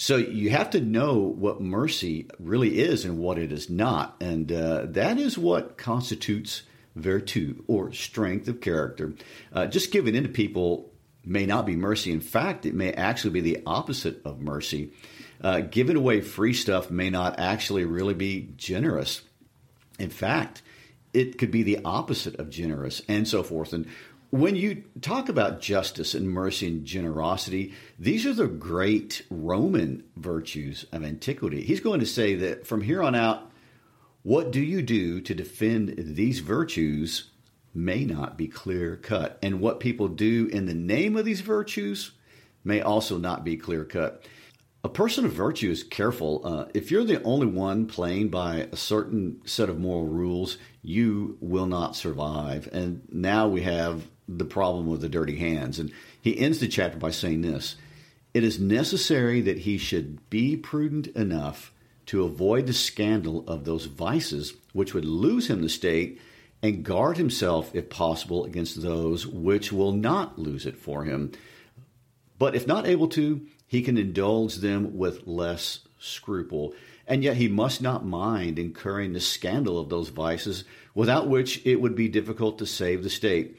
So 0.00 0.16
you 0.16 0.50
have 0.50 0.70
to 0.70 0.80
know 0.80 1.16
what 1.16 1.60
mercy 1.60 2.28
really 2.38 2.78
is 2.78 3.04
and 3.04 3.18
what 3.18 3.36
it 3.36 3.50
is 3.50 3.68
not. 3.68 4.14
And 4.20 4.50
uh, 4.52 4.86
that 4.90 5.18
is 5.18 5.36
what 5.36 5.76
constitutes 5.76 6.62
virtue 6.94 7.64
or 7.66 7.92
strength 7.92 8.46
of 8.46 8.60
character. 8.60 9.14
Uh, 9.52 9.66
just 9.66 9.90
giving 9.90 10.14
in 10.14 10.22
to 10.22 10.28
people 10.28 10.92
may 11.24 11.46
not 11.46 11.66
be 11.66 11.74
mercy. 11.74 12.12
In 12.12 12.20
fact, 12.20 12.64
it 12.64 12.74
may 12.74 12.92
actually 12.92 13.30
be 13.30 13.40
the 13.40 13.64
opposite 13.66 14.24
of 14.24 14.40
mercy. 14.40 14.92
Uh, 15.40 15.62
giving 15.62 15.96
away 15.96 16.20
free 16.20 16.54
stuff 16.54 16.92
may 16.92 17.10
not 17.10 17.40
actually 17.40 17.84
really 17.84 18.14
be 18.14 18.52
generous. 18.56 19.22
In 19.98 20.10
fact, 20.10 20.62
it 21.12 21.38
could 21.38 21.50
be 21.50 21.64
the 21.64 21.80
opposite 21.84 22.36
of 22.36 22.50
generous 22.50 23.02
and 23.08 23.26
so 23.26 23.42
forth. 23.42 23.72
And 23.72 23.88
when 24.30 24.56
you 24.56 24.84
talk 25.00 25.28
about 25.28 25.60
justice 25.60 26.14
and 26.14 26.28
mercy 26.28 26.66
and 26.66 26.84
generosity, 26.84 27.74
these 27.98 28.26
are 28.26 28.34
the 28.34 28.46
great 28.46 29.22
Roman 29.30 30.04
virtues 30.16 30.84
of 30.92 31.04
antiquity. 31.04 31.62
He's 31.62 31.80
going 31.80 32.00
to 32.00 32.06
say 32.06 32.34
that 32.34 32.66
from 32.66 32.82
here 32.82 33.02
on 33.02 33.14
out, 33.14 33.50
what 34.22 34.50
do 34.50 34.60
you 34.60 34.82
do 34.82 35.20
to 35.20 35.34
defend 35.34 35.94
these 35.96 36.40
virtues 36.40 37.30
may 37.74 38.04
not 38.04 38.36
be 38.36 38.48
clear 38.48 38.96
cut. 38.96 39.38
And 39.42 39.60
what 39.60 39.80
people 39.80 40.08
do 40.08 40.46
in 40.52 40.66
the 40.66 40.74
name 40.74 41.16
of 41.16 41.24
these 41.24 41.40
virtues 41.40 42.12
may 42.64 42.80
also 42.80 43.18
not 43.18 43.44
be 43.44 43.56
clear 43.56 43.84
cut. 43.84 44.24
A 44.84 44.88
person 44.88 45.24
of 45.24 45.32
virtue 45.32 45.70
is 45.70 45.82
careful. 45.82 46.42
Uh, 46.44 46.64
if 46.74 46.90
you're 46.90 47.04
the 47.04 47.22
only 47.22 47.46
one 47.46 47.86
playing 47.86 48.28
by 48.28 48.68
a 48.70 48.76
certain 48.76 49.40
set 49.44 49.68
of 49.68 49.78
moral 49.78 50.06
rules, 50.06 50.58
you 50.82 51.36
will 51.40 51.66
not 51.66 51.96
survive. 51.96 52.68
And 52.72 53.02
now 53.10 53.48
we 53.48 53.62
have 53.62 54.02
the 54.28 54.44
problem 54.44 54.86
with 54.86 55.00
the 55.00 55.08
dirty 55.08 55.36
hands. 55.36 55.78
And 55.78 55.92
he 56.20 56.38
ends 56.38 56.60
the 56.60 56.68
chapter 56.68 56.98
by 56.98 57.10
saying 57.10 57.40
this 57.40 57.76
It 58.34 58.44
is 58.44 58.60
necessary 58.60 59.40
that 59.42 59.58
he 59.58 59.78
should 59.78 60.28
be 60.30 60.56
prudent 60.56 61.08
enough 61.08 61.72
to 62.06 62.24
avoid 62.24 62.66
the 62.66 62.72
scandal 62.72 63.44
of 63.48 63.64
those 63.64 63.84
vices 63.84 64.54
which 64.72 64.94
would 64.94 65.04
lose 65.04 65.48
him 65.50 65.62
the 65.62 65.68
state 65.68 66.20
and 66.62 66.84
guard 66.84 67.16
himself, 67.16 67.74
if 67.74 67.88
possible, 67.88 68.44
against 68.44 68.82
those 68.82 69.26
which 69.26 69.72
will 69.72 69.92
not 69.92 70.38
lose 70.38 70.66
it 70.66 70.76
for 70.76 71.04
him. 71.04 71.32
But 72.38 72.54
if 72.54 72.66
not 72.66 72.86
able 72.86 73.08
to, 73.08 73.46
he 73.66 73.82
can 73.82 73.98
indulge 73.98 74.56
them 74.56 74.96
with 74.96 75.26
less 75.26 75.80
scruple. 75.98 76.74
And 77.06 77.22
yet 77.22 77.36
he 77.36 77.48
must 77.48 77.80
not 77.80 78.04
mind 78.04 78.58
incurring 78.58 79.12
the 79.12 79.20
scandal 79.20 79.78
of 79.78 79.88
those 79.88 80.08
vices, 80.08 80.64
without 80.94 81.28
which 81.28 81.64
it 81.64 81.80
would 81.80 81.94
be 81.94 82.08
difficult 82.08 82.58
to 82.58 82.66
save 82.66 83.02
the 83.02 83.10
state. 83.10 83.56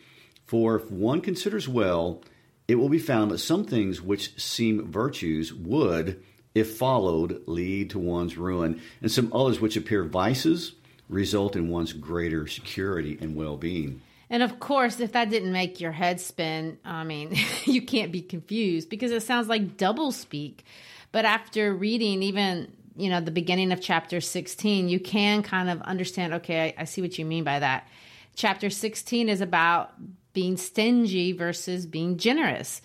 For 0.49 0.77
if 0.77 0.89
one 0.89 1.21
considers 1.21 1.67
well, 1.67 2.23
it 2.67 2.73
will 2.73 2.89
be 2.89 2.97
found 2.97 3.29
that 3.29 3.38
some 3.38 3.65
things 3.65 4.01
which 4.01 4.35
seem 4.41 4.91
virtues 4.91 5.53
would, 5.53 6.23
if 6.55 6.75
followed, 6.75 7.43
lead 7.45 7.91
to 7.91 7.99
one's 7.99 8.35
ruin, 8.35 8.81
and 8.99 9.12
some 9.12 9.31
others 9.31 9.62
which 9.62 9.77
appear 9.77 10.03
vices 10.03 10.73
result 11.07 11.55
in 11.55 11.69
one's 11.69 11.93
greater 11.93 12.47
security 12.47 13.15
and 13.21 13.35
well 13.35 13.57
being. 13.57 14.01
And 14.27 14.41
of 14.41 14.59
course, 14.59 14.99
if 14.99 15.12
that 15.12 15.29
didn't 15.29 15.51
make 15.51 15.79
your 15.79 15.91
head 15.91 16.19
spin, 16.19 16.79
I 16.83 17.03
mean, 17.03 17.35
you 17.65 17.83
can't 17.83 18.12
be 18.12 18.23
confused 18.23 18.89
because 18.89 19.12
it 19.12 19.21
sounds 19.21 19.49
like 19.49 19.77
double 19.77 20.12
speak. 20.12 20.65
But 21.12 21.25
after 21.25 21.75
reading 21.75 22.23
even, 22.23 22.73
you 22.97 23.12
know, 23.12 23.21
the 23.21 23.29
beginning 23.29 23.71
of 23.71 23.81
chapter 23.81 24.19
16, 24.19 24.89
you 24.89 24.99
can 24.99 25.43
kind 25.43 25.69
of 25.69 25.79
understand, 25.83 26.33
okay, 26.33 26.73
I, 26.75 26.81
I 26.81 26.83
see 26.85 27.03
what 27.03 27.19
you 27.19 27.25
mean 27.25 27.43
by 27.43 27.59
that. 27.59 27.88
Chapter 28.35 28.71
16 28.71 29.29
is 29.29 29.41
about 29.41 29.93
being 30.34 30.58
stingy 30.58 31.32
versus 31.32 31.86
being 31.86 32.18
generous. 32.18 32.82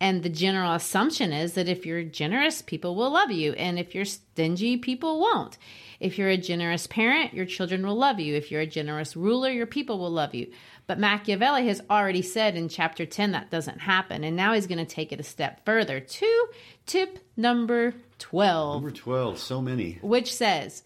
And 0.00 0.22
the 0.22 0.28
general 0.28 0.72
assumption 0.72 1.32
is 1.32 1.54
that 1.54 1.68
if 1.68 1.86
you're 1.86 2.02
generous, 2.02 2.62
people 2.62 2.94
will 2.94 3.10
love 3.10 3.30
you. 3.30 3.52
And 3.54 3.78
if 3.78 3.94
you're 3.94 4.04
stingy, 4.04 4.76
people 4.76 5.20
won't. 5.20 5.56
If 6.00 6.18
you're 6.18 6.28
a 6.28 6.36
generous 6.36 6.86
parent, 6.86 7.32
your 7.32 7.46
children 7.46 7.86
will 7.86 7.94
love 7.94 8.20
you. 8.20 8.34
If 8.34 8.50
you're 8.50 8.60
a 8.60 8.66
generous 8.66 9.16
ruler, 9.16 9.50
your 9.50 9.66
people 9.66 9.98
will 9.98 10.10
love 10.10 10.34
you. 10.34 10.52
But 10.86 10.98
Machiavelli 10.98 11.66
has 11.68 11.80
already 11.88 12.22
said 12.22 12.56
in 12.56 12.68
chapter 12.68 13.06
10 13.06 13.32
that 13.32 13.50
doesn't 13.50 13.80
happen. 13.80 14.24
And 14.24 14.36
now 14.36 14.52
he's 14.52 14.66
going 14.66 14.84
to 14.84 14.94
take 14.94 15.12
it 15.12 15.20
a 15.20 15.24
step 15.24 15.64
further 15.64 16.00
to 16.00 16.46
tip 16.84 17.20
number 17.36 17.94
12. 18.18 18.82
Number 18.82 18.96
12, 18.96 19.38
so 19.38 19.62
many. 19.62 19.98
Which 20.02 20.34
says, 20.34 20.82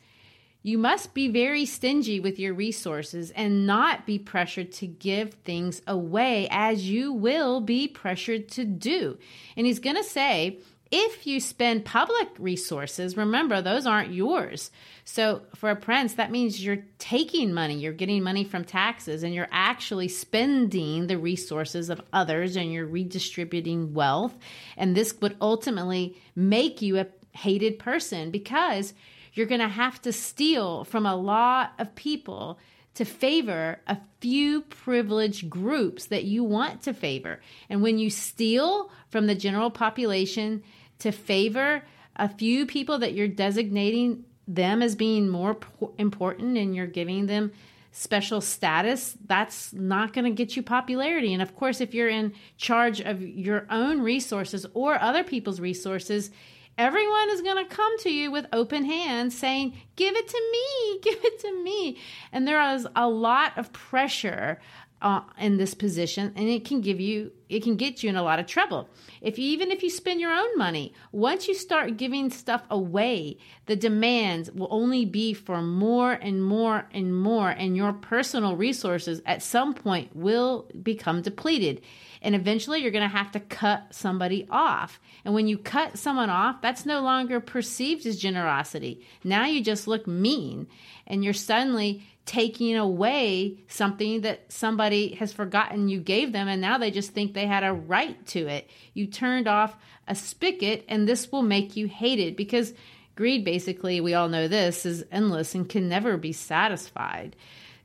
you 0.63 0.77
must 0.77 1.15
be 1.15 1.29
very 1.29 1.65
stingy 1.65 2.21
with 2.21 2.39
your 2.39 2.53
resources 2.53 3.31
and 3.31 3.67
not 3.67 4.07
be 4.07 4.19
pressured 4.19 4.73
to 4.73 4.87
give 4.87 5.35
things 5.45 5.81
away 5.87 6.49
as 6.51 6.89
you 6.89 7.13
will 7.13 7.61
be 7.61 7.87
pressured 7.87 8.49
to 8.51 8.65
do. 8.65 9.19
And 9.57 9.67
he's 9.67 9.79
going 9.79 9.97
to 9.97 10.05
say, 10.05 10.59
if 10.91 11.27
you 11.27 11.39
spend 11.39 11.85
public 11.85 12.29
resources, 12.39 13.17
remember 13.17 13.61
those 13.61 13.87
aren't 13.87 14.13
yours. 14.13 14.71
So 15.05 15.43
for 15.55 15.71
a 15.71 15.77
prince, 15.77 16.15
that 16.15 16.31
means 16.31 16.65
you're 16.65 16.85
taking 16.99 17.53
money, 17.53 17.75
you're 17.75 17.93
getting 17.93 18.23
money 18.23 18.45
from 18.45 18.65
taxes, 18.65 19.23
and 19.23 19.35
you're 19.35 19.49
actually 19.51 20.09
spending 20.09 21.07
the 21.07 21.19
resources 21.19 21.91
of 21.91 22.01
others 22.13 22.57
and 22.57 22.73
you're 22.73 22.87
redistributing 22.87 23.93
wealth. 23.93 24.35
And 24.77 24.97
this 24.97 25.15
would 25.21 25.37
ultimately 25.41 26.17
make 26.35 26.81
you 26.81 26.99
a 26.99 27.07
hated 27.33 27.79
person 27.79 28.31
because 28.31 28.95
you're 29.39 29.47
going 29.47 29.61
to 29.61 29.69
have 29.69 30.03
to 30.03 30.13
steal 30.13 30.83
from 30.83 31.07
a 31.07 31.15
lot 31.15 31.73
of 31.79 31.95
people 31.95 32.59
to 32.95 33.05
favor 33.05 33.79
a 33.87 33.97
few 34.21 34.63
privileged 34.63 35.49
groups 35.49 36.07
that 36.07 36.25
you 36.25 36.43
want 36.43 36.83
to 36.83 36.93
favor. 36.93 37.41
And 37.71 37.81
when 37.81 37.99
you 37.99 38.11
steal 38.11 38.91
from 39.11 39.29
the 39.29 39.37
general 39.37 39.71
population 39.71 40.65
to 40.99 41.13
favor 41.13 41.85
a 42.17 42.29
few 42.29 42.67
people 42.67 42.99
that 42.99 43.15
you're 43.15 43.29
designating 43.29 44.25
them 44.49 44.83
as 44.83 44.97
being 44.97 45.29
more 45.29 45.57
important 45.99 46.59
and 46.59 46.75
you're 46.75 46.89
giving 46.89 47.27
them 47.27 47.53
special 47.93 48.41
status, 48.41 49.17
that's 49.27 49.73
not 49.73 50.13
going 50.13 50.25
to 50.25 50.33
get 50.33 50.57
you 50.57 50.65
popularity. 50.65 51.33
And 51.33 51.43
of 51.43 51.55
course, 51.55 51.81
if 51.81 51.95
you're 51.95 52.09
in 52.09 52.33
charge 52.57 53.01
of 53.01 53.23
your 53.23 53.69
own 53.71 54.03
resources 54.03 54.67
or 54.75 55.01
other 55.01 55.23
people's 55.23 55.61
resources, 55.61 56.33
everyone 56.79 57.31
is 57.31 57.43
going 57.43 57.63
to 57.63 57.75
come 57.75 57.99
to 57.99 58.11
you 58.11 58.31
with 58.31 58.47
open 58.53 58.85
hands 58.85 59.37
saying, 59.37 59.77
Give 59.97 60.15
it 60.15 60.29
to 60.29 60.43
me, 60.53 61.01
give 61.03 61.25
it 61.25 61.41
to 61.41 61.63
me. 61.63 61.99
And 62.33 62.47
there 62.47 62.75
is 62.75 62.87
a 62.97 63.09
lot 63.09 63.59
of 63.59 63.73
pressure 63.73 64.61
uh, 65.01 65.21
in 65.39 65.59
this 65.59 65.75
position 65.75 66.33
and 66.35 66.49
it 66.49 66.65
can 66.65 66.81
give 66.81 67.01
you 67.01 67.31
it 67.49 67.63
can 67.63 67.77
get 67.77 68.03
you 68.03 68.11
in 68.11 68.17
a 68.17 68.23
lot 68.23 68.41
of 68.41 68.47
trouble 68.47 68.89
if 69.21 69.39
you, 69.39 69.45
even 69.45 69.71
if 69.71 69.83
you 69.83 69.91
spend 69.91 70.21
your 70.21 70.33
own 70.33 70.59
money 70.59 70.93
once 71.13 71.47
you 71.47 71.55
start 71.55 71.97
giving 71.97 72.31
stuff 72.31 72.65
away 72.69 73.37
the 73.67 73.77
demands 73.77 74.51
will 74.51 74.67
only 74.73 75.05
be 75.05 75.33
for 75.33 75.63
more 75.63 76.13
and 76.13 76.43
more 76.43 76.89
and 76.93 77.17
more 77.17 77.51
and 77.51 77.77
your 77.77 77.93
personal 77.93 78.57
resources 78.57 79.23
at 79.25 79.41
some 79.41 79.73
point 79.73 80.15
will 80.17 80.69
become 80.83 81.23
depleted 81.23 81.81
and 82.23 82.35
eventually 82.35 82.81
you're 82.81 82.91
going 82.91 83.09
to 83.09 83.17
have 83.17 83.33
to 83.33 83.41
cut 83.41 83.87
somebody 83.91 84.47
off. 84.51 85.01
And 85.25 85.35
when 85.35 85.47
you 85.47 85.59
cut 85.59 85.99
someone 85.99 86.31
off, 86.31 86.61
that's 86.61 86.87
no 86.87 87.01
longer 87.01 87.41
perceived 87.41 88.07
as 88.07 88.19
generosity. 88.19 89.07
Now 89.25 89.47
you 89.47 89.63
just 89.63 89.89
look 89.89 90.07
mean 90.07 90.67
and 91.07 91.25
you're 91.25 91.33
suddenly 91.33 92.03
taking 92.25 92.77
away 92.77 93.59
something 93.69 94.21
that 94.21 94.53
somebody 94.53 95.15
has 95.15 95.33
forgotten 95.33 95.89
you 95.89 95.99
gave 95.99 96.33
them 96.33 96.47
and 96.47 96.61
now 96.61 96.77
they 96.77 96.91
just 96.91 97.13
think 97.13 97.33
they 97.33 97.47
had 97.47 97.65
a 97.65 97.73
right 97.73 98.27
to 98.27 98.47
it. 98.47 98.69
You 98.93 99.07
turned 99.07 99.49
off 99.49 99.77
a 100.07 100.15
spigot 100.15 100.85
and 100.89 101.09
this 101.09 101.33
will 101.33 101.43
make 101.43 101.77
you 101.77 101.87
hated 101.87 102.37
because 102.37 102.75
Greed, 103.19 103.45
basically, 103.45 104.01
we 104.01 104.15
all 104.15 104.29
know 104.29 104.47
this, 104.47 104.87
is 104.87 105.05
endless 105.11 105.53
and 105.53 105.69
can 105.69 105.89
never 105.89 106.17
be 106.17 106.33
satisfied. 106.33 107.35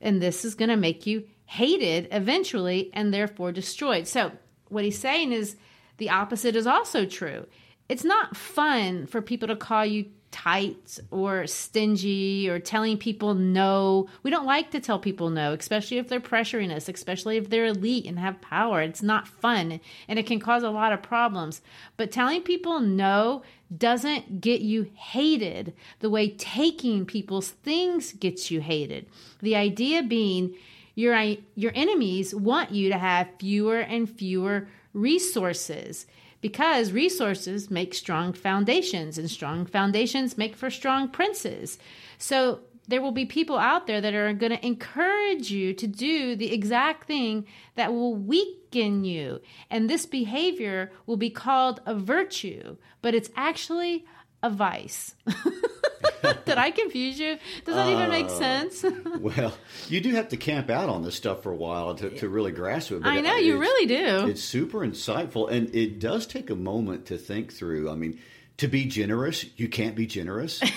And 0.00 0.22
this 0.22 0.44
is 0.44 0.54
going 0.54 0.68
to 0.68 0.76
make 0.76 1.08
you 1.08 1.24
hated 1.46 2.06
eventually 2.12 2.88
and 2.92 3.12
therefore 3.12 3.50
destroyed. 3.50 4.06
So, 4.06 4.30
what 4.68 4.84
he's 4.84 4.96
saying 4.96 5.32
is 5.32 5.56
the 5.96 6.10
opposite 6.10 6.54
is 6.54 6.68
also 6.68 7.04
true. 7.04 7.48
It's 7.88 8.04
not 8.04 8.36
fun 8.36 9.06
for 9.06 9.20
people 9.20 9.48
to 9.48 9.56
call 9.56 9.84
you 9.84 10.06
tight 10.30 10.98
or 11.10 11.48
stingy 11.48 12.48
or 12.48 12.60
telling 12.60 12.96
people 12.96 13.34
no. 13.34 14.08
We 14.22 14.30
don't 14.30 14.46
like 14.46 14.70
to 14.70 14.80
tell 14.80 15.00
people 15.00 15.30
no, 15.30 15.52
especially 15.52 15.98
if 15.98 16.08
they're 16.08 16.20
pressuring 16.20 16.72
us, 16.72 16.88
especially 16.88 17.38
if 17.38 17.50
they're 17.50 17.66
elite 17.66 18.06
and 18.06 18.20
have 18.20 18.40
power. 18.40 18.82
It's 18.82 19.02
not 19.02 19.26
fun 19.26 19.80
and 20.08 20.18
it 20.18 20.26
can 20.26 20.38
cause 20.38 20.62
a 20.62 20.70
lot 20.70 20.92
of 20.92 21.02
problems. 21.02 21.60
But 21.96 22.12
telling 22.12 22.42
people 22.42 22.78
no 22.78 23.42
doesn't 23.78 24.40
get 24.40 24.60
you 24.60 24.90
hated 24.94 25.74
the 26.00 26.10
way 26.10 26.30
taking 26.30 27.06
people's 27.06 27.50
things 27.50 28.12
gets 28.12 28.50
you 28.50 28.60
hated. 28.60 29.06
The 29.40 29.56
idea 29.56 30.02
being 30.02 30.54
your 30.94 31.18
your 31.54 31.72
enemies 31.74 32.34
want 32.34 32.70
you 32.70 32.90
to 32.90 32.98
have 32.98 33.28
fewer 33.38 33.78
and 33.78 34.08
fewer 34.08 34.68
resources 34.92 36.06
because 36.40 36.92
resources 36.92 37.70
make 37.70 37.94
strong 37.94 38.32
foundations 38.32 39.16
and 39.18 39.30
strong 39.30 39.64
foundations 39.64 40.36
make 40.36 40.54
for 40.54 40.70
strong 40.70 41.08
princes. 41.08 41.78
So 42.18 42.60
there 42.88 43.00
will 43.00 43.12
be 43.12 43.26
people 43.26 43.58
out 43.58 43.86
there 43.86 44.00
that 44.00 44.14
are 44.14 44.32
going 44.32 44.52
to 44.52 44.66
encourage 44.66 45.50
you 45.50 45.72
to 45.74 45.86
do 45.86 46.36
the 46.36 46.52
exact 46.52 47.06
thing 47.06 47.46
that 47.76 47.92
will 47.92 48.14
weaken 48.14 49.04
you. 49.04 49.40
And 49.70 49.88
this 49.88 50.06
behavior 50.06 50.92
will 51.06 51.16
be 51.16 51.30
called 51.30 51.80
a 51.86 51.94
virtue, 51.94 52.76
but 53.02 53.14
it's 53.14 53.30
actually 53.36 54.04
a 54.42 54.50
vice. 54.50 55.14
Did 56.44 56.58
I 56.58 56.70
confuse 56.70 57.18
you? 57.18 57.38
Does 57.64 57.74
that 57.74 57.86
uh, 57.86 57.90
even 57.90 58.10
make 58.10 58.26
uh, 58.26 58.28
sense? 58.28 58.84
well, 59.18 59.54
you 59.88 60.00
do 60.00 60.14
have 60.14 60.28
to 60.28 60.36
camp 60.36 60.70
out 60.70 60.88
on 60.88 61.02
this 61.02 61.14
stuff 61.14 61.42
for 61.42 61.50
a 61.50 61.56
while 61.56 61.94
to, 61.96 62.10
to 62.10 62.28
really 62.28 62.52
grasp 62.52 62.92
it. 62.92 63.02
But 63.02 63.08
I 63.10 63.20
know, 63.20 63.36
you 63.36 63.58
really 63.58 63.86
do. 63.86 64.26
It's 64.28 64.42
super 64.42 64.80
insightful, 64.80 65.50
and 65.50 65.74
it 65.74 65.98
does 65.98 66.26
take 66.26 66.50
a 66.50 66.54
moment 66.54 67.06
to 67.06 67.18
think 67.18 67.52
through. 67.52 67.90
I 67.90 67.94
mean, 67.94 68.20
to 68.58 68.68
be 68.68 68.84
generous, 68.84 69.44
you 69.56 69.68
can't 69.68 69.94
be 69.96 70.06
generous. 70.06 70.62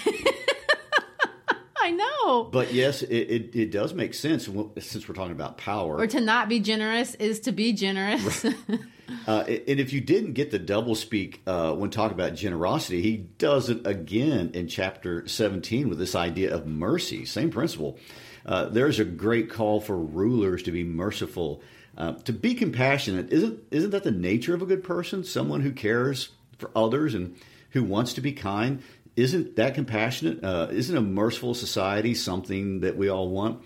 I 1.88 1.92
know. 1.92 2.44
But 2.44 2.74
yes, 2.74 3.02
it, 3.02 3.16
it, 3.16 3.56
it, 3.56 3.72
does 3.72 3.94
make 3.94 4.14
sense 4.14 4.50
since 4.80 5.08
we're 5.08 5.16
talking 5.16 5.32
about 5.32 5.58
power. 5.58 5.96
Or 5.96 6.06
to 6.06 6.20
not 6.20 6.50
be 6.50 6.60
generous 6.60 7.16
is 7.16 7.40
to 7.42 7.54
be 7.54 7.74
generous. 7.74 8.44
Right. 8.44 8.56
Uh, 9.26 9.46
and 9.48 9.80
if 9.80 9.94
you 9.94 10.02
didn't 10.02 10.34
get 10.34 10.52
the 10.52 10.60
double 10.60 10.94
speak 10.94 11.42
uh, 11.48 11.74
when 11.74 11.90
talking 11.90 12.14
about 12.14 12.36
generosity, 12.36 13.02
he 13.02 13.16
does 13.16 13.70
it 13.70 13.88
again 13.88 14.52
in 14.54 14.68
chapter 14.68 15.26
17 15.26 15.88
with 15.88 15.98
this 15.98 16.14
idea 16.14 16.54
of 16.54 16.68
mercy. 16.68 17.24
Same 17.24 17.50
principle. 17.50 17.98
Uh, 18.46 18.66
there's 18.66 19.00
a 19.00 19.06
great 19.06 19.50
call 19.50 19.80
for 19.80 19.98
rulers 19.98 20.62
to 20.64 20.74
be 20.74 20.84
merciful, 20.84 21.62
uh, 21.98 22.14
to 22.14 22.34
be 22.34 22.54
compassionate. 22.54 23.32
Isn't 23.32 23.64
isn't 23.72 23.92
that 23.92 24.04
the 24.04 24.12
nature 24.12 24.54
of 24.54 24.62
a 24.62 24.66
good 24.66 24.84
person? 24.84 25.24
Someone 25.24 25.62
who 25.62 25.72
cares 25.72 26.32
for 26.58 26.70
others 26.76 27.14
and 27.14 27.38
who 27.72 27.84
wants 27.84 28.14
to 28.14 28.22
be 28.22 28.34
kind. 28.34 28.82
Isn't 29.18 29.56
that 29.56 29.74
compassionate? 29.74 30.44
Uh, 30.44 30.68
isn't 30.72 30.96
a 30.96 31.02
merciful 31.02 31.56
society 31.56 32.14
something 32.14 32.82
that 32.82 32.96
we 32.96 33.10
all 33.10 33.30
want? 33.30 33.64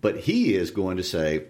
But 0.00 0.16
he 0.16 0.54
is 0.54 0.70
going 0.70 0.96
to 0.96 1.02
say, 1.02 1.44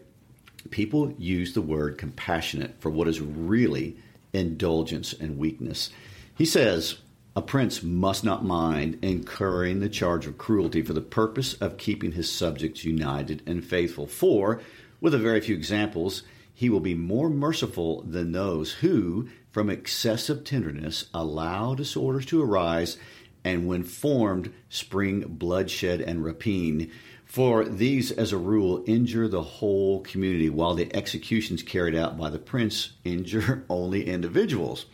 people 0.71 1.15
use 1.19 1.55
the 1.55 1.63
word 1.63 1.97
compassionate 1.97 2.81
for 2.81 2.91
what 2.91 3.07
is 3.07 3.21
really 3.21 3.97
indulgence 4.33 5.13
and 5.13 5.39
weakness. 5.39 5.91
He 6.37 6.45
says, 6.45 6.97
a 7.37 7.43
prince 7.43 7.81
must 7.83 8.25
not 8.25 8.45
mind 8.45 8.99
incurring 9.03 9.79
the 9.79 9.89
charge 9.89 10.27
of 10.27 10.37
cruelty 10.37 10.83
for 10.83 10.93
the 10.93 11.01
purpose 11.01 11.55
of 11.55 11.79
keeping 11.79 12.13
his 12.13 12.31
subjects 12.31 12.85
united 12.85 13.43
and 13.47 13.65
faithful. 13.65 14.09
For, 14.09 14.61
with 15.01 15.15
a 15.15 15.19
very 15.19 15.41
few 15.41 15.55
examples, 15.55 16.25
he 16.55 16.69
will 16.69 16.81
be 16.81 16.95
more 16.95 17.29
merciful 17.31 18.03
than 18.03 18.33
those 18.33 18.73
who, 18.73 19.29
from 19.51 19.71
excessive 19.71 20.43
tenderness, 20.43 21.07
allow 21.15 21.75
disorders 21.75 22.27
to 22.27 22.43
arise 22.43 22.99
and, 23.45 23.67
when 23.67 23.85
formed, 23.85 24.53
spring 24.69 25.21
bloodshed 25.21 26.01
and 26.01 26.25
rapine. 26.25 26.91
For 27.25 27.65
these, 27.65 28.11
as 28.11 28.33
a 28.33 28.39
rule, 28.39 28.85
injure 28.87 29.29
the 29.29 29.43
whole 29.43 30.01
community, 30.01 30.49
while 30.49 30.75
the 30.75 30.95
executions 30.95 31.63
carried 31.63 31.95
out 31.95 32.17
by 32.17 32.31
the 32.31 32.39
prince 32.39 32.93
injure 33.05 33.65
only 33.69 34.07
individuals. 34.07 34.87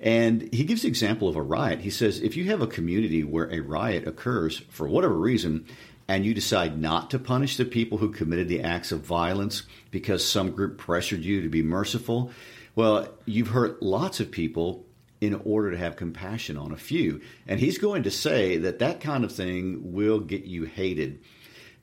And 0.00 0.52
he 0.52 0.64
gives 0.64 0.82
the 0.82 0.88
example 0.88 1.28
of 1.28 1.36
a 1.36 1.42
riot. 1.42 1.80
He 1.80 1.90
says, 1.90 2.20
if 2.20 2.36
you 2.36 2.44
have 2.46 2.60
a 2.60 2.66
community 2.66 3.24
where 3.24 3.50
a 3.50 3.60
riot 3.60 4.06
occurs 4.06 4.58
for 4.68 4.86
whatever 4.88 5.14
reason, 5.14 5.66
and 6.08 6.24
you 6.24 6.34
decide 6.34 6.80
not 6.80 7.10
to 7.10 7.18
punish 7.18 7.56
the 7.56 7.64
people 7.64 7.98
who 7.98 8.10
committed 8.10 8.48
the 8.48 8.62
acts 8.62 8.92
of 8.92 9.00
violence 9.00 9.64
because 9.90 10.24
some 10.24 10.50
group 10.50 10.78
pressured 10.78 11.20
you 11.20 11.40
to 11.42 11.48
be 11.48 11.62
merciful, 11.62 12.30
well, 12.74 13.08
you've 13.24 13.48
hurt 13.48 13.82
lots 13.82 14.20
of 14.20 14.30
people 14.30 14.85
in 15.20 15.34
order 15.44 15.70
to 15.70 15.78
have 15.78 15.96
compassion 15.96 16.56
on 16.56 16.72
a 16.72 16.76
few. 16.76 17.20
And 17.46 17.58
he's 17.58 17.78
going 17.78 18.02
to 18.04 18.10
say 18.10 18.58
that 18.58 18.78
that 18.80 19.00
kind 19.00 19.24
of 19.24 19.32
thing 19.32 19.92
will 19.92 20.20
get 20.20 20.44
you 20.44 20.64
hated. 20.64 21.20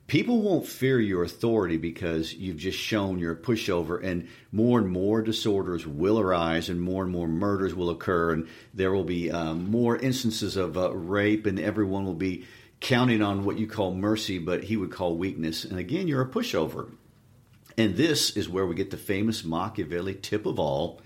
People 0.06 0.42
won't 0.42 0.66
fear 0.66 1.00
your 1.00 1.24
authority 1.24 1.78
because 1.78 2.34
you've 2.34 2.58
just 2.58 2.78
shown 2.78 3.18
you're 3.18 3.32
a 3.32 3.36
pushover 3.36 4.04
and 4.04 4.28
more 4.52 4.78
and 4.78 4.88
more 4.88 5.22
disorders 5.22 5.86
will 5.86 6.20
arise 6.20 6.68
and 6.68 6.80
more 6.80 7.04
and 7.04 7.10
more 7.10 7.26
murders 7.26 7.74
will 7.74 7.88
occur. 7.88 8.32
And 8.32 8.48
there 8.74 8.92
will 8.92 9.04
be 9.04 9.30
um, 9.30 9.70
more 9.70 9.96
instances 9.96 10.56
of 10.56 10.76
uh, 10.76 10.94
rape 10.94 11.46
and 11.46 11.58
everyone 11.58 12.04
will 12.04 12.12
be 12.12 12.44
counting 12.80 13.22
on 13.22 13.46
what 13.46 13.58
you 13.58 13.66
call 13.66 13.94
mercy 13.94 14.38
but 14.38 14.64
he 14.64 14.76
would 14.76 14.92
call 14.92 15.16
weakness. 15.16 15.64
And 15.64 15.78
again 15.78 16.06
you're 16.06 16.22
a 16.22 16.28
pushover. 16.28 16.92
And 17.78 17.96
this 17.96 18.36
is 18.36 18.48
where 18.48 18.66
we 18.66 18.74
get 18.74 18.90
the 18.90 18.98
famous 18.98 19.42
machiavelli 19.42 20.14
tip 20.16 20.44
of 20.44 20.58
all 20.60 21.00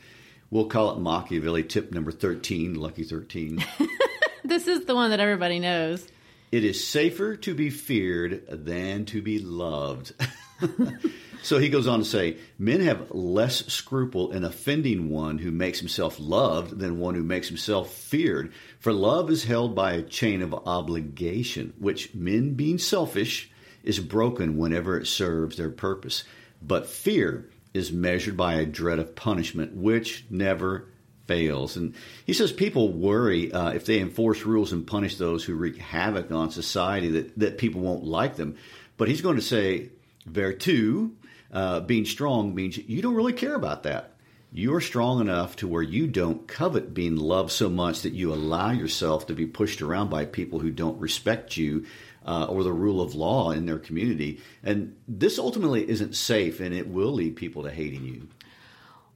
we'll 0.50 0.66
call 0.66 0.92
it 0.92 1.00
machiavelli 1.00 1.62
tip 1.62 1.92
number 1.92 2.12
13 2.12 2.74
lucky 2.74 3.04
13 3.04 3.64
this 4.44 4.66
is 4.66 4.84
the 4.84 4.94
one 4.94 5.10
that 5.10 5.20
everybody 5.20 5.58
knows 5.58 6.06
it 6.50 6.64
is 6.64 6.86
safer 6.86 7.36
to 7.36 7.54
be 7.54 7.68
feared 7.68 8.44
than 8.48 9.04
to 9.06 9.20
be 9.20 9.38
loved. 9.38 10.12
so 11.42 11.58
he 11.58 11.68
goes 11.68 11.86
on 11.86 11.98
to 11.98 12.04
say, 12.06 12.38
Men 12.58 12.80
have 12.80 13.10
less 13.10 13.66
scruple 13.66 14.32
in 14.32 14.44
offending 14.44 15.10
one 15.10 15.38
who 15.38 15.50
makes 15.50 15.78
himself 15.78 16.18
loved 16.18 16.78
than 16.78 16.98
one 16.98 17.14
who 17.14 17.22
makes 17.22 17.48
himself 17.48 17.92
feared. 17.92 18.52
For 18.78 18.94
love 18.94 19.30
is 19.30 19.44
held 19.44 19.74
by 19.74 19.92
a 19.92 20.02
chain 20.02 20.40
of 20.40 20.54
obligation, 20.54 21.74
which 21.78 22.14
men 22.14 22.54
being 22.54 22.78
selfish 22.78 23.50
is 23.84 24.00
broken 24.00 24.56
whenever 24.56 24.98
it 24.98 25.06
serves 25.06 25.58
their 25.58 25.70
purpose. 25.70 26.24
But 26.62 26.88
fear 26.88 27.50
is 27.78 27.92
measured 27.92 28.36
by 28.36 28.54
a 28.54 28.66
dread 28.66 28.98
of 28.98 29.16
punishment, 29.16 29.74
which 29.74 30.26
never 30.28 30.88
fails. 31.26 31.76
And 31.76 31.94
he 32.26 32.32
says 32.32 32.50
people 32.50 32.92
worry 32.92 33.52
uh, 33.52 33.70
if 33.70 33.86
they 33.86 34.00
enforce 34.00 34.44
rules 34.44 34.72
and 34.72 34.86
punish 34.86 35.16
those 35.16 35.44
who 35.44 35.54
wreak 35.54 35.76
havoc 35.76 36.32
on 36.32 36.50
society 36.50 37.08
that, 37.10 37.38
that 37.38 37.58
people 37.58 37.80
won't 37.80 38.04
like 38.04 38.36
them. 38.36 38.56
But 38.96 39.08
he's 39.08 39.20
going 39.20 39.36
to 39.36 39.42
say, 39.42 39.90
Virtu, 40.26 41.12
uh, 41.52 41.80
being 41.80 42.04
strong 42.04 42.54
means 42.54 42.76
you 42.76 43.00
don't 43.00 43.14
really 43.14 43.32
care 43.32 43.54
about 43.54 43.84
that. 43.84 44.14
You're 44.50 44.80
strong 44.80 45.20
enough 45.20 45.56
to 45.56 45.68
where 45.68 45.82
you 45.82 46.06
don't 46.06 46.48
covet 46.48 46.94
being 46.94 47.16
loved 47.16 47.52
so 47.52 47.68
much 47.68 48.00
that 48.02 48.14
you 48.14 48.32
allow 48.32 48.70
yourself 48.70 49.26
to 49.26 49.34
be 49.34 49.46
pushed 49.46 49.82
around 49.82 50.08
by 50.08 50.24
people 50.24 50.58
who 50.58 50.70
don't 50.70 50.98
respect 50.98 51.58
you 51.58 51.84
uh, 52.28 52.44
or 52.44 52.62
the 52.62 52.72
rule 52.72 53.00
of 53.00 53.14
law 53.14 53.52
in 53.52 53.64
their 53.64 53.78
community. 53.78 54.38
And 54.62 54.94
this 55.08 55.38
ultimately 55.38 55.88
isn't 55.88 56.14
safe 56.14 56.60
and 56.60 56.74
it 56.74 56.86
will 56.86 57.12
lead 57.12 57.36
people 57.36 57.62
to 57.62 57.70
hating 57.70 58.04
you. 58.04 58.28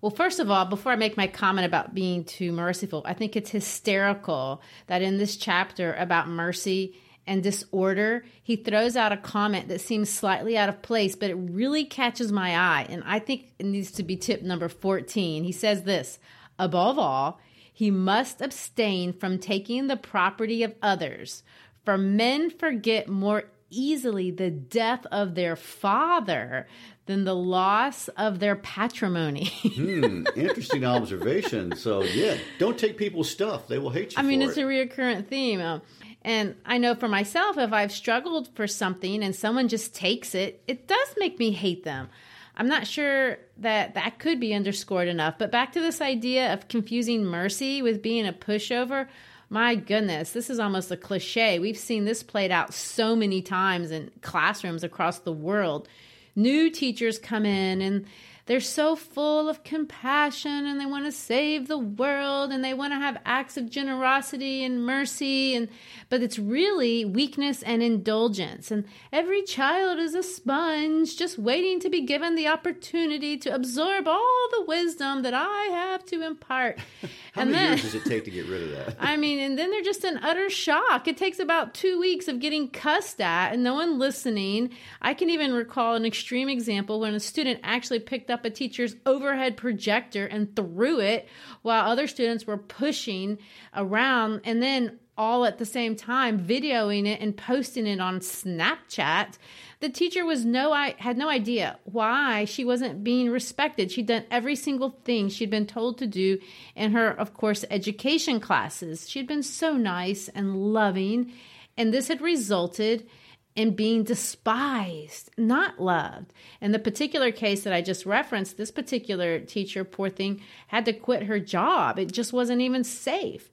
Well, 0.00 0.10
first 0.10 0.40
of 0.40 0.50
all, 0.50 0.64
before 0.64 0.92
I 0.92 0.96
make 0.96 1.16
my 1.16 1.26
comment 1.26 1.66
about 1.66 1.94
being 1.94 2.24
too 2.24 2.52
merciful, 2.52 3.02
I 3.04 3.12
think 3.12 3.36
it's 3.36 3.50
hysterical 3.50 4.62
that 4.86 5.02
in 5.02 5.18
this 5.18 5.36
chapter 5.36 5.92
about 5.94 6.26
mercy 6.26 6.96
and 7.26 7.42
disorder, 7.42 8.24
he 8.42 8.56
throws 8.56 8.96
out 8.96 9.12
a 9.12 9.18
comment 9.18 9.68
that 9.68 9.82
seems 9.82 10.08
slightly 10.08 10.56
out 10.56 10.70
of 10.70 10.80
place, 10.80 11.14
but 11.14 11.30
it 11.30 11.34
really 11.34 11.84
catches 11.84 12.32
my 12.32 12.56
eye. 12.56 12.86
And 12.88 13.02
I 13.06 13.18
think 13.18 13.52
it 13.58 13.66
needs 13.66 13.92
to 13.92 14.02
be 14.02 14.16
tip 14.16 14.42
number 14.42 14.70
14. 14.70 15.44
He 15.44 15.52
says 15.52 15.82
this 15.82 16.18
Above 16.58 16.98
all, 16.98 17.38
he 17.72 17.90
must 17.90 18.40
abstain 18.40 19.12
from 19.12 19.38
taking 19.38 19.86
the 19.86 19.96
property 19.96 20.62
of 20.62 20.74
others, 20.82 21.42
for 21.84 21.98
men 21.98 22.50
forget 22.50 23.08
more 23.08 23.44
easily 23.70 24.30
the 24.30 24.50
death 24.50 25.06
of 25.06 25.34
their 25.34 25.56
father 25.56 26.66
than 27.06 27.24
the 27.24 27.34
loss 27.34 28.08
of 28.08 28.38
their 28.38 28.54
patrimony. 28.56 29.46
hmm, 29.62 30.24
interesting 30.36 30.84
observation. 30.84 31.76
So, 31.76 32.02
yeah, 32.02 32.36
don't 32.58 32.78
take 32.78 32.96
people's 32.96 33.30
stuff. 33.30 33.66
They 33.66 33.78
will 33.78 33.90
hate 33.90 34.12
you. 34.12 34.18
I 34.18 34.22
mean, 34.22 34.42
it's 34.42 34.56
it. 34.56 34.62
a 34.62 34.66
reoccurrent 34.66 35.26
theme. 35.26 35.60
Um, 35.60 35.82
and 36.22 36.54
I 36.64 36.78
know 36.78 36.94
for 36.94 37.08
myself, 37.08 37.58
if 37.58 37.72
I've 37.72 37.90
struggled 37.90 38.54
for 38.54 38.68
something 38.68 39.24
and 39.24 39.34
someone 39.34 39.68
just 39.68 39.94
takes 39.94 40.34
it, 40.34 40.62
it 40.68 40.86
does 40.86 41.14
make 41.18 41.38
me 41.38 41.50
hate 41.50 41.82
them. 41.82 42.08
I'm 42.56 42.68
not 42.68 42.86
sure 42.86 43.38
that 43.58 43.94
that 43.94 44.18
could 44.18 44.38
be 44.38 44.54
underscored 44.54 45.08
enough. 45.08 45.36
But 45.38 45.50
back 45.50 45.72
to 45.72 45.80
this 45.80 46.00
idea 46.00 46.52
of 46.52 46.68
confusing 46.68 47.24
mercy 47.24 47.82
with 47.82 48.02
being 48.02 48.26
a 48.26 48.32
pushover. 48.32 49.08
My 49.52 49.74
goodness, 49.74 50.32
this 50.32 50.48
is 50.48 50.58
almost 50.58 50.90
a 50.90 50.96
cliche. 50.96 51.58
We've 51.58 51.76
seen 51.76 52.06
this 52.06 52.22
played 52.22 52.50
out 52.50 52.72
so 52.72 53.14
many 53.14 53.42
times 53.42 53.90
in 53.90 54.10
classrooms 54.22 54.82
across 54.82 55.18
the 55.18 55.32
world. 55.32 55.88
New 56.34 56.70
teachers 56.70 57.18
come 57.18 57.44
in 57.44 57.82
and 57.82 58.06
they're 58.46 58.60
so 58.60 58.96
full 58.96 59.48
of 59.48 59.64
compassion 59.64 60.66
and 60.66 60.80
they 60.80 60.86
want 60.86 61.04
to 61.04 61.12
save 61.12 61.68
the 61.68 61.78
world 61.78 62.50
and 62.50 62.64
they 62.64 62.74
want 62.74 62.92
to 62.92 62.98
have 62.98 63.18
acts 63.24 63.56
of 63.56 63.70
generosity 63.70 64.64
and 64.64 64.84
mercy 64.84 65.54
and 65.54 65.68
but 66.08 66.22
it's 66.22 66.38
really 66.38 67.04
weakness 67.04 67.62
and 67.62 67.82
indulgence 67.82 68.70
and 68.70 68.84
every 69.12 69.42
child 69.42 69.98
is 69.98 70.14
a 70.14 70.22
sponge 70.22 71.16
just 71.16 71.38
waiting 71.38 71.78
to 71.80 71.88
be 71.88 72.00
given 72.00 72.34
the 72.34 72.48
opportunity 72.48 73.36
to 73.36 73.54
absorb 73.54 74.08
all 74.08 74.48
the 74.50 74.64
wisdom 74.66 75.22
that 75.22 75.34
I 75.34 75.68
have 75.72 76.04
to 76.06 76.22
impart. 76.22 76.78
How 77.32 77.42
and 77.42 77.50
many 77.50 77.62
then, 77.62 77.78
years 77.78 77.82
does 77.82 77.94
it 77.94 78.04
take 78.04 78.24
to 78.24 78.30
get 78.30 78.46
rid 78.46 78.62
of 78.62 78.70
that? 78.72 78.96
I 79.00 79.16
mean, 79.16 79.38
and 79.38 79.58
then 79.58 79.70
they're 79.70 79.82
just 79.82 80.04
in 80.04 80.18
utter 80.18 80.50
shock. 80.50 81.08
It 81.08 81.16
takes 81.16 81.38
about 81.38 81.74
two 81.74 81.98
weeks 81.98 82.28
of 82.28 82.40
getting 82.40 82.68
cussed 82.68 83.20
at 83.20 83.52
and 83.52 83.62
no 83.62 83.74
one 83.74 83.98
listening. 83.98 84.70
I 85.00 85.14
can 85.14 85.30
even 85.30 85.52
recall 85.52 85.94
an 85.94 86.04
extreme 86.04 86.48
example 86.48 87.00
when 87.00 87.14
a 87.14 87.20
student 87.20 87.60
actually 87.62 88.00
picked 88.00 88.30
up 88.32 88.44
a 88.44 88.50
teacher's 88.50 88.96
overhead 89.06 89.56
projector 89.56 90.26
and 90.26 90.54
threw 90.56 90.98
it 91.00 91.28
while 91.62 91.88
other 91.88 92.06
students 92.06 92.46
were 92.46 92.56
pushing 92.56 93.38
around 93.74 94.40
and 94.44 94.62
then 94.62 94.98
all 95.16 95.44
at 95.44 95.58
the 95.58 95.66
same 95.66 95.94
time 95.94 96.40
videoing 96.40 97.06
it 97.06 97.20
and 97.20 97.36
posting 97.36 97.86
it 97.86 98.00
on 98.00 98.20
Snapchat. 98.20 99.36
The 99.80 99.88
teacher 99.88 100.24
was 100.24 100.44
no 100.44 100.72
I 100.72 100.94
had 100.98 101.18
no 101.18 101.28
idea 101.28 101.78
why 101.84 102.46
she 102.46 102.64
wasn't 102.64 103.04
being 103.04 103.30
respected. 103.30 103.92
She'd 103.92 104.06
done 104.06 104.24
every 104.30 104.56
single 104.56 104.90
thing 105.04 105.28
she'd 105.28 105.50
been 105.50 105.66
told 105.66 105.98
to 105.98 106.06
do 106.06 106.38
in 106.74 106.92
her 106.92 107.10
of 107.10 107.34
course 107.34 107.64
education 107.70 108.40
classes. 108.40 109.08
She'd 109.08 109.26
been 109.26 109.42
so 109.42 109.76
nice 109.76 110.28
and 110.28 110.72
loving 110.72 111.32
and 111.76 111.92
this 111.92 112.08
had 112.08 112.20
resulted 112.20 113.06
in 113.54 113.74
being 113.74 114.02
despised, 114.02 115.30
not 115.36 115.80
loved. 115.80 116.32
In 116.60 116.72
the 116.72 116.78
particular 116.78 117.30
case 117.30 117.64
that 117.64 117.72
I 117.72 117.82
just 117.82 118.06
referenced, 118.06 118.56
this 118.56 118.70
particular 118.70 119.40
teacher, 119.40 119.84
poor 119.84 120.08
thing, 120.08 120.40
had 120.68 120.84
to 120.86 120.92
quit 120.92 121.24
her 121.24 121.38
job. 121.38 121.98
It 121.98 122.12
just 122.12 122.32
wasn't 122.32 122.62
even 122.62 122.84
safe. 122.84 123.50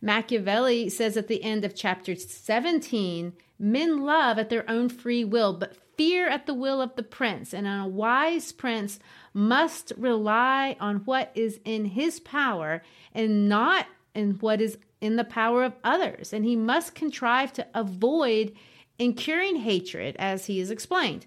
Machiavelli 0.00 0.88
says 0.88 1.16
at 1.16 1.28
the 1.28 1.42
end 1.42 1.64
of 1.64 1.74
chapter 1.74 2.14
17 2.14 3.32
men 3.58 4.02
love 4.02 4.38
at 4.38 4.50
their 4.50 4.68
own 4.68 4.88
free 4.88 5.24
will, 5.24 5.52
but 5.54 5.76
fear 5.96 6.28
at 6.28 6.46
the 6.46 6.54
will 6.54 6.82
of 6.82 6.94
the 6.96 7.02
prince. 7.02 7.54
And 7.54 7.66
a 7.66 7.86
wise 7.86 8.52
prince 8.52 8.98
must 9.32 9.92
rely 9.96 10.76
on 10.80 10.96
what 10.98 11.32
is 11.34 11.60
in 11.64 11.86
his 11.86 12.20
power 12.20 12.82
and 13.14 13.48
not 13.48 13.86
in 14.14 14.32
what 14.34 14.60
is 14.60 14.78
in 15.00 15.16
the 15.16 15.24
power 15.24 15.64
of 15.64 15.74
others. 15.84 16.32
And 16.32 16.44
he 16.44 16.56
must 16.56 16.94
contrive 16.94 17.52
to 17.54 17.66
avoid 17.74 18.52
incurring 18.98 19.56
hatred, 19.56 20.16
as 20.18 20.46
he 20.46 20.60
is 20.60 20.70
explained. 20.70 21.26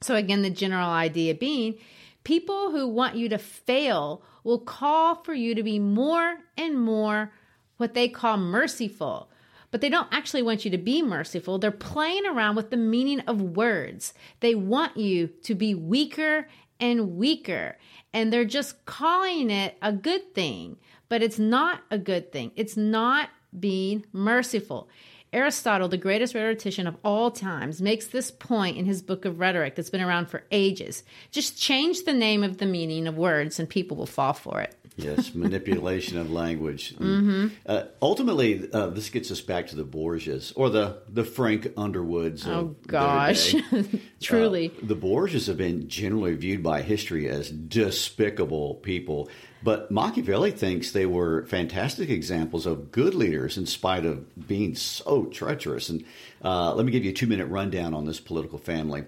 So, 0.00 0.14
again, 0.14 0.42
the 0.42 0.50
general 0.50 0.88
idea 0.88 1.34
being 1.34 1.78
people 2.24 2.70
who 2.70 2.86
want 2.86 3.16
you 3.16 3.28
to 3.28 3.38
fail 3.38 4.22
will 4.44 4.58
call 4.58 5.16
for 5.16 5.34
you 5.34 5.54
to 5.54 5.62
be 5.62 5.78
more 5.78 6.36
and 6.56 6.78
more 6.78 7.32
what 7.78 7.94
they 7.94 8.08
call 8.08 8.36
merciful. 8.36 9.30
But 9.70 9.80
they 9.80 9.88
don't 9.88 10.08
actually 10.12 10.42
want 10.42 10.64
you 10.64 10.70
to 10.70 10.78
be 10.78 11.02
merciful. 11.02 11.58
They're 11.58 11.70
playing 11.70 12.26
around 12.26 12.56
with 12.56 12.70
the 12.70 12.76
meaning 12.76 13.20
of 13.20 13.40
words. 13.40 14.14
They 14.40 14.54
want 14.54 14.96
you 14.96 15.28
to 15.44 15.54
be 15.54 15.74
weaker 15.74 16.48
and 16.80 17.16
weaker. 17.16 17.76
And 18.12 18.32
they're 18.32 18.44
just 18.44 18.86
calling 18.86 19.50
it 19.50 19.76
a 19.82 19.92
good 19.92 20.34
thing, 20.34 20.78
but 21.08 21.22
it's 21.22 21.38
not 21.38 21.82
a 21.90 21.98
good 21.98 22.32
thing. 22.32 22.52
It's 22.56 22.76
not 22.76 23.28
being 23.58 24.06
merciful. 24.12 24.88
Aristotle, 25.32 25.88
the 25.88 25.96
greatest 25.98 26.34
rhetorician 26.34 26.86
of 26.86 26.96
all 27.04 27.30
times, 27.30 27.82
makes 27.82 28.06
this 28.06 28.30
point 28.30 28.76
in 28.78 28.86
his 28.86 29.02
book 29.02 29.24
of 29.24 29.38
rhetoric 29.38 29.74
that's 29.74 29.90
been 29.90 30.00
around 30.00 30.26
for 30.26 30.44
ages. 30.50 31.02
Just 31.30 31.58
change 31.58 32.04
the 32.04 32.14
name 32.14 32.42
of 32.42 32.58
the 32.58 32.66
meaning 32.66 33.06
of 33.06 33.16
words 33.16 33.58
and 33.58 33.68
people 33.68 33.96
will 33.96 34.06
fall 34.06 34.32
for 34.32 34.60
it. 34.60 34.74
yes, 34.96 35.34
manipulation 35.34 36.18
of 36.18 36.30
language. 36.30 36.96
Mm-hmm. 36.96 37.48
Uh, 37.66 37.84
ultimately, 38.00 38.68
uh, 38.72 38.88
this 38.88 39.10
gets 39.10 39.30
us 39.30 39.40
back 39.40 39.66
to 39.68 39.76
the 39.76 39.84
Borgias 39.84 40.52
or 40.56 40.70
the 40.70 41.02
the 41.08 41.24
Frank 41.24 41.72
Underwoods. 41.76 42.46
Oh 42.46 42.76
gosh, 42.86 43.54
truly, 44.20 44.70
uh, 44.70 44.86
the 44.86 44.96
Borgias 44.96 45.46
have 45.46 45.58
been 45.58 45.88
generally 45.88 46.34
viewed 46.34 46.62
by 46.62 46.82
history 46.82 47.28
as 47.28 47.50
despicable 47.50 48.76
people. 48.76 49.28
But 49.62 49.90
Machiavelli 49.90 50.52
thinks 50.52 50.92
they 50.92 51.06
were 51.06 51.44
fantastic 51.46 52.10
examples 52.10 52.64
of 52.64 52.92
good 52.92 53.14
leaders 53.14 53.58
in 53.58 53.66
spite 53.66 54.04
of 54.04 54.46
being 54.46 54.74
so 54.74 55.24
treacherous. 55.24 55.88
And 55.88 56.04
uh, 56.44 56.74
let 56.74 56.86
me 56.86 56.92
give 56.92 57.04
you 57.04 57.10
a 57.10 57.14
two 57.14 57.26
minute 57.26 57.46
rundown 57.46 57.94
on 57.94 58.04
this 58.04 58.20
political 58.20 58.58
family. 58.58 59.04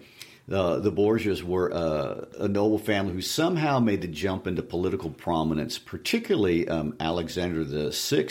Uh, 0.50 0.80
the 0.80 0.90
Borgias 0.90 1.44
were 1.44 1.72
uh, 1.72 2.24
a 2.40 2.48
noble 2.48 2.78
family 2.78 3.12
who 3.12 3.22
somehow 3.22 3.78
made 3.78 4.00
the 4.00 4.08
jump 4.08 4.48
into 4.48 4.62
political 4.62 5.10
prominence, 5.10 5.78
particularly 5.78 6.66
um, 6.68 6.96
Alexander 6.98 7.62
VI, 7.62 8.28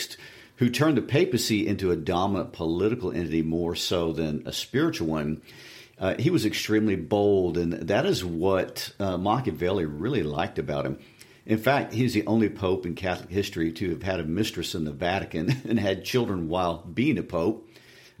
who 0.56 0.68
turned 0.68 0.98
the 0.98 1.02
papacy 1.02 1.66
into 1.66 1.90
a 1.90 1.96
dominant 1.96 2.52
political 2.52 3.10
entity 3.10 3.40
more 3.40 3.74
so 3.74 4.12
than 4.12 4.42
a 4.44 4.52
spiritual 4.52 5.06
one. 5.06 5.40
Uh, 5.98 6.14
he 6.18 6.28
was 6.28 6.44
extremely 6.44 6.96
bold, 6.96 7.56
and 7.56 7.72
that 7.72 8.04
is 8.04 8.22
what 8.22 8.92
uh, 9.00 9.16
Machiavelli 9.16 9.86
really 9.86 10.22
liked 10.22 10.58
about 10.58 10.84
him. 10.84 10.98
In 11.46 11.58
fact, 11.58 11.92
he's 11.92 12.14
the 12.14 12.26
only 12.26 12.48
pope 12.48 12.86
in 12.86 12.94
Catholic 12.94 13.30
history 13.30 13.72
to 13.72 13.90
have 13.90 14.02
had 14.02 14.20
a 14.20 14.24
mistress 14.24 14.74
in 14.74 14.84
the 14.84 14.92
Vatican 14.92 15.50
and 15.68 15.78
had 15.78 16.04
children 16.04 16.48
while 16.48 16.78
being 16.78 17.18
a 17.18 17.22
pope. 17.22 17.68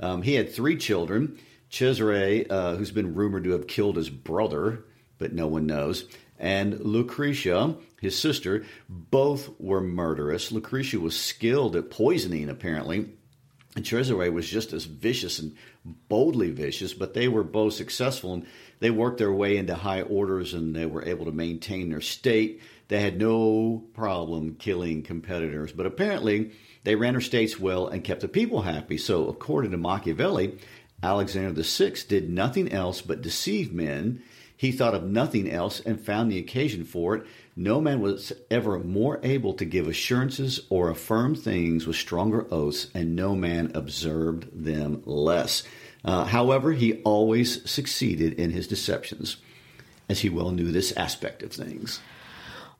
Um, 0.00 0.22
he 0.22 0.34
had 0.34 0.52
three 0.52 0.76
children 0.76 1.38
Cesare, 1.70 2.46
uh, 2.50 2.74
who's 2.76 2.90
been 2.90 3.14
rumored 3.14 3.44
to 3.44 3.50
have 3.50 3.68
killed 3.68 3.96
his 3.96 4.10
brother, 4.10 4.84
but 5.18 5.32
no 5.32 5.46
one 5.46 5.66
knows, 5.66 6.04
and 6.40 6.80
Lucretia, 6.80 7.76
his 8.00 8.18
sister. 8.18 8.64
Both 8.88 9.50
were 9.60 9.82
murderous. 9.82 10.50
Lucretia 10.50 10.98
was 10.98 11.18
skilled 11.18 11.76
at 11.76 11.90
poisoning, 11.90 12.48
apparently. 12.48 13.10
And 13.76 13.86
Cesare 13.86 14.32
was 14.32 14.48
just 14.48 14.72
as 14.72 14.84
vicious 14.84 15.38
and 15.38 15.54
boldly 16.08 16.50
vicious, 16.50 16.92
but 16.92 17.14
they 17.14 17.28
were 17.28 17.44
both 17.44 17.74
successful 17.74 18.34
and 18.34 18.46
they 18.80 18.90
worked 18.90 19.18
their 19.18 19.32
way 19.32 19.58
into 19.58 19.74
high 19.74 20.02
orders 20.02 20.54
and 20.54 20.74
they 20.74 20.86
were 20.86 21.04
able 21.04 21.26
to 21.26 21.32
maintain 21.32 21.90
their 21.90 22.00
state. 22.00 22.62
They 22.90 23.00
had 23.00 23.20
no 23.20 23.84
problem 23.94 24.56
killing 24.56 25.04
competitors, 25.04 25.70
but 25.70 25.86
apparently 25.86 26.50
they 26.82 26.96
ran 26.96 27.12
their 27.12 27.20
states 27.20 27.56
well 27.56 27.86
and 27.86 28.02
kept 28.02 28.20
the 28.20 28.26
people 28.26 28.62
happy. 28.62 28.98
So, 28.98 29.28
according 29.28 29.70
to 29.70 29.76
Machiavelli, 29.76 30.58
Alexander 31.00 31.62
VI 31.62 31.94
did 32.08 32.28
nothing 32.28 32.72
else 32.72 33.00
but 33.00 33.22
deceive 33.22 33.72
men. 33.72 34.24
He 34.56 34.72
thought 34.72 34.96
of 34.96 35.04
nothing 35.04 35.48
else 35.48 35.78
and 35.78 36.00
found 36.00 36.32
the 36.32 36.38
occasion 36.38 36.82
for 36.82 37.14
it. 37.14 37.26
No 37.54 37.80
man 37.80 38.00
was 38.00 38.32
ever 38.50 38.80
more 38.80 39.20
able 39.22 39.54
to 39.54 39.64
give 39.64 39.86
assurances 39.86 40.58
or 40.68 40.90
affirm 40.90 41.36
things 41.36 41.86
with 41.86 41.94
stronger 41.94 42.44
oaths, 42.52 42.88
and 42.92 43.14
no 43.14 43.36
man 43.36 43.70
observed 43.76 44.48
them 44.52 45.04
less. 45.06 45.62
Uh, 46.04 46.24
however, 46.24 46.72
he 46.72 46.94
always 47.02 47.70
succeeded 47.70 48.32
in 48.32 48.50
his 48.50 48.66
deceptions, 48.66 49.36
as 50.08 50.18
he 50.18 50.28
well 50.28 50.50
knew 50.50 50.72
this 50.72 50.90
aspect 50.96 51.44
of 51.44 51.52
things. 51.52 52.00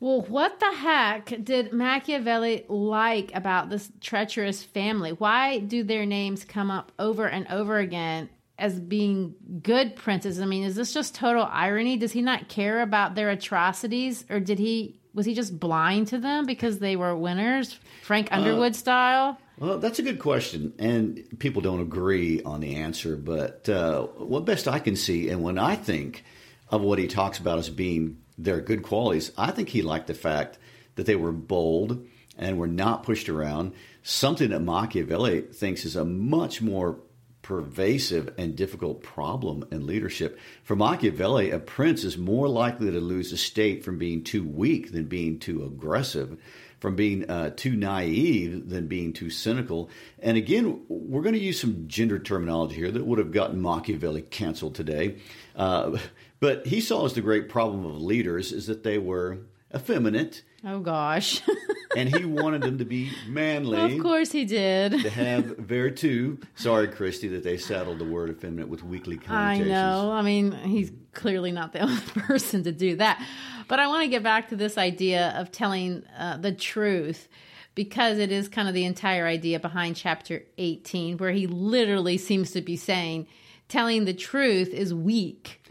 Well, 0.00 0.22
what 0.22 0.58
the 0.60 0.72
heck 0.72 1.44
did 1.44 1.74
Machiavelli 1.74 2.64
like 2.68 3.34
about 3.34 3.68
this 3.68 3.92
treacherous 4.00 4.62
family? 4.62 5.10
Why 5.10 5.58
do 5.58 5.84
their 5.84 6.06
names 6.06 6.42
come 6.42 6.70
up 6.70 6.90
over 6.98 7.26
and 7.26 7.46
over 7.48 7.78
again 7.78 8.30
as 8.58 8.80
being 8.80 9.34
good 9.62 9.96
princes? 9.96 10.40
I 10.40 10.46
mean, 10.46 10.64
is 10.64 10.74
this 10.74 10.94
just 10.94 11.14
total 11.14 11.46
irony? 11.50 11.98
Does 11.98 12.12
he 12.12 12.22
not 12.22 12.48
care 12.48 12.80
about 12.80 13.14
their 13.14 13.28
atrocities 13.28 14.24
or 14.30 14.40
did 14.40 14.58
he 14.58 14.96
was 15.12 15.26
he 15.26 15.34
just 15.34 15.58
blind 15.58 16.06
to 16.06 16.18
them 16.18 16.46
because 16.46 16.78
they 16.78 16.96
were 16.96 17.16
winners, 17.16 17.78
Frank 18.02 18.32
uh, 18.32 18.36
Underwood 18.36 18.72
uh, 18.72 18.76
style? 18.76 19.38
Well, 19.58 19.78
that's 19.78 19.98
a 19.98 20.02
good 20.02 20.20
question, 20.20 20.72
and 20.78 21.22
people 21.38 21.60
don't 21.60 21.80
agree 21.80 22.42
on 22.44 22.60
the 22.60 22.76
answer. 22.76 23.16
But 23.16 23.68
uh, 23.68 24.04
what 24.04 24.44
best 24.44 24.68
I 24.68 24.78
can 24.78 24.96
see, 24.96 25.28
and 25.28 25.42
when 25.42 25.58
I 25.58 25.74
think 25.74 26.24
of 26.70 26.80
what 26.80 26.98
he 26.98 27.08
talks 27.08 27.38
about 27.38 27.58
as 27.58 27.68
being 27.68 28.19
their 28.44 28.60
good 28.60 28.82
qualities. 28.82 29.32
I 29.36 29.50
think 29.50 29.68
he 29.68 29.82
liked 29.82 30.06
the 30.06 30.14
fact 30.14 30.58
that 30.94 31.06
they 31.06 31.16
were 31.16 31.32
bold 31.32 32.06
and 32.38 32.58
were 32.58 32.66
not 32.66 33.02
pushed 33.02 33.28
around. 33.28 33.72
Something 34.02 34.50
that 34.50 34.60
Machiavelli 34.60 35.42
thinks 35.42 35.84
is 35.84 35.96
a 35.96 36.04
much 36.04 36.62
more 36.62 36.98
pervasive 37.42 38.32
and 38.38 38.54
difficult 38.54 39.02
problem 39.02 39.66
in 39.70 39.86
leadership. 39.86 40.38
For 40.62 40.76
Machiavelli, 40.76 41.50
a 41.50 41.58
prince 41.58 42.04
is 42.04 42.16
more 42.16 42.48
likely 42.48 42.90
to 42.90 43.00
lose 43.00 43.32
a 43.32 43.36
state 43.36 43.84
from 43.84 43.98
being 43.98 44.22
too 44.22 44.44
weak 44.44 44.92
than 44.92 45.04
being 45.04 45.38
too 45.38 45.64
aggressive, 45.64 46.38
from 46.78 46.96
being 46.96 47.28
uh, 47.28 47.50
too 47.50 47.76
naive 47.76 48.68
than 48.68 48.86
being 48.86 49.12
too 49.12 49.30
cynical. 49.30 49.90
And 50.20 50.36
again, 50.36 50.82
we're 50.88 51.22
going 51.22 51.34
to 51.34 51.40
use 51.40 51.60
some 51.60 51.88
gender 51.88 52.18
terminology 52.18 52.76
here 52.76 52.90
that 52.90 53.04
would 53.04 53.18
have 53.18 53.32
gotten 53.32 53.60
Machiavelli 53.60 54.22
canceled 54.22 54.74
today. 54.74 55.16
Uh, 55.56 55.98
but 56.40 56.66
he 56.66 56.80
saw 56.80 57.06
as 57.06 57.14
the 57.14 57.20
great 57.20 57.48
problem 57.48 57.84
of 57.86 58.00
leaders 58.00 58.52
is 58.52 58.66
that 58.66 58.82
they 58.82 58.98
were 58.98 59.38
effeminate 59.74 60.42
Oh 60.64 60.80
gosh. 60.80 61.40
and 61.96 62.14
he 62.14 62.24
wanted 62.24 62.62
them 62.62 62.78
to 62.78 62.84
be 62.84 63.10
manly. 63.26 63.78
of 63.78 64.02
course 64.02 64.30
he 64.30 64.44
did. 64.44 64.92
To 64.92 65.10
have 65.10 65.56
virtu. 65.56 66.38
Sorry, 66.54 66.88
Christy, 66.88 67.28
that 67.28 67.44
they 67.44 67.56
saddled 67.56 67.98
the 67.98 68.04
word 68.04 68.30
effeminate 68.30 68.68
with 68.68 68.84
weekly 68.84 69.18
I 69.28 69.58
know. 69.58 70.10
I 70.12 70.22
mean, 70.22 70.52
he's 70.52 70.92
clearly 71.14 71.52
not 71.52 71.72
the 71.72 71.80
only 71.84 72.00
person 72.00 72.62
to 72.64 72.72
do 72.72 72.96
that. 72.96 73.24
But 73.68 73.78
I 73.78 73.86
want 73.86 74.02
to 74.02 74.08
get 74.08 74.22
back 74.22 74.48
to 74.48 74.56
this 74.56 74.76
idea 74.76 75.32
of 75.36 75.50
telling 75.50 76.04
uh, 76.18 76.36
the 76.36 76.52
truth 76.52 77.28
because 77.74 78.18
it 78.18 78.32
is 78.32 78.48
kind 78.48 78.68
of 78.68 78.74
the 78.74 78.84
entire 78.84 79.26
idea 79.26 79.58
behind 79.60 79.96
chapter 79.96 80.42
18, 80.58 81.16
where 81.18 81.30
he 81.30 81.46
literally 81.46 82.18
seems 82.18 82.50
to 82.50 82.60
be 82.60 82.76
saying, 82.76 83.26
telling 83.70 84.04
the 84.04 84.12
truth 84.12 84.68
is 84.68 84.92
weak. 84.92 85.64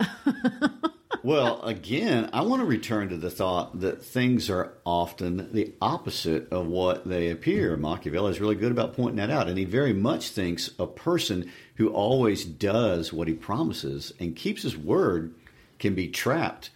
well, 1.24 1.62
again, 1.62 2.30
I 2.34 2.41
want 2.41 2.62
to 2.62 2.66
return 2.66 3.10
to 3.10 3.18
the 3.18 3.30
thought 3.30 3.82
that 3.82 4.04
things 4.04 4.50
are 4.50 4.74
often 4.86 5.54
the 5.54 5.74
opposite 5.82 6.52
of 6.52 6.66
what 6.66 7.08
they 7.08 7.30
appear. 7.30 7.78
Machiavelli 7.78 8.32
is 8.32 8.39
really 8.39 8.56
good 8.56 8.72
about 8.72 8.95
pointing 8.95 9.18
that 9.18 9.30
out, 9.30 9.47
and 9.47 9.58
he 9.58 9.66
very 9.66 9.93
much 9.93 10.30
thinks 10.30 10.72
a 10.80 10.88
person 10.88 11.52
who 11.76 11.89
always 11.89 12.45
does 12.45 13.14
what 13.14 13.28
he 13.28 13.34
promises 13.34 14.14
and 14.20 14.36
keeps 14.36 14.64
his 14.64 14.78
word 14.78 15.36
can 15.78 15.93
be 15.93 16.08
trapped. 16.08 16.72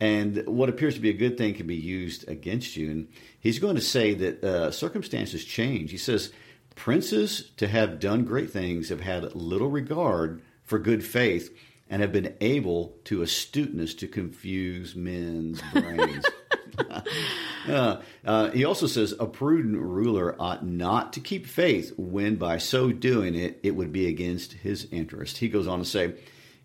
And 0.00 0.46
what 0.46 0.68
appears 0.68 0.94
to 0.94 1.00
be 1.00 1.10
a 1.10 1.14
good 1.14 1.36
thing 1.36 1.54
can 1.54 1.66
be 1.66 1.74
used 1.74 2.28
against 2.28 2.76
you. 2.76 2.88
And 2.88 3.08
he's 3.40 3.58
going 3.58 3.74
to 3.74 3.82
say 3.82 4.14
that 4.14 4.44
uh, 4.44 4.70
circumstances 4.70 5.44
change. 5.44 5.90
He 5.90 5.96
says, 5.96 6.32
Princes 6.76 7.50
to 7.56 7.66
have 7.66 7.98
done 7.98 8.24
great 8.24 8.50
things 8.50 8.90
have 8.90 9.00
had 9.00 9.34
little 9.34 9.68
regard 9.68 10.40
for 10.68 10.78
good 10.78 11.04
faith 11.04 11.54
and 11.90 12.02
have 12.02 12.12
been 12.12 12.34
able 12.40 12.96
to 13.04 13.22
astuteness 13.22 13.94
to 13.94 14.06
confuse 14.06 14.94
men's 14.94 15.62
brains. 15.72 16.24
uh, 17.68 18.00
uh, 18.24 18.50
he 18.50 18.64
also 18.64 18.86
says 18.86 19.14
a 19.18 19.26
prudent 19.26 19.78
ruler 19.78 20.40
ought 20.40 20.64
not 20.64 21.12
to 21.14 21.20
keep 21.20 21.46
faith 21.46 21.92
when 21.96 22.36
by 22.36 22.58
so 22.58 22.92
doing 22.92 23.34
it 23.34 23.58
it 23.62 23.72
would 23.72 23.92
be 23.92 24.06
against 24.06 24.52
his 24.52 24.86
interest. 24.90 25.38
He 25.38 25.48
goes 25.48 25.66
on 25.66 25.80
to 25.80 25.84
say, 25.84 26.14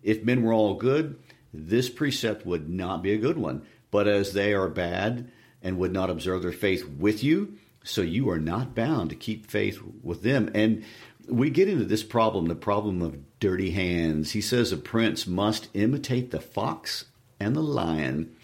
if 0.02 0.22
men 0.22 0.42
were 0.42 0.52
all 0.52 0.74
good, 0.74 1.18
this 1.52 1.88
precept 1.88 2.44
would 2.46 2.68
not 2.68 3.02
be 3.02 3.12
a 3.12 3.18
good 3.18 3.38
one. 3.38 3.66
But 3.90 4.08
as 4.08 4.32
they 4.32 4.52
are 4.52 4.68
bad 4.68 5.30
and 5.62 5.78
would 5.78 5.92
not 5.92 6.10
observe 6.10 6.42
their 6.42 6.52
faith 6.52 6.86
with 6.86 7.24
you, 7.24 7.56
so 7.84 8.02
you 8.02 8.30
are 8.30 8.38
not 8.38 8.74
bound 8.74 9.10
to 9.10 9.16
keep 9.16 9.50
faith 9.50 9.80
with 10.02 10.22
them. 10.22 10.50
And 10.54 10.84
we 11.28 11.50
get 11.50 11.68
into 11.68 11.84
this 11.84 12.02
problem, 12.02 12.46
the 12.46 12.54
problem 12.54 13.02
of 13.02 13.33
dirty 13.44 13.72
hands. 13.72 14.30
He 14.30 14.40
says 14.40 14.72
a 14.72 14.76
prince 14.78 15.26
must 15.26 15.68
imitate 15.74 16.30
the 16.30 16.40
fox 16.40 17.04
and 17.38 17.54
the 17.54 17.60
lion. 17.60 18.34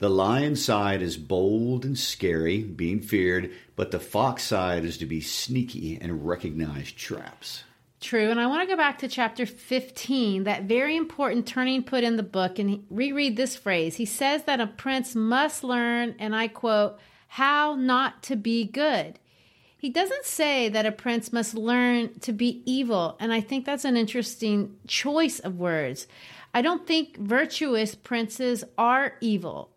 The 0.00 0.10
lion 0.10 0.56
side 0.56 1.00
is 1.00 1.16
bold 1.16 1.84
and 1.84 1.96
scary, 1.96 2.64
being 2.64 3.00
feared, 3.00 3.52
but 3.76 3.92
the 3.92 4.00
fox 4.00 4.42
side 4.42 4.84
is 4.84 4.98
to 4.98 5.06
be 5.06 5.20
sneaky 5.20 5.96
and 6.00 6.26
recognize 6.26 6.90
traps. 6.90 7.62
True. 8.00 8.32
And 8.32 8.40
I 8.40 8.48
want 8.48 8.62
to 8.62 8.74
go 8.74 8.76
back 8.76 8.98
to 8.98 9.06
chapter 9.06 9.46
15, 9.46 10.42
that 10.42 10.64
very 10.64 10.96
important 10.96 11.46
turning 11.46 11.84
put 11.84 12.02
in 12.02 12.16
the 12.16 12.24
book, 12.24 12.58
and 12.58 12.84
reread 12.90 13.36
this 13.36 13.54
phrase. 13.54 13.94
He 13.94 14.06
says 14.06 14.42
that 14.46 14.60
a 14.60 14.66
prince 14.66 15.14
must 15.14 15.62
learn, 15.62 16.16
and 16.18 16.34
I 16.34 16.48
quote, 16.48 16.98
how 17.28 17.76
not 17.76 18.24
to 18.24 18.34
be 18.34 18.64
good. 18.64 19.20
He 19.78 19.90
doesn't 19.90 20.24
say 20.24 20.68
that 20.68 20.86
a 20.86 20.92
prince 20.92 21.32
must 21.32 21.54
learn 21.54 22.18
to 22.20 22.32
be 22.32 22.62
evil, 22.66 23.16
and 23.20 23.32
I 23.32 23.40
think 23.40 23.64
that's 23.64 23.84
an 23.84 23.96
interesting 23.96 24.76
choice 24.88 25.38
of 25.38 25.56
words. 25.56 26.08
I 26.52 26.62
don't 26.62 26.84
think 26.84 27.16
virtuous 27.16 27.94
princes 27.94 28.64
are 28.76 29.14
evil. 29.20 29.70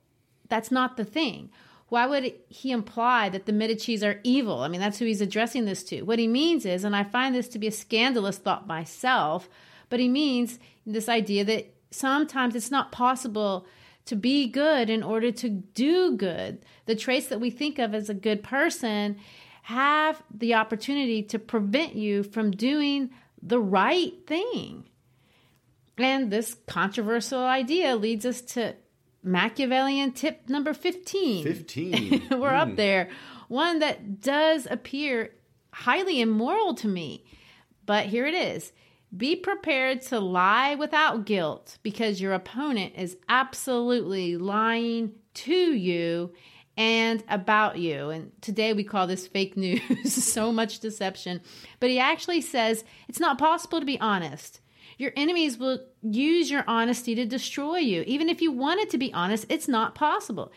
That's 0.50 0.72
not 0.72 0.98
the 0.98 1.06
thing. 1.06 1.52
Why 1.90 2.08
would 2.08 2.34
he 2.50 2.72
imply 2.72 3.30
that 3.30 3.46
the 3.46 3.52
Medicis 3.52 4.02
are 4.04 4.20
evil? 4.24 4.62
I 4.62 4.70
mean, 4.70 4.82
that's 4.82 4.98
who 4.98 5.06
he's 5.06 5.22
addressing 5.22 5.66
this 5.66 5.84
to. 5.84 6.02
What 6.02 6.18
he 6.18 6.28
means 6.28 6.66
is, 6.66 6.84
and 6.84 6.96
I 6.96 7.04
find 7.04 7.36
this 7.36 7.50
to 7.50 7.60
be 7.60 7.68
a 7.68 7.72
scandalous 7.72 8.40
thought 8.40 8.66
myself, 8.66 9.50
but 9.90 10.00
he 10.00 10.10
means 10.10 10.58
this 10.84 11.10
idea 11.10 11.46
that 11.46 11.76
sometimes 11.92 12.56
it's 12.56 12.72
not 12.72 12.92
possible 12.92 13.68
to 14.06 14.16
be 14.16 14.48
good 14.48 14.90
in 14.90 15.04
order 15.04 15.32
to 15.32 15.50
do 15.50 16.18
good. 16.18 16.66
The 16.88 16.96
traits 16.96 17.28
that 17.28 17.42
we 17.42 17.52
think 17.52 17.78
of 17.78 17.94
as 17.94 18.10
a 18.10 18.16
good 18.16 18.42
person 18.42 19.20
have 19.64 20.22
the 20.34 20.56
opportunity 20.56 21.24
to 21.24 21.40
prevent 21.40 21.96
you 21.96 22.24
from 22.24 22.52
doing 22.52 23.12
the 23.42 23.60
right 23.60 24.14
thing. 24.28 24.86
And 25.98 26.32
this 26.32 26.58
controversial 26.68 27.40
idea 27.40 27.96
leads 27.96 28.26
us 28.26 28.42
to 28.42 28.76
Machiavellian 29.24 30.14
tip 30.14 30.50
number 30.50 30.74
15. 30.74 31.44
15. 31.44 32.28
We're 32.32 32.50
mm. 32.50 32.60
up 32.60 32.76
there. 32.76 33.10
One 33.48 33.80
that 33.80 34.22
does 34.22 34.68
appear 34.70 35.32
highly 35.72 36.22
immoral 36.22 36.74
to 36.76 36.88
me. 36.88 37.26
But 37.86 38.08
here 38.08 38.26
it 38.26 38.34
is 38.34 38.72
be 39.16 39.36
prepared 39.36 40.02
to 40.02 40.20
lie 40.20 40.76
without 40.76 41.26
guilt 41.26 41.78
because 41.84 42.22
your 42.22 42.34
opponent 42.34 42.94
is 42.96 43.18
absolutely 43.28 44.38
lying 44.38 45.12
to 45.34 45.54
you 45.54 46.32
and 46.82 47.24
about 47.30 47.78
you. 47.78 48.10
And 48.10 48.32
today 48.42 48.74
we 48.74 48.84
call 48.84 49.06
this 49.06 49.28
fake 49.28 49.56
news, 49.56 49.82
so 50.06 50.52
much 50.52 50.80
deception. 50.80 51.42
But 51.80 51.92
he 51.92 52.00
actually 52.00 52.42
says 52.42 52.84
it's 53.08 53.20
not 53.20 53.38
possible 53.38 53.80
to 53.80 53.86
be 53.86 54.00
honest. 54.00 54.62
Your 54.98 55.12
enemies 55.16 55.60
will 55.60 55.80
use 56.02 56.50
your 56.50 56.64
honesty 56.68 57.14
to 57.16 57.26
destroy 57.26 57.78
you. 57.78 58.04
Even 58.08 58.30
if 58.30 58.42
you 58.42 58.52
wanted 58.52 58.90
to 58.90 58.98
be 58.98 59.14
honest, 59.14 59.46
it's 59.48 59.68
not 59.68 59.94
possible. 59.94 60.52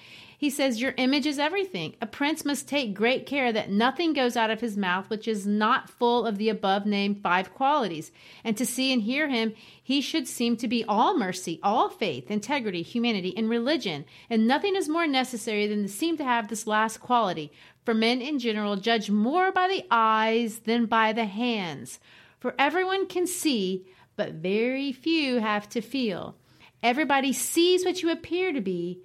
He 0.45 0.51
says, 0.51 0.79
Your 0.79 0.93
image 0.99 1.25
is 1.25 1.39
everything. 1.39 1.95
A 2.03 2.07
prince 2.07 2.45
must 2.45 2.69
take 2.69 2.93
great 2.93 3.25
care 3.25 3.51
that 3.51 3.71
nothing 3.71 4.13
goes 4.13 4.37
out 4.37 4.51
of 4.51 4.61
his 4.61 4.77
mouth 4.77 5.09
which 5.09 5.27
is 5.27 5.47
not 5.47 5.89
full 5.89 6.27
of 6.27 6.37
the 6.37 6.51
above 6.51 6.85
named 6.85 7.23
five 7.23 7.55
qualities. 7.55 8.13
And 8.45 8.55
to 8.59 8.67
see 8.67 8.93
and 8.93 9.01
hear 9.01 9.31
him, 9.31 9.55
he 9.83 10.03
should 10.03 10.29
seem 10.29 10.59
to 10.59 10.69
be 10.69 10.85
all 10.85 11.17
mercy, 11.17 11.61
all 11.63 11.89
faith, 11.89 12.31
integrity, 12.31 12.83
humanity, 12.83 13.33
and 13.35 13.49
religion. 13.49 14.05
And 14.29 14.47
nothing 14.47 14.77
is 14.77 14.87
more 14.87 15.07
necessary 15.07 15.67
than 15.67 15.81
to 15.81 15.89
seem 15.89 16.19
to 16.19 16.25
have 16.25 16.49
this 16.49 16.67
last 16.67 17.01
quality. 17.01 17.51
For 17.87 17.95
men 17.95 18.21
in 18.21 18.39
general 18.39 18.77
judge 18.77 19.09
more 19.09 19.51
by 19.51 19.67
the 19.67 19.87
eyes 19.91 20.59
than 20.59 20.85
by 20.85 21.15
the 21.15 21.25
hands. 21.25 22.01
For 22.39 22.55
everyone 22.59 23.07
can 23.07 23.27
see, 23.27 23.87
but 24.15 24.33
very 24.33 24.93
few 24.93 25.39
have 25.39 25.71
to 25.71 25.81
feel. 25.81 26.37
Everybody 26.83 27.33
sees 27.33 27.83
what 27.83 28.03
you 28.03 28.11
appear 28.11 28.53
to 28.53 28.61
be, 28.61 29.01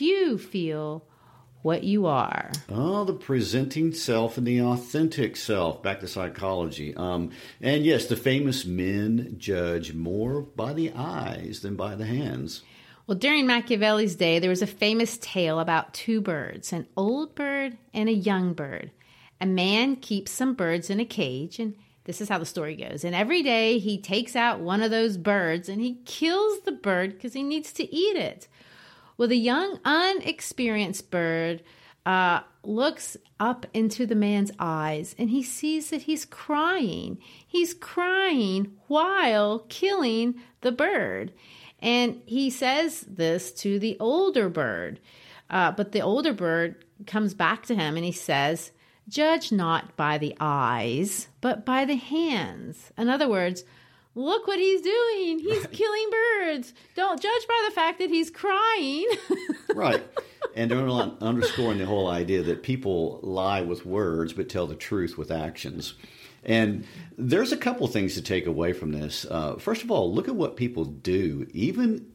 few 0.00 0.38
feel 0.38 1.04
what 1.60 1.84
you 1.84 2.06
are. 2.06 2.50
Oh, 2.70 3.04
the 3.04 3.12
presenting 3.12 3.92
self 3.92 4.38
and 4.38 4.46
the 4.46 4.62
authentic 4.62 5.36
self. 5.36 5.82
Back 5.82 6.00
to 6.00 6.08
psychology. 6.08 6.96
Um, 6.96 7.32
and 7.60 7.84
yes, 7.84 8.06
the 8.06 8.16
famous 8.16 8.64
men 8.64 9.34
judge 9.36 9.92
more 9.92 10.40
by 10.40 10.72
the 10.72 10.90
eyes 10.96 11.60
than 11.60 11.76
by 11.76 11.96
the 11.96 12.06
hands. 12.06 12.62
Well, 13.06 13.18
during 13.18 13.46
Machiavelli's 13.46 14.16
day, 14.16 14.38
there 14.38 14.48
was 14.48 14.62
a 14.62 14.66
famous 14.66 15.18
tale 15.18 15.60
about 15.60 15.92
two 15.92 16.22
birds 16.22 16.72
an 16.72 16.86
old 16.96 17.34
bird 17.34 17.76
and 17.92 18.08
a 18.08 18.12
young 18.12 18.54
bird. 18.54 18.92
A 19.38 19.44
man 19.44 19.96
keeps 19.96 20.30
some 20.30 20.54
birds 20.54 20.88
in 20.88 20.98
a 20.98 21.04
cage 21.04 21.58
and 21.58 21.74
this 22.04 22.22
is 22.22 22.30
how 22.30 22.38
the 22.38 22.46
story 22.46 22.74
goes. 22.74 23.04
And 23.04 23.14
every 23.14 23.42
day 23.42 23.78
he 23.78 24.00
takes 24.00 24.34
out 24.34 24.60
one 24.60 24.80
of 24.80 24.90
those 24.90 25.18
birds 25.18 25.68
and 25.68 25.78
he 25.78 26.00
kills 26.06 26.62
the 26.62 26.72
bird 26.72 27.12
because 27.12 27.34
he 27.34 27.42
needs 27.42 27.70
to 27.74 27.94
eat 27.94 28.16
it. 28.16 28.48
Well, 29.20 29.28
the 29.28 29.36
young, 29.36 29.78
unexperienced 29.84 31.10
bird 31.10 31.62
uh, 32.06 32.40
looks 32.62 33.18
up 33.38 33.66
into 33.74 34.06
the 34.06 34.14
man's 34.14 34.50
eyes 34.58 35.14
and 35.18 35.28
he 35.28 35.42
sees 35.42 35.90
that 35.90 36.04
he's 36.04 36.24
crying. 36.24 37.18
He's 37.46 37.74
crying 37.74 38.78
while 38.86 39.66
killing 39.68 40.36
the 40.62 40.72
bird. 40.72 41.34
And 41.80 42.22
he 42.24 42.48
says 42.48 43.02
this 43.02 43.52
to 43.60 43.78
the 43.78 43.98
older 44.00 44.48
bird. 44.48 45.00
Uh, 45.50 45.72
but 45.72 45.92
the 45.92 46.00
older 46.00 46.32
bird 46.32 46.82
comes 47.06 47.34
back 47.34 47.66
to 47.66 47.74
him 47.74 47.96
and 47.96 48.06
he 48.06 48.12
says, 48.12 48.70
Judge 49.06 49.52
not 49.52 49.98
by 49.98 50.16
the 50.16 50.34
eyes, 50.40 51.28
but 51.42 51.66
by 51.66 51.84
the 51.84 51.96
hands. 51.96 52.90
In 52.96 53.10
other 53.10 53.28
words, 53.28 53.64
look 54.24 54.46
what 54.46 54.58
he's 54.58 54.82
doing. 54.82 55.38
He's 55.38 55.60
right. 55.60 55.72
killing 55.72 56.10
birds. 56.10 56.74
Don't 56.94 57.20
judge 57.20 57.48
by 57.48 57.66
the 57.68 57.74
fact 57.74 57.98
that 57.98 58.10
he's 58.10 58.30
crying. 58.30 59.06
right. 59.74 60.02
And 60.54 60.72
underscoring 60.72 61.78
the 61.78 61.86
whole 61.86 62.08
idea 62.08 62.42
that 62.42 62.62
people 62.62 63.20
lie 63.22 63.62
with 63.62 63.86
words 63.86 64.32
but 64.32 64.48
tell 64.48 64.66
the 64.66 64.74
truth 64.74 65.16
with 65.16 65.30
actions. 65.30 65.94
And 66.44 66.84
there's 67.18 67.52
a 67.52 67.56
couple 67.56 67.86
things 67.86 68.14
to 68.14 68.22
take 68.22 68.46
away 68.46 68.72
from 68.72 68.92
this. 68.92 69.26
Uh, 69.30 69.56
first 69.56 69.82
of 69.82 69.90
all, 69.90 70.12
look 70.12 70.28
at 70.28 70.34
what 70.34 70.56
people 70.56 70.84
do, 70.84 71.46
even 71.52 72.06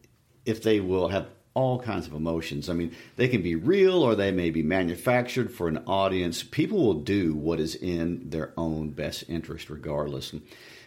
if 0.45 0.63
they 0.63 0.79
will 0.79 1.09
have 1.09 1.27
all 1.53 1.79
kinds 1.79 2.05
of 2.05 2.13
emotions. 2.13 2.69
I 2.69 2.73
mean, 2.73 2.93
they 3.15 3.29
can 3.29 3.41
be 3.41 3.55
real 3.55 4.03
or 4.03 4.13
they 4.13 4.31
may 4.31 4.49
be 4.49 4.61
manufactured 4.61 5.51
for 5.51 5.67
an 5.67 5.77
audience. 5.87 6.43
People 6.43 6.85
will 6.85 7.01
do 7.01 7.33
what 7.33 7.59
is 7.59 7.75
in 7.75 8.29
their 8.29 8.51
own 8.57 8.89
best 8.89 9.23
interest, 9.29 9.69
regardless. 9.69 10.33
And 10.33 10.41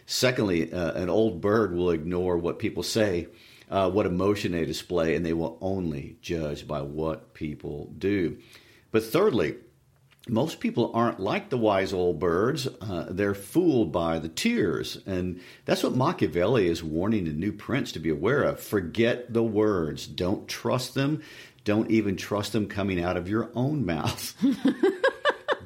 secondly, 0.09 0.73
uh, 0.73 0.93
an 0.93 1.09
old 1.09 1.39
bird 1.39 1.73
will 1.73 1.91
ignore 1.91 2.37
what 2.37 2.59
people 2.59 2.83
say, 2.83 3.27
uh, 3.69 3.89
what 3.89 4.07
emotion 4.07 4.51
they 4.51 4.65
display, 4.65 5.15
and 5.15 5.25
they 5.25 5.33
will 5.33 5.57
only 5.61 6.17
judge 6.21 6.67
by 6.67 6.81
what 6.81 7.33
people 7.33 7.93
do. 7.97 8.37
But 8.91 9.03
thirdly, 9.03 9.55
most 10.27 10.59
people 10.59 10.91
aren't 10.93 11.19
like 11.19 11.49
the 11.49 11.57
wise 11.57 11.93
old 11.93 12.19
birds. 12.19 12.67
Uh, 12.81 13.07
they're 13.09 13.35
fooled 13.35 13.91
by 13.91 14.19
the 14.19 14.29
tears. 14.29 14.97
And 15.05 15.41
that's 15.65 15.83
what 15.83 15.95
Machiavelli 15.95 16.67
is 16.67 16.83
warning 16.83 17.25
the 17.25 17.31
new 17.31 17.51
prince 17.51 17.91
to 17.93 17.99
be 17.99 18.09
aware 18.09 18.43
of. 18.43 18.59
Forget 18.59 19.31
the 19.31 19.43
words. 19.43 20.07
Don't 20.07 20.47
trust 20.47 20.95
them. 20.95 21.21
Don't 21.63 21.91
even 21.91 22.15
trust 22.15 22.53
them 22.53 22.67
coming 22.67 23.01
out 23.01 23.17
of 23.17 23.29
your 23.29 23.51
own 23.53 23.85
mouth. 23.85 24.35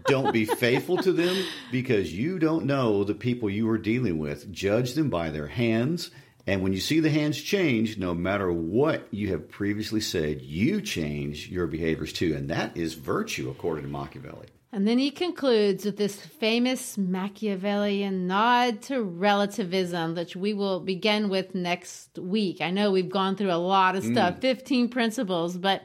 don't 0.05 0.31
be 0.31 0.45
faithful 0.45 0.97
to 0.97 1.11
them 1.11 1.45
because 1.71 2.13
you 2.13 2.39
don't 2.39 2.65
know 2.65 3.03
the 3.03 3.13
people 3.13 3.49
you 3.49 3.69
are 3.69 3.77
dealing 3.77 4.17
with. 4.19 4.51
Judge 4.51 4.93
them 4.93 5.09
by 5.09 5.29
their 5.29 5.47
hands. 5.47 6.11
And 6.45 6.61
when 6.61 6.73
you 6.73 6.79
see 6.79 6.99
the 6.99 7.09
hands 7.09 7.41
change, 7.41 7.97
no 7.97 8.13
matter 8.13 8.51
what 8.51 9.07
you 9.11 9.29
have 9.29 9.49
previously 9.49 10.01
said, 10.01 10.41
you 10.41 10.81
change 10.81 11.47
your 11.47 11.67
behaviors 11.67 12.11
too. 12.11 12.35
And 12.35 12.49
that 12.49 12.75
is 12.75 12.95
virtue, 12.95 13.49
according 13.49 13.85
to 13.85 13.89
Machiavelli. 13.89 14.47
And 14.73 14.87
then 14.87 14.97
he 14.97 15.11
concludes 15.11 15.85
with 15.85 15.97
this 15.97 16.15
famous 16.15 16.97
Machiavellian 16.97 18.25
nod 18.25 18.81
to 18.83 19.03
relativism, 19.03 20.15
which 20.15 20.35
we 20.35 20.53
will 20.53 20.79
begin 20.79 21.29
with 21.29 21.53
next 21.53 22.17
week. 22.17 22.59
I 22.59 22.71
know 22.71 22.91
we've 22.91 23.07
gone 23.07 23.35
through 23.35 23.51
a 23.51 23.55
lot 23.55 23.95
of 23.95 24.03
stuff, 24.03 24.37
mm. 24.37 24.41
15 24.41 24.89
principles, 24.89 25.57
but 25.57 25.83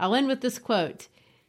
I'll 0.00 0.16
end 0.16 0.26
with 0.26 0.40
this 0.40 0.58
quote 0.58 1.06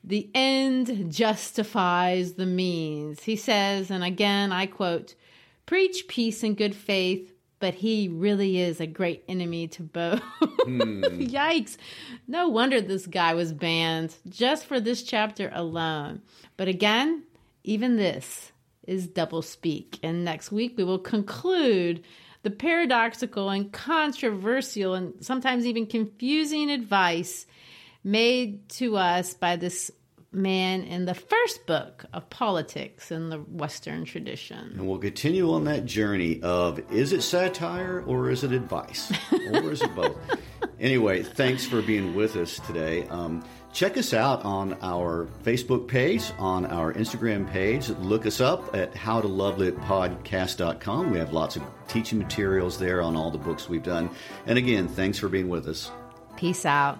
The 0.07 0.29
end 0.35 1.11
justifies 1.11 2.33
the 2.33 2.45
means. 2.45 3.23
He 3.23 3.35
says, 3.35 3.89
and 3.89 4.03
again 4.03 4.51
I 4.51 4.67
quote, 4.67 5.15
Preach 5.65 6.07
peace 6.07 6.43
and 6.43 6.55
good 6.55 6.75
faith 6.75 7.35
but 7.59 7.73
he 7.73 8.07
really 8.07 8.59
is 8.59 8.79
a 8.79 8.87
great 8.87 9.23
enemy 9.27 9.67
to 9.67 9.81
both. 9.83 10.21
Hmm. 10.39 11.03
Yikes. 11.03 11.77
No 12.27 12.47
wonder 12.49 12.81
this 12.81 13.07
guy 13.07 13.33
was 13.33 13.53
banned 13.53 14.15
just 14.27 14.65
for 14.65 14.79
this 14.79 15.03
chapter 15.03 15.49
alone. 15.53 16.21
But 16.57 16.67
again, 16.67 17.23
even 17.63 17.95
this 17.95 18.51
is 18.85 19.07
double 19.07 19.41
speak. 19.41 19.99
And 20.03 20.23
next 20.23 20.51
week 20.51 20.75
we 20.77 20.83
will 20.83 20.99
conclude 20.99 22.03
the 22.43 22.51
paradoxical 22.51 23.49
and 23.49 23.71
controversial 23.71 24.93
and 24.93 25.13
sometimes 25.25 25.65
even 25.65 25.87
confusing 25.87 26.69
advice 26.69 27.47
made 28.05 28.69
to 28.69 28.95
us 28.95 29.33
by 29.33 29.57
this 29.57 29.91
man 30.31 30.83
in 30.83 31.03
the 31.05 31.15
first 31.15 31.65
book 31.65 32.05
of 32.13 32.29
politics 32.29 33.11
in 33.11 33.29
the 33.29 33.39
Western 33.39 34.05
tradition. 34.05 34.73
And 34.73 34.87
we'll 34.87 34.99
continue 34.99 35.51
on 35.53 35.63
that 35.65 35.85
journey 35.85 36.41
of 36.43 36.79
is 36.91 37.11
it 37.13 37.23
satire 37.23 38.03
or 38.05 38.29
is 38.29 38.43
it 38.43 38.51
advice? 38.51 39.11
or 39.53 39.71
is 39.71 39.81
it 39.81 39.95
both? 39.95 40.15
Anyway, 40.79 41.23
thanks 41.23 41.65
for 41.65 41.81
being 41.81 42.13
with 42.13 42.35
us 42.35 42.59
today. 42.59 43.07
Um, 43.07 43.43
check 43.71 43.97
us 43.97 44.13
out 44.13 44.43
on 44.43 44.77
our 44.81 45.29
Facebook 45.43 45.87
page, 45.87 46.33
on 46.37 46.65
our 46.65 46.93
Instagram 46.93 47.49
page. 47.49 47.87
Look 47.89 48.25
us 48.25 48.41
up 48.41 48.75
at 48.75 48.93
howtolovelitpodcast.com. 48.93 51.11
We 51.11 51.17
have 51.17 51.31
lots 51.33 51.55
of 51.55 51.63
teaching 51.87 52.19
materials 52.19 52.77
there 52.77 53.01
on 53.01 53.15
all 53.15 53.31
the 53.31 53.37
books 53.37 53.69
we've 53.69 53.83
done. 53.83 54.09
And 54.45 54.57
again, 54.57 54.89
thanks 54.89 55.17
for 55.17 55.29
being 55.29 55.47
with 55.47 55.65
us. 55.67 55.89
Peace 56.35 56.65
out. 56.65 56.99